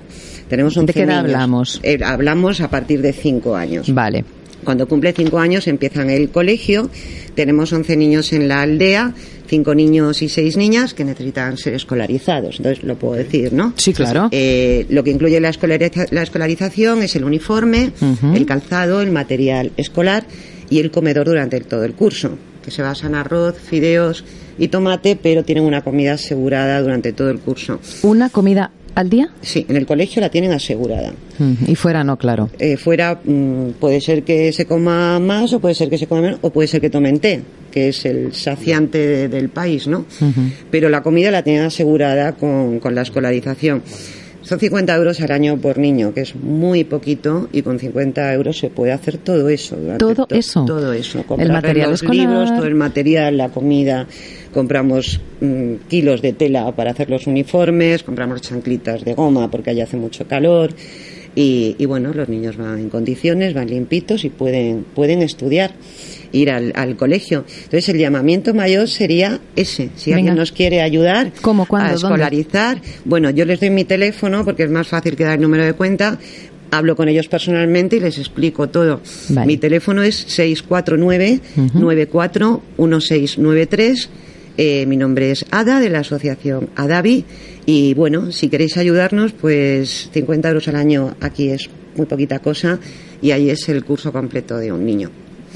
Tenemos 0.49 0.77
11 0.77 0.89
¿De 0.89 0.93
qué 0.95 1.03
edad 1.05 1.23
niños. 1.23 1.35
hablamos? 1.35 1.81
Eh, 1.85 1.99
hablamos 2.05 2.61
a 2.61 2.69
partir 2.69 3.01
de 3.03 3.13
5 3.13 3.55
años. 3.55 3.95
Vale. 3.95 4.25
Cuando 4.65 4.87
cumple 4.87 5.13
cinco 5.13 5.39
años 5.39 5.67
empiezan 5.67 6.11
el 6.11 6.31
colegio. 6.31 6.89
Tenemos 7.35 7.73
11 7.73 7.97
niños 7.97 8.33
en 8.33 8.47
la 8.49 8.63
aldea, 8.63 9.13
cinco 9.49 9.75
niños 9.75 10.23
y 10.23 10.29
seis 10.29 10.57
niñas 10.57 10.93
que 10.95 11.05
necesitan 11.05 11.57
ser 11.57 11.75
escolarizados. 11.75 12.57
Entonces 12.59 12.85
lo 12.85 12.97
puedo 12.97 13.15
decir, 13.15 13.53
¿no? 13.53 13.73
Sí, 13.77 13.93
claro. 13.93 14.29
Eh, 14.31 14.87
lo 14.91 15.03
que 15.03 15.11
incluye 15.11 15.41
la, 15.41 15.51
escolariza- 15.51 16.09
la 16.11 16.23
escolarización 16.23 17.03
es 17.03 17.17
el 17.17 17.25
uniforme, 17.25 17.93
el 18.35 18.47
calzado, 18.47 19.01
el 19.01 19.11
material 19.11 19.73
escolar 19.77 20.27
y 20.71 20.79
el 20.81 20.91
comedor 20.91 21.27
durante 21.27 21.57
el- 21.57 21.65
todo 21.65 21.85
el 21.85 21.95
curso, 21.95 22.37
que 22.65 22.71
se 22.71 22.83
basa 22.83 23.07
en 23.07 23.15
arroz, 23.15 23.57
fideos 23.59 24.25
y 24.59 24.69
tomate, 24.69 25.17
pero 25.21 25.43
tienen 25.45 25.65
una 25.65 25.83
comida 25.83 26.13
asegurada 26.15 26.81
durante 26.83 27.13
todo 27.13 27.31
el 27.31 27.39
curso. 27.41 27.81
¿Una 28.03 28.29
comida 28.29 28.71
al 28.95 29.09
día? 29.11 29.31
Sí, 29.41 29.65
en 29.69 29.77
el 29.77 29.87
colegio 29.87 30.21
la 30.21 30.29
tienen 30.31 30.53
asegurada. 30.53 31.13
Y 31.67 31.75
fuera 31.75 32.05
no, 32.05 32.17
claro. 32.19 32.51
Eh, 32.59 32.77
fuera 32.77 33.21
mm, 33.25 33.71
puede 33.81 34.01
ser 34.01 34.23
que 34.23 34.53
se 34.53 34.67
coma 34.67 35.19
más 35.19 35.53
o 35.53 35.61
puede 35.61 35.75
ser 35.75 35.89
que 35.91 35.99
se 35.99 36.07
coma 36.07 36.21
menos 36.23 36.39
o 36.43 36.51
puede 36.51 36.69
ser 36.69 36.81
que 36.81 36.91
tomen 36.91 37.19
té, 37.19 37.43
que 37.71 37.89
es 37.89 38.05
el 38.05 38.33
saciante 38.35 38.99
de- 38.99 39.29
del 39.29 39.49
país, 39.49 39.87
¿no? 39.89 40.05
Pero 40.71 40.89
la 40.89 41.03
comida 41.03 41.31
la 41.31 41.43
tienen 41.43 41.65
asegurada 41.65 42.33
con, 42.33 42.79
con 42.81 42.95
la 42.95 43.03
escolarización. 43.03 43.83
Son 44.43 44.59
50 44.59 44.95
euros 44.97 45.21
al 45.21 45.31
año 45.31 45.57
por 45.59 45.79
niño, 45.79 46.13
que 46.13 46.23
es 46.23 46.35
muy 46.35 46.83
poquito, 46.85 47.49
y 47.53 47.63
con 47.63 47.79
50 47.79 48.33
euros 48.35 48.59
se 48.59 48.71
puede 48.71 48.91
hacer 48.93 49.17
todo 49.19 49.49
eso. 49.49 49.77
durante 49.77 49.99
¿Todo 50.05 50.27
to- 50.27 50.35
eso? 50.35 50.65
Todo 50.65 50.93
eso. 50.93 51.19
El 51.21 51.25
Comprar 51.27 51.53
material 51.53 51.91
los 51.91 52.03
escolar. 52.03 52.27
libros, 52.27 52.55
todo 52.57 52.67
el 52.67 52.75
material, 52.75 53.37
la 53.37 53.49
comida. 53.51 54.07
Compramos 54.53 55.21
mm, 55.41 55.75
kilos 55.89 56.23
de 56.23 56.33
tela 56.33 56.71
para 56.75 56.91
hacer 56.91 57.09
los 57.09 57.27
uniformes, 57.27 58.03
compramos 58.03 58.43
chanclitas 58.43 59.05
de 59.05 59.15
goma 59.15 59.51
porque 59.51 59.71
allá 59.71 59.85
hace 59.85 59.97
mucho 59.97 60.27
calor. 60.27 60.71
Y, 61.35 61.77
y 61.79 61.87
bueno, 61.87 62.13
los 62.13 62.29
niños 62.29 62.59
van 62.59 62.79
en 62.79 62.91
condiciones, 62.91 63.55
van 63.55 63.69
limpitos 63.71 64.25
y 64.25 64.29
pueden, 64.29 64.85
pueden 64.95 65.23
estudiar, 65.23 65.71
ir 66.33 66.51
al, 66.51 66.73
al 66.75 66.97
colegio. 66.97 67.45
Entonces 67.65 67.89
el 67.91 67.99
llamamiento 67.99 68.53
mayor 68.55 68.89
sería 68.89 69.41
ese. 69.55 69.91
Si 69.97 70.11
Venga. 70.11 70.19
alguien 70.19 70.35
nos 70.37 70.51
quiere 70.53 70.81
ayudar 70.83 71.33
¿Cómo, 71.43 71.67
cuándo, 71.67 71.91
a 71.91 71.93
dónde? 71.93 72.07
escolarizar, 72.07 72.81
bueno, 73.05 73.31
yo 73.31 73.45
les 73.45 73.61
doy 73.61 73.71
mi 73.71 73.85
teléfono 73.85 74.45
porque 74.45 74.65
es 74.65 74.71
más 74.71 74.89
fácil 74.89 75.15
que 75.17 75.25
dar 75.25 75.35
el 75.35 75.41
número 75.43 75.65
de 75.65 75.75
cuenta. 75.75 76.19
Hablo 76.71 76.97
con 76.97 77.07
ellos 77.09 77.29
personalmente 77.29 77.97
y 77.97 78.01
les 78.01 78.17
explico 78.17 78.71
todo. 78.71 79.03
Vale. 79.29 79.47
Mi 79.47 79.59
teléfono 79.59 80.03
es 80.03 80.27
649-941693. 82.79 84.09
Eh, 84.59 84.85
mi 84.87 84.97
nombre 84.97 85.31
es 85.31 85.45
Ada, 85.51 85.81
de 85.81 85.89
la 85.91 86.01
asociación 86.01 86.71
Adavi. 86.77 87.25
Y 87.67 87.95
bueno, 87.95 88.33
si 88.33 88.49
queréis 88.49 88.77
ayudarnos, 88.77 89.33
pues 89.33 90.11
50 90.13 90.49
euros 90.49 90.69
al 90.69 90.77
año 90.77 91.15
aquí 91.21 91.49
es 91.51 91.69
muy 91.97 92.07
poquita 92.07 92.39
cosa. 92.41 92.79
Y 93.21 93.31
ahí 93.31 93.51
es 93.51 93.69
el 93.69 93.85
curso 93.85 94.13
completo 94.13 94.57
de 94.57 94.73
un 94.73 94.85
niño. 94.85 95.11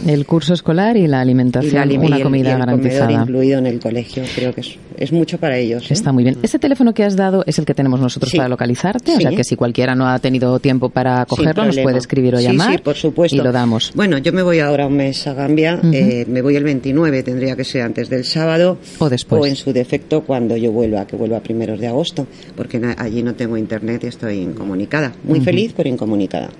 El 0.06 0.26
curso 0.26 0.52
escolar 0.54 0.96
y 0.96 1.06
la 1.06 1.20
alimentación, 1.20 1.90
Y, 1.90 1.96
la- 1.96 2.04
y 2.04 2.06
una 2.06 2.16
el- 2.18 2.22
comida 2.22 2.48
y 2.50 2.52
el 2.52 2.58
garantizada. 2.58 3.12
incluido 3.12 3.58
en 3.58 3.66
el 3.66 3.80
colegio. 3.80 4.22
Creo 4.34 4.52
que 4.54 4.60
es, 4.60 4.76
es 4.98 5.12
mucho 5.12 5.38
para 5.38 5.56
ellos. 5.58 5.90
¿eh? 5.90 5.94
Está 5.94 6.12
muy 6.12 6.22
bien. 6.24 6.36
Este 6.42 6.58
teléfono 6.58 6.92
que 6.92 7.02
has 7.04 7.16
dado 7.16 7.42
es 7.46 7.58
el 7.58 7.64
que 7.64 7.72
tenemos 7.74 7.98
nosotros 8.00 8.30
Sí. 8.30 8.36
para 8.36 8.48
localizarte, 8.48 9.16
o 9.16 9.20
sea 9.20 9.30
que 9.30 9.44
si 9.44 9.56
cualquiera 9.56 9.94
no 9.94 10.06
ha 10.08 10.18
tenido 10.18 10.58
tiempo 10.60 10.90
para 10.90 11.24
cogerlo, 11.26 11.64
nos 11.64 11.78
puede 11.78 11.98
escribir 11.98 12.34
o 12.34 12.40
llamar 12.40 12.72
Sí, 12.72 12.78
por 12.78 12.94
supuesto. 12.96 13.36
y 13.36 13.40
lo 13.40 13.52
damos. 13.52 13.92
Bueno, 13.94 14.18
yo 14.18 14.32
me 14.32 14.42
voy 14.42 14.58
ahora 14.58 14.86
un 14.86 14.96
mes 14.96 15.26
a 15.26 15.32
Gambia. 15.34 15.80
Eh, 15.92 16.26
me 16.28 16.42
voy 16.42 16.56
el 16.56 16.64
29, 16.64 17.22
tendría 17.22 17.56
que 17.56 17.64
ser 17.64 17.82
antes 17.82 18.10
del 18.10 18.24
sábado. 18.24 18.78
O 18.98 19.08
después. 19.08 19.40
O 19.42 19.46
en 19.46 19.56
su 19.56 19.72
defecto 19.72 20.22
cuando 20.24 20.56
yo 20.56 20.72
vuelva, 20.72 21.06
que 21.06 21.16
vuelva 21.16 21.38
a 21.38 21.42
primeros 21.42 21.80
de 21.80 21.86
agosto. 21.86 22.26
Porque 22.54 22.80
allí 22.98 23.22
no 23.22 23.34
tengo 23.34 23.56
internet 23.56 24.04
y 24.04 24.08
estoy 24.08 24.40
incomunicada. 24.40 25.12
Muy 25.24 25.40
feliz, 25.40 25.72
pero 25.76 25.88
incomunicada. 25.88 26.50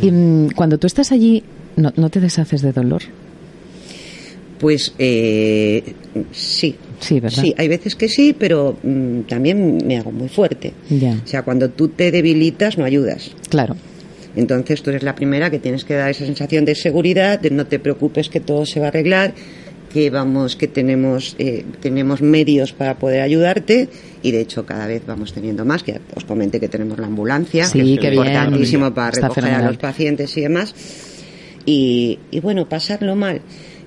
Y 0.00 0.10
mm, 0.10 0.50
cuando 0.54 0.78
tú 0.78 0.86
estás 0.86 1.12
allí, 1.12 1.42
no, 1.76 1.92
no 1.96 2.10
te 2.10 2.20
deshaces 2.20 2.62
de 2.62 2.72
dolor. 2.72 3.02
Pues 4.58 4.94
eh, 4.98 5.82
sí. 6.32 6.76
Sí, 7.00 7.20
¿verdad? 7.20 7.42
Sí, 7.42 7.54
hay 7.58 7.68
veces 7.68 7.94
que 7.96 8.08
sí, 8.08 8.34
pero 8.38 8.78
mm, 8.82 9.20
también 9.22 9.82
me 9.86 9.98
hago 9.98 10.10
muy 10.12 10.28
fuerte. 10.28 10.72
Ya. 10.88 11.20
O 11.22 11.26
sea, 11.26 11.42
cuando 11.42 11.68
tú 11.70 11.88
te 11.88 12.10
debilitas, 12.10 12.78
no 12.78 12.84
ayudas. 12.84 13.32
Claro. 13.50 13.76
Entonces 14.36 14.82
tú 14.82 14.90
eres 14.90 15.02
la 15.02 15.14
primera 15.14 15.50
que 15.50 15.58
tienes 15.58 15.84
que 15.84 15.94
dar 15.94 16.10
esa 16.10 16.24
sensación 16.24 16.64
de 16.64 16.74
seguridad, 16.74 17.38
de 17.40 17.50
no 17.50 17.66
te 17.66 17.78
preocupes 17.78 18.28
que 18.28 18.40
todo 18.40 18.64
se 18.64 18.80
va 18.80 18.86
a 18.86 18.88
arreglar, 18.88 19.34
que 19.92 20.10
vamos, 20.10 20.56
que 20.56 20.66
tenemos, 20.66 21.36
eh, 21.38 21.64
tenemos 21.80 22.20
medios 22.20 22.72
para 22.72 22.96
poder 22.98 23.20
ayudarte 23.20 23.88
y 24.22 24.32
de 24.32 24.40
hecho 24.40 24.66
cada 24.66 24.86
vez 24.88 25.02
vamos 25.06 25.32
teniendo 25.32 25.64
más, 25.64 25.84
que 25.84 26.00
os 26.16 26.24
comenté 26.24 26.58
que 26.58 26.68
tenemos 26.68 26.98
la 26.98 27.06
ambulancia, 27.06 27.66
Sí, 27.66 27.78
que 27.98 28.08
es 28.08 28.12
bien. 28.12 28.14
importantísimo 28.14 28.92
para 28.92 29.10
recoger 29.12 29.44
a 29.44 29.62
los 29.62 29.76
pacientes 29.76 30.36
y 30.36 30.40
demás. 30.40 30.74
Y, 31.66 32.18
y 32.30 32.40
bueno, 32.40 32.68
pasarlo 32.68 33.16
mal. 33.16 33.40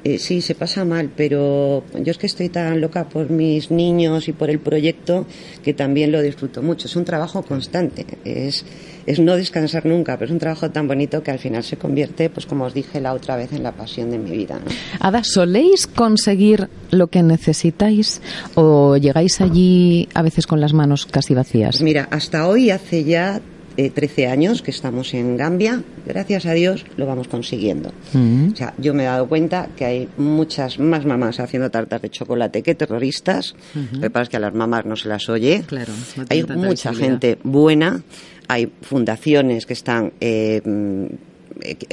Eh, 0.04 0.20
sí, 0.20 0.42
se 0.42 0.56
pasa 0.56 0.86
mal, 0.86 1.12
pero 1.14 1.84
yo 1.94 2.12
es 2.12 2.18
que 2.18 2.28
estoy 2.28 2.48
tan 2.48 2.80
loca 2.80 3.10
por 3.10 3.30
mis 3.30 3.72
niños 3.72 4.30
y 4.30 4.32
por 4.32 4.50
el 4.50 4.60
proyecto 4.60 5.26
que 5.62 5.74
también 5.74 6.14
lo 6.14 6.22
disfruto 6.22 6.62
mucho. 6.62 6.88
Es 6.88 6.96
un 6.96 7.04
trabajo 7.04 7.42
constante, 7.42 8.06
es, 8.24 8.64
es 9.06 9.20
no 9.20 9.36
descansar 9.36 9.86
nunca, 9.86 10.16
pero 10.18 10.28
es 10.28 10.32
un 10.32 10.40
trabajo 10.40 10.72
tan 10.72 10.88
bonito 10.88 11.22
que 11.24 11.32
al 11.32 11.40
final 11.40 11.62
se 11.62 11.76
convierte, 11.76 12.30
pues 12.30 12.46
como 12.46 12.64
os 12.64 12.74
dije 12.74 13.02
la 13.02 13.14
otra 13.14 13.36
vez, 13.36 13.52
en 13.52 13.64
la 13.64 13.74
pasión 13.74 14.10
de 14.12 14.18
mi 14.18 14.32
vida. 14.32 14.60
¿no? 14.64 14.72
Ada, 15.02 15.26
¿soléis 15.26 15.88
conseguir 15.88 16.70
lo 16.92 17.08
que 17.08 17.22
necesitáis 17.22 18.22
o 18.56 18.96
llegáis 18.96 19.42
allí 19.42 20.08
a 20.14 20.22
veces 20.22 20.48
con 20.48 20.62
las 20.62 20.72
manos 20.72 21.06
casi 21.06 21.34
vacías? 21.34 21.72
Pues 21.72 21.84
mira, 21.84 22.08
hasta 22.12 22.48
hoy 22.48 22.70
hace 22.70 23.04
ya 23.04 23.42
eh, 23.78 23.90
13 23.92 24.28
años 24.28 24.62
que 24.62 24.72
estamos 24.72 25.14
en 25.14 25.38
Gambia, 25.38 25.84
gracias 26.06 26.46
a 26.46 26.54
Dios 26.54 26.86
lo 26.98 27.06
vamos 27.06 27.28
consiguiendo. 27.28 27.92
Mm. 28.14 28.52
O 28.54 28.56
sea, 28.56 28.74
yo 28.78 28.94
me 28.94 29.04
he 29.04 29.06
dado 29.06 29.28
cuenta 29.28 29.70
que 29.76 29.86
hay 29.86 30.10
muchas 30.18 30.80
más 30.80 31.06
mamás 31.06 31.40
haciendo 31.40 31.70
tartas 31.70 32.02
de 32.02 32.10
chocolate 32.10 32.64
que 32.64 32.76
terroristas. 32.76 33.56
Lo 33.92 34.02
que 34.02 34.10
pasa 34.10 34.24
es 34.24 34.30
que 34.30 34.38
a 34.38 34.42
las 34.42 34.54
mamás 34.54 34.86
no 34.86 34.96
se 34.96 35.08
las 35.08 35.30
oye. 35.30 35.64
Claro, 35.66 35.94
no 36.16 36.26
hay 36.30 36.44
mucha 36.44 36.94
gente 36.94 37.38
buena, 37.44 38.02
hay 38.48 38.72
fundaciones 38.82 39.66
que 39.66 39.74
están 39.74 40.14
eh, 40.20 40.62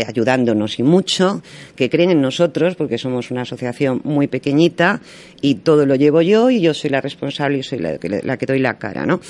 ayudándonos 0.07 0.79
y 0.79 0.83
mucho, 0.83 1.43
que 1.77 1.91
creen 1.91 2.11
en 2.11 2.21
nosotros 2.21 2.75
porque 2.77 2.99
somos 2.99 3.31
una 3.31 3.43
asociación 3.43 4.01
muy 4.05 4.27
pequeñita 4.27 5.01
y 5.41 5.57
todo 5.57 5.87
lo 5.87 5.95
llevo 5.95 6.23
yo 6.23 6.51
y 6.51 6.61
yo 6.61 6.75
soy 6.75 6.91
la 6.91 7.01
responsable 7.01 7.59
y 7.59 7.63
soy 7.63 7.79
la 7.79 7.99
que, 7.99 8.21
la 8.23 8.37
que 8.37 8.47
doy 8.47 8.59
la 8.59 8.79
cara, 8.79 9.07
¿no? 9.07 9.21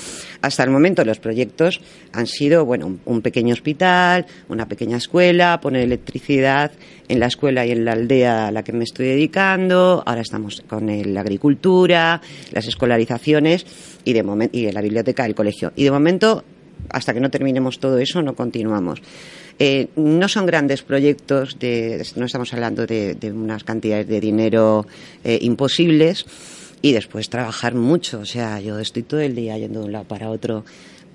Hasta 0.41 0.63
el 0.63 0.69
momento 0.69 1.03
los 1.03 1.19
proyectos 1.19 1.81
han 2.13 2.27
sido, 2.27 2.65
bueno, 2.65 2.97
un, 3.05 3.21
pequeño 3.21 3.53
hospital, 3.53 4.25
una 4.49 4.67
pequeña 4.67 4.97
escuela, 4.97 5.59
poner 5.59 5.83
electricidad 5.83 6.71
en 7.07 7.19
la 7.19 7.27
escuela 7.27 7.65
y 7.65 7.71
en 7.71 7.85
la 7.85 7.93
aldea 7.93 8.47
a 8.47 8.51
la 8.51 8.63
que 8.63 8.73
me 8.73 8.83
estoy 8.83 9.07
dedicando, 9.07 10.03
ahora 10.05 10.21
estamos 10.21 10.63
con 10.67 10.87
la 11.13 11.21
agricultura, 11.21 12.21
las 12.51 12.67
escolarizaciones 12.67 13.65
y 14.03 14.13
de 14.13 14.23
momen- 14.23 14.49
y 14.51 14.71
la 14.71 14.81
biblioteca 14.81 15.23
del 15.23 15.35
colegio. 15.35 15.73
Y 15.75 15.83
de 15.83 15.91
momento 15.91 16.43
hasta 16.89 17.13
que 17.13 17.19
no 17.19 17.29
terminemos 17.29 17.79
todo 17.79 17.97
eso, 17.99 18.21
no 18.21 18.35
continuamos. 18.35 19.01
Eh, 19.59 19.87
no 19.95 20.27
son 20.27 20.45
grandes 20.45 20.81
proyectos, 20.81 21.57
de, 21.59 22.05
no 22.15 22.25
estamos 22.25 22.53
hablando 22.53 22.85
de, 22.85 23.15
de 23.15 23.31
unas 23.31 23.63
cantidades 23.63 24.07
de 24.07 24.19
dinero 24.19 24.85
eh, 25.23 25.39
imposibles 25.41 26.25
y 26.81 26.91
después 26.91 27.29
trabajar 27.29 27.73
mucho. 27.75 28.19
O 28.19 28.25
sea, 28.25 28.59
yo 28.59 28.79
estoy 28.79 29.03
todo 29.03 29.21
el 29.21 29.35
día 29.35 29.57
yendo 29.57 29.79
de 29.79 29.85
un 29.85 29.91
lado 29.93 30.05
para 30.05 30.29
otro 30.29 30.65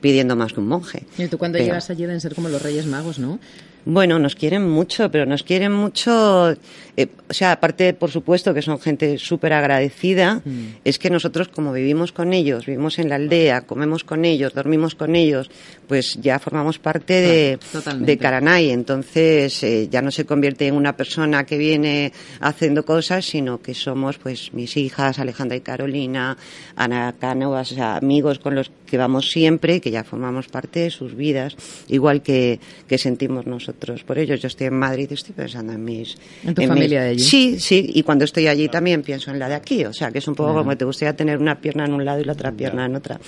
pidiendo 0.01 0.35
más 0.37 0.55
que 0.55 0.61
un 0.61 0.69
monje. 0.69 1.03
Y 1.19 1.27
tú 1.27 1.37
cuando 1.37 1.57
Pero- 1.59 1.67
llegas 1.67 1.91
allí 1.91 2.03
deben 2.03 2.21
ser 2.21 2.35
como 2.35 2.49
los 2.49 2.63
Reyes 2.63 2.87
Magos, 2.87 3.19
¿no? 3.19 3.39
Bueno, 3.85 4.19
nos 4.19 4.35
quieren 4.35 4.69
mucho, 4.69 5.11
pero 5.11 5.27
nos 5.27 5.43
quieren 5.43 5.73
mucho. 5.73 6.55
eh, 6.97 7.09
o 7.29 7.33
sea, 7.33 7.53
aparte, 7.53 7.95
por 7.95 8.11
supuesto, 8.11 8.53
que 8.53 8.63
son 8.63 8.81
gente 8.81 9.17
súper 9.19 9.53
agradecida, 9.53 10.43
es 10.85 10.99
que 10.99 11.11
nosotros, 11.11 11.49
como 11.49 11.73
vivimos 11.73 12.13
con 12.13 12.33
ellos, 12.33 12.67
vivimos 12.67 12.99
en 12.99 13.09
la 13.09 13.15
aldea, 13.15 13.63
comemos 13.63 14.05
con 14.05 14.25
ellos, 14.25 14.53
dormimos 14.53 14.95
con 14.95 15.15
ellos, 15.15 15.51
pues 15.87 16.19
ya 16.21 16.39
formamos 16.39 16.79
parte 16.79 17.59
de 17.61 18.19
Caranay. 18.19 18.71
Entonces, 18.71 19.63
eh, 19.63 19.89
ya 19.91 20.03
no 20.03 20.11
se 20.11 20.25
convierte 20.25 20.67
en 20.67 20.75
una 20.75 20.97
persona 20.97 21.45
que 21.45 21.57
viene 21.57 22.13
haciendo 22.41 22.85
cosas, 22.85 23.25
sino 23.25 23.63
que 23.63 23.75
somos, 23.75 24.19
pues, 24.19 24.53
mis 24.53 24.77
hijas, 24.77 25.19
Alejandra 25.19 25.57
y 25.57 25.61
Carolina, 25.61 26.37
Ana 26.77 27.15
Cánovas, 27.19 27.73
o 27.73 27.75
sea, 27.77 27.97
amigos 27.97 28.39
con 28.41 28.55
los 28.55 28.71
que 28.91 28.99
vamos 28.99 29.31
siempre, 29.31 29.81
que 29.81 29.91
ya 29.91 30.05
formamos 30.05 30.49
parte 30.49 30.81
de 30.81 30.91
sus 30.91 31.15
vidas, 31.15 31.57
igual 31.89 32.23
que, 32.23 32.59
que 32.89 32.99
sentimos 32.99 33.47
nosotros 33.47 34.03
por 34.03 34.19
ellos. 34.19 34.41
Yo 34.41 34.49
estoy 34.49 34.67
en 34.67 34.75
Madrid 34.75 35.07
y 35.11 35.15
estoy 35.15 35.35
pensando 35.35 35.73
en 35.73 35.85
mis... 35.85 36.17
En 36.45 36.55
tu 36.55 36.63
familia 36.63 37.03
de 37.03 37.11
allí. 37.11 37.23
Sí, 37.23 37.61
sí, 37.61 37.91
y 37.95 38.03
cuando 38.03 38.25
estoy 38.25 38.49
allí 38.49 38.69
también 38.69 39.03
pienso 39.03 39.31
en 39.31 39.39
la 39.39 39.49
de 39.49 39.55
aquí, 39.55 39.85
o 39.85 39.93
sea, 39.93 40.11
que 40.11 40.19
es 40.19 40.29
un 40.29 40.35
poco 40.35 40.55
como 40.55 40.77
te 40.77 40.85
gustaría 40.85 41.15
tener 41.15 41.39
una 41.39 41.61
pierna 41.61 41.85
en 41.85 41.95
un 41.95 42.05
lado 42.05 42.21
y 42.21 42.25
la 42.25 42.33
otra 42.33 42.51
pierna 42.53 42.87
en 42.87 42.97
otra. 42.97 43.21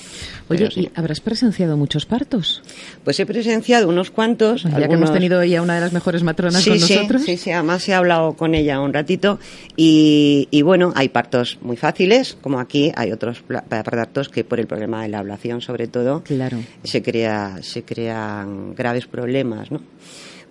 Oye, 0.48 0.58
Pero 0.58 0.70
sí. 0.70 0.80
¿y 0.80 0.90
habrás 0.94 1.20
presenciado 1.20 1.76
muchos 1.76 2.06
partos? 2.06 2.62
Pues 3.04 3.20
he 3.20 3.26
presenciado 3.26 3.88
unos 3.88 4.10
cuantos. 4.10 4.64
Ya 4.64 4.88
que 4.88 4.94
hemos 4.94 5.12
tenido 5.12 5.42
ya 5.44 5.62
una 5.62 5.76
de 5.76 5.80
las 5.80 5.92
mejores 5.92 6.22
matronas 6.22 6.62
sí, 6.62 6.70
con 6.70 6.80
sí, 6.80 6.94
nosotros. 6.94 7.22
Sí, 7.22 7.36
sí, 7.36 7.50
además 7.52 7.88
he 7.88 7.94
hablado 7.94 8.34
con 8.34 8.54
ella 8.54 8.80
un 8.80 8.92
ratito 8.92 9.38
y, 9.76 10.48
y 10.50 10.62
bueno, 10.62 10.92
hay 10.96 11.08
partos 11.08 11.58
muy 11.62 11.76
fáciles, 11.76 12.36
como 12.40 12.58
aquí, 12.58 12.92
hay 12.96 13.12
otros 13.12 13.42
partos 13.68 14.28
que 14.28 14.44
por 14.44 14.58
el 14.58 14.66
problema 14.66 15.02
de 15.02 15.08
la 15.08 15.18
ablación 15.18 15.51
sobre 15.60 15.86
todo 15.88 16.22
Claro. 16.22 16.58
se 16.84 17.02
crea 17.02 17.58
se 17.62 17.82
crean 17.82 18.74
graves 18.74 19.06
problemas, 19.06 19.70
¿no? 19.70 19.80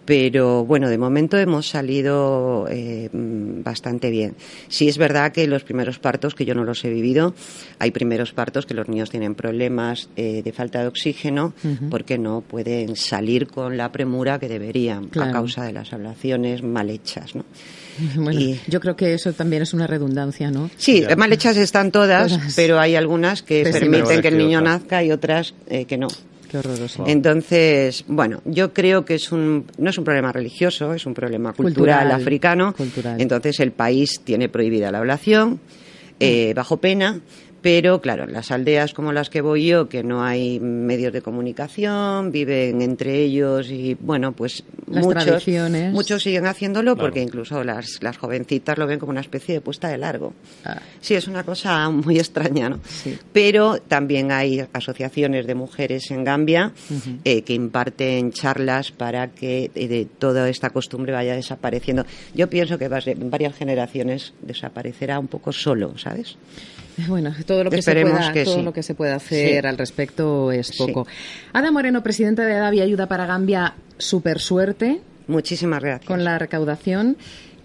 Pero 0.06 0.66
bueno, 0.66 0.90
de 0.90 0.98
momento 0.98 1.38
hemos 1.38 1.70
salido 1.70 2.68
eh, 2.70 3.10
bastante 3.14 4.10
bien. 4.10 4.36
Sí 4.68 4.88
es 4.90 4.98
verdad 4.98 5.32
que 5.32 5.46
los 5.48 5.64
primeros 5.64 6.00
partos, 6.00 6.34
que 6.34 6.44
yo 6.44 6.56
no 6.56 6.64
los 6.64 6.84
he 6.84 6.90
vivido, 6.90 7.36
hay 7.80 7.92
primeros 7.92 8.34
partos 8.34 8.66
que 8.66 8.74
los 8.74 8.90
niños 8.90 9.10
tienen 9.12 9.36
problemas 9.36 10.10
eh, 10.16 10.42
de 10.44 10.52
falta 10.54 10.82
de 10.82 10.88
oxígeno 10.88 11.54
porque 11.90 12.18
no 12.18 12.42
pueden 12.42 12.96
salir 12.96 13.48
con 13.48 13.78
la 13.78 13.92
premura 13.92 14.40
que 14.40 14.48
deberían 14.50 15.08
Claro. 15.08 15.30
a 15.30 15.34
causa 15.34 15.64
de 15.66 15.74
las 15.74 15.94
ablaciones 15.94 16.64
mal 16.64 16.90
hechas, 16.90 17.36
¿no? 17.36 17.46
Bueno, 18.16 18.40
Y- 18.40 18.60
yo 18.68 18.80
creo 18.80 18.96
que 18.96 19.14
eso 19.14 19.32
también 19.34 19.62
es 19.62 19.74
una 19.74 19.86
redundancia, 19.86 20.50
¿no? 20.50 20.70
Sí, 20.78 21.04
mal 21.18 21.32
hechas 21.32 21.58
están 21.58 21.92
todas, 21.92 22.32
Todas. 22.32 22.54
pero 22.56 22.80
hay 22.80 22.96
algunas 22.96 23.44
que 23.44 23.64
Pésimas. 23.64 23.80
permiten 24.00 24.22
que 24.22 24.28
el 24.30 24.38
niño 24.40 24.62
nazca 24.62 25.04
y 25.04 25.12
otras 25.12 25.54
eh, 25.68 25.86
que 25.86 25.98
no. 25.98 26.08
Qué 26.52 26.58
horroroso. 26.58 27.06
Entonces, 27.08 28.04
bueno, 28.10 28.42
yo 28.44 28.74
creo 28.74 29.06
que 29.06 29.16
es 29.16 29.32
un, 29.32 29.66
no 29.78 29.90
es 29.90 29.98
un 29.98 30.04
problema 30.04 30.34
religioso, 30.34 30.94
es 30.94 31.06
un 31.06 31.14
problema 31.14 31.54
cultural, 31.54 32.00
Cultural, 32.00 32.22
africano. 32.22 32.74
cultural. 32.76 33.22
Entonces 33.22 33.62
el 33.62 33.72
país 33.72 34.20
tiene 34.26 34.50
prohibida 34.50 34.92
la 34.92 34.98
ablación 34.98 35.62
eh, 36.20 36.54
bajo 36.54 36.78
pena. 36.78 37.22
Pero 37.62 38.02
claro, 38.02 38.24
en 38.24 38.34
las 38.34 38.50
aldeas 38.50 38.94
como 38.94 39.14
las 39.14 39.30
que 39.30 39.42
voy 39.42 39.68
yo, 39.68 39.88
que 39.88 40.04
no 40.04 40.24
hay 40.24 40.60
medios 40.60 41.14
de 41.14 41.22
comunicación, 41.22 42.32
viven 42.32 42.82
entre 42.82 43.20
ellos 43.24 43.70
y 43.70 43.96
bueno, 44.00 44.32
pues 44.32 44.64
Las 44.88 45.06
muchos, 45.06 45.26
tradiciones. 45.26 45.94
muchos 45.94 46.24
siguen 46.24 46.48
haciéndolo 46.48 46.96
Claro. 46.96 47.08
porque 47.08 47.22
incluso 47.22 47.64
las, 47.64 48.02
las 48.02 48.18
jovencitas 48.18 48.78
lo 48.80 48.88
ven 48.88 48.98
como 48.98 49.12
una 49.12 49.22
especie 49.22 49.54
de 49.54 49.62
puesta 49.62 49.90
de 49.90 49.98
largo. 50.00 50.34
Ah. 50.66 50.82
Sí, 51.02 51.14
es 51.14 51.28
una 51.28 51.44
cosa 51.44 51.88
muy 51.92 52.18
extraña, 52.20 52.70
¿no? 52.70 52.80
Sí. 52.88 53.18
Pero 53.32 53.78
también 53.80 54.32
hay 54.32 54.66
asociaciones 54.74 55.46
de 55.46 55.54
mujeres 55.56 56.10
en 56.10 56.24
Gambia 56.24 56.72
eh, 57.24 57.44
que 57.44 57.54
imparten 57.54 58.32
charlas 58.32 58.92
para 58.92 59.28
que 59.28 59.70
eh, 59.76 59.88
de 59.88 60.06
toda 60.06 60.50
esta 60.50 60.72
costumbre 60.72 61.14
vaya 61.14 61.36
desapareciendo. 61.36 62.06
Yo 62.34 62.50
pienso 62.50 62.80
que 62.80 62.88
va- 62.88 63.00
en 63.06 63.30
varias 63.30 63.56
generaciones 63.56 64.34
desaparecerá 64.42 65.20
un 65.20 65.28
poco 65.28 65.52
solo, 65.52 65.98
¿sabes? 66.00 66.38
Bueno, 67.08 67.34
todo 67.46 67.64
lo 67.64 67.70
que, 67.70 67.78
se 67.78 67.92
Esperemos 67.92 68.14
pueda, 68.18 68.34
que 68.34 68.44
todo 68.44 68.56
sí. 68.56 68.62
lo 68.64 68.74
que 68.74 68.84
se 68.84 68.96
pueda 68.96 69.16
hacer 69.16 69.62
Sí. 69.62 69.68
al 69.68 69.78
respecto 69.78 70.52
es 70.52 70.68
Sí. 70.68 70.78
poco. 70.78 71.08
Ada 71.54 71.72
Moreno, 71.72 72.02
presidenta 72.04 72.46
de 72.46 72.54
Adavi 72.56 72.82
Ayuda 72.82 73.08
para 73.08 73.26
Gambia, 73.26 73.74
super 73.98 74.40
suerte 74.40 75.02
Muchísimas 75.28 75.82
gracias. 75.82 76.08
con 76.08 76.24
la 76.24 76.38
recaudación. 76.40 77.18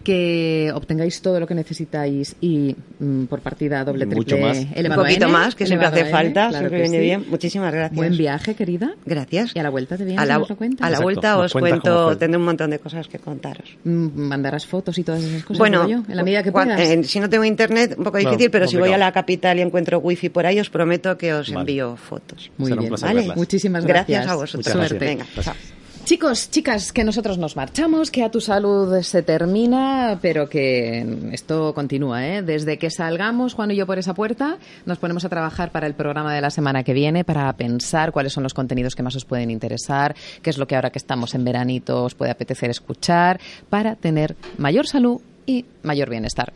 Que 0.06 0.70
obtengáis 0.72 1.20
todo 1.20 1.40
lo 1.40 1.48
que 1.48 1.54
necesitáis 1.56 2.36
y 2.40 2.76
mm, 3.00 3.24
por 3.24 3.40
partida 3.40 3.82
doble, 3.84 4.04
Y 4.04 4.08
triple, 4.08 4.16
mucho 4.16 4.38
más. 4.38 4.58
un 4.58 4.94
poquito 4.94 5.24
N, 5.24 5.32
más, 5.32 5.56
que 5.56 5.66
siempre 5.66 5.88
hace 5.88 6.00
N, 6.02 6.10
falta, 6.10 6.48
claro 6.50 6.58
siempre 6.68 6.80
viene 6.82 6.98
sí. 6.98 7.02
bien. 7.04 7.24
Muchísimas 7.28 7.72
gracias. 7.74 7.96
Buen 7.96 8.16
viaje, 8.16 8.54
querida. 8.54 8.94
Gracias. 9.04 9.50
Y 9.56 9.58
a 9.58 9.64
la 9.64 9.70
vuelta 9.70 9.96
te 9.96 10.04
vienes 10.04 10.22
a 10.22 10.26
la, 10.26 10.38
nos 10.38 10.48
lo 10.48 10.56
cuentas. 10.56 10.86
a 10.86 10.90
la 10.90 10.96
Exacto. 10.98 11.02
vuelta 11.02 11.38
os 11.38 11.52
cuento, 11.52 12.16
tendré 12.18 12.38
un 12.38 12.44
montón 12.44 12.70
de 12.70 12.78
cosas 12.78 13.08
que 13.08 13.18
contaros. 13.18 13.76
Mm, 13.82 14.06
Mandarás 14.16 14.64
fotos 14.64 14.96
y 14.98 15.02
todas 15.02 15.24
esas 15.24 15.42
cosas. 15.42 15.58
Bueno, 15.58 15.88
yo, 15.88 16.02
en 16.08 16.16
la 16.16 16.22
medida 16.22 16.44
que 16.44 16.52
puedas. 16.52 16.78
eh, 16.80 17.02
si 17.02 17.18
no 17.18 17.28
tengo 17.28 17.44
internet, 17.44 17.96
un 17.98 18.04
poco 18.04 18.18
difícil, 18.18 18.48
pero 18.48 18.68
si 18.68 18.76
voy 18.76 18.82
a 18.90 18.92
complicado. 18.92 19.00
la 19.08 19.12
capital 19.12 19.58
y 19.58 19.62
encuentro 19.62 19.98
wifi 19.98 20.28
por 20.28 20.46
ahí, 20.46 20.60
os 20.60 20.70
prometo 20.70 21.18
que 21.18 21.34
os 21.34 21.48
Vale. 21.48 21.60
envío 21.62 21.96
fotos. 21.96 22.52
Muy 22.58 22.68
Será 22.70 22.80
bien. 22.80 22.94
¿Vale? 23.00 23.14
verlas. 23.14 23.36
Muchísimas 23.36 23.84
gracias. 23.84 24.06
Gracias 24.24 24.32
a 24.32 24.36
vosotros. 24.36 24.66
Muchas 24.76 24.88
Suerte. 24.88 25.04
Venga, 25.04 25.24
Gracias. 25.34 25.56
chao. 25.56 25.75
Chicos, 26.06 26.52
chicas, 26.52 26.92
que 26.92 27.02
nosotros 27.02 27.36
nos 27.36 27.56
marchamos, 27.56 28.12
que 28.12 28.22
a 28.22 28.30
tu 28.30 28.40
salud 28.40 29.02
se 29.02 29.24
termina, 29.24 30.20
pero 30.22 30.48
que 30.48 31.04
esto 31.32 31.74
continúa, 31.74 32.24
¿eh? 32.24 32.42
Desde 32.42 32.78
que 32.78 32.92
salgamos, 32.92 33.54
Juan 33.54 33.72
y 33.72 33.74
yo, 33.74 33.86
por 33.86 33.98
esa 33.98 34.14
puerta, 34.14 34.58
nos 34.84 34.98
ponemos 34.98 35.24
a 35.24 35.28
trabajar 35.28 35.72
para 35.72 35.88
el 35.88 35.94
programa 35.94 36.32
de 36.32 36.40
la 36.40 36.50
semana 36.50 36.84
que 36.84 36.92
viene, 36.92 37.24
para 37.24 37.52
pensar 37.54 38.12
cuáles 38.12 38.32
son 38.32 38.44
los 38.44 38.54
contenidos 38.54 38.94
que 38.94 39.02
más 39.02 39.16
os 39.16 39.24
pueden 39.24 39.50
interesar, 39.50 40.14
qué 40.42 40.50
es 40.50 40.58
lo 40.58 40.68
que 40.68 40.76
ahora 40.76 40.90
que 40.90 40.98
estamos 41.00 41.34
en 41.34 41.42
veranito 41.42 42.04
os 42.04 42.14
puede 42.14 42.30
apetecer 42.30 42.70
escuchar, 42.70 43.40
para 43.68 43.96
tener 43.96 44.36
mayor 44.58 44.86
salud 44.86 45.20
y 45.44 45.64
mayor 45.82 46.08
bienestar. 46.08 46.52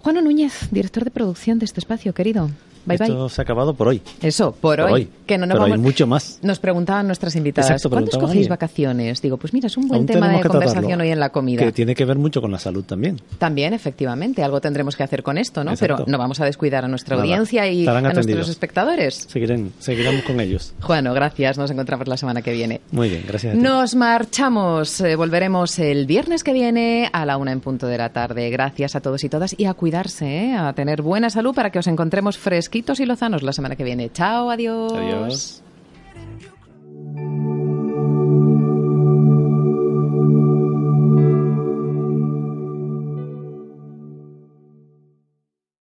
Juan 0.00 0.16
Núñez, 0.24 0.68
director 0.72 1.04
de 1.04 1.12
producción 1.12 1.60
de 1.60 1.66
este 1.66 1.78
espacio, 1.78 2.12
querido. 2.12 2.50
Bye, 2.98 3.06
Esto 3.08 3.28
se 3.28 3.40
ha 3.40 3.44
acabado 3.44 3.74
por 3.74 3.88
hoy. 3.88 4.02
Eso, 4.22 4.52
por, 4.52 4.78
Por 4.78 4.80
hoy. 4.86 4.92
hoy. 4.92 5.08
Que 5.26 5.38
no 5.38 5.46
nos 5.46 5.54
Pero 5.54 5.64
hay 5.64 5.70
vamos- 5.72 5.84
mucho 5.84 6.06
más. 6.06 6.38
Nos 6.42 6.58
preguntaban 6.58 7.06
nuestras 7.06 7.36
invitadas, 7.36 7.70
Exacto, 7.70 7.90
¿cuándo 7.90 8.10
escogéis 8.10 8.48
vacaciones? 8.48 9.22
Digo, 9.22 9.36
pues 9.36 9.52
mira, 9.52 9.66
es 9.68 9.76
un 9.76 9.86
buen 9.88 9.98
Aún 10.00 10.06
tema 10.06 10.28
de 10.28 10.40
conversación 10.40 10.82
tratarlo, 10.84 11.04
hoy 11.04 11.10
en 11.10 11.20
la 11.20 11.30
comida. 11.30 11.62
Que 11.64 11.72
tiene 11.72 11.94
que 11.94 12.04
ver 12.04 12.18
mucho 12.18 12.40
con 12.40 12.50
la 12.50 12.58
salud 12.58 12.84
también. 12.84 13.20
También, 13.38 13.72
efectivamente, 13.74 14.42
algo 14.42 14.60
tendremos 14.60 14.96
que 14.96 15.02
hacer 15.02 15.22
con 15.22 15.38
esto, 15.38 15.62
¿no? 15.64 15.70
Exacto. 15.72 15.96
Pero 15.98 16.10
no 16.10 16.18
vamos 16.18 16.40
a 16.40 16.44
descuidar 16.44 16.84
a 16.84 16.88
nuestra 16.88 17.16
Nada, 17.16 17.22
audiencia 17.28 17.66
y 17.68 17.86
a 17.86 18.00
nuestros 18.00 18.48
espectadores. 18.48 19.26
Seguirán, 19.28 19.72
seguiremos 19.78 20.22
con 20.22 20.40
ellos. 20.40 20.72
Bueno, 20.90 21.14
gracias. 21.14 21.56
Nos 21.56 21.70
encontramos 21.70 22.08
la 22.08 22.16
semana 22.16 22.42
que 22.42 22.52
viene. 22.52 22.80
Muy 22.90 23.08
bien, 23.08 23.22
gracias. 23.26 23.54
a 23.54 23.56
ti. 23.56 23.62
Nos 23.62 23.94
marchamos. 23.94 25.00
Eh, 25.00 25.16
volveremos 25.16 25.78
el 25.78 26.06
viernes 26.06 26.42
que 26.44 26.52
viene 26.52 27.08
a 27.12 27.24
la 27.24 27.36
una 27.36 27.52
en 27.52 27.60
punto 27.60 27.86
de 27.86 27.96
la 27.98 28.10
tarde. 28.12 28.50
Gracias 28.50 28.96
a 28.96 29.00
todos 29.00 29.22
y 29.24 29.28
todas 29.28 29.54
y 29.58 29.64
a 29.66 29.74
cuidarse, 29.74 30.26
¿eh? 30.46 30.54
a 30.56 30.72
tener 30.72 31.02
buena 31.02 31.30
salud 31.30 31.54
para 31.54 31.70
que 31.70 31.78
os 31.78 31.86
encontremos 31.86 32.38
fresquitos 32.38 32.79
y 33.00 33.06
Lozanos 33.06 33.42
la 33.42 33.52
semana 33.52 33.76
que 33.76 33.84
viene. 33.84 34.10
Chao, 34.12 34.50
adiós. 34.50 34.92
Adiós. 34.92 35.62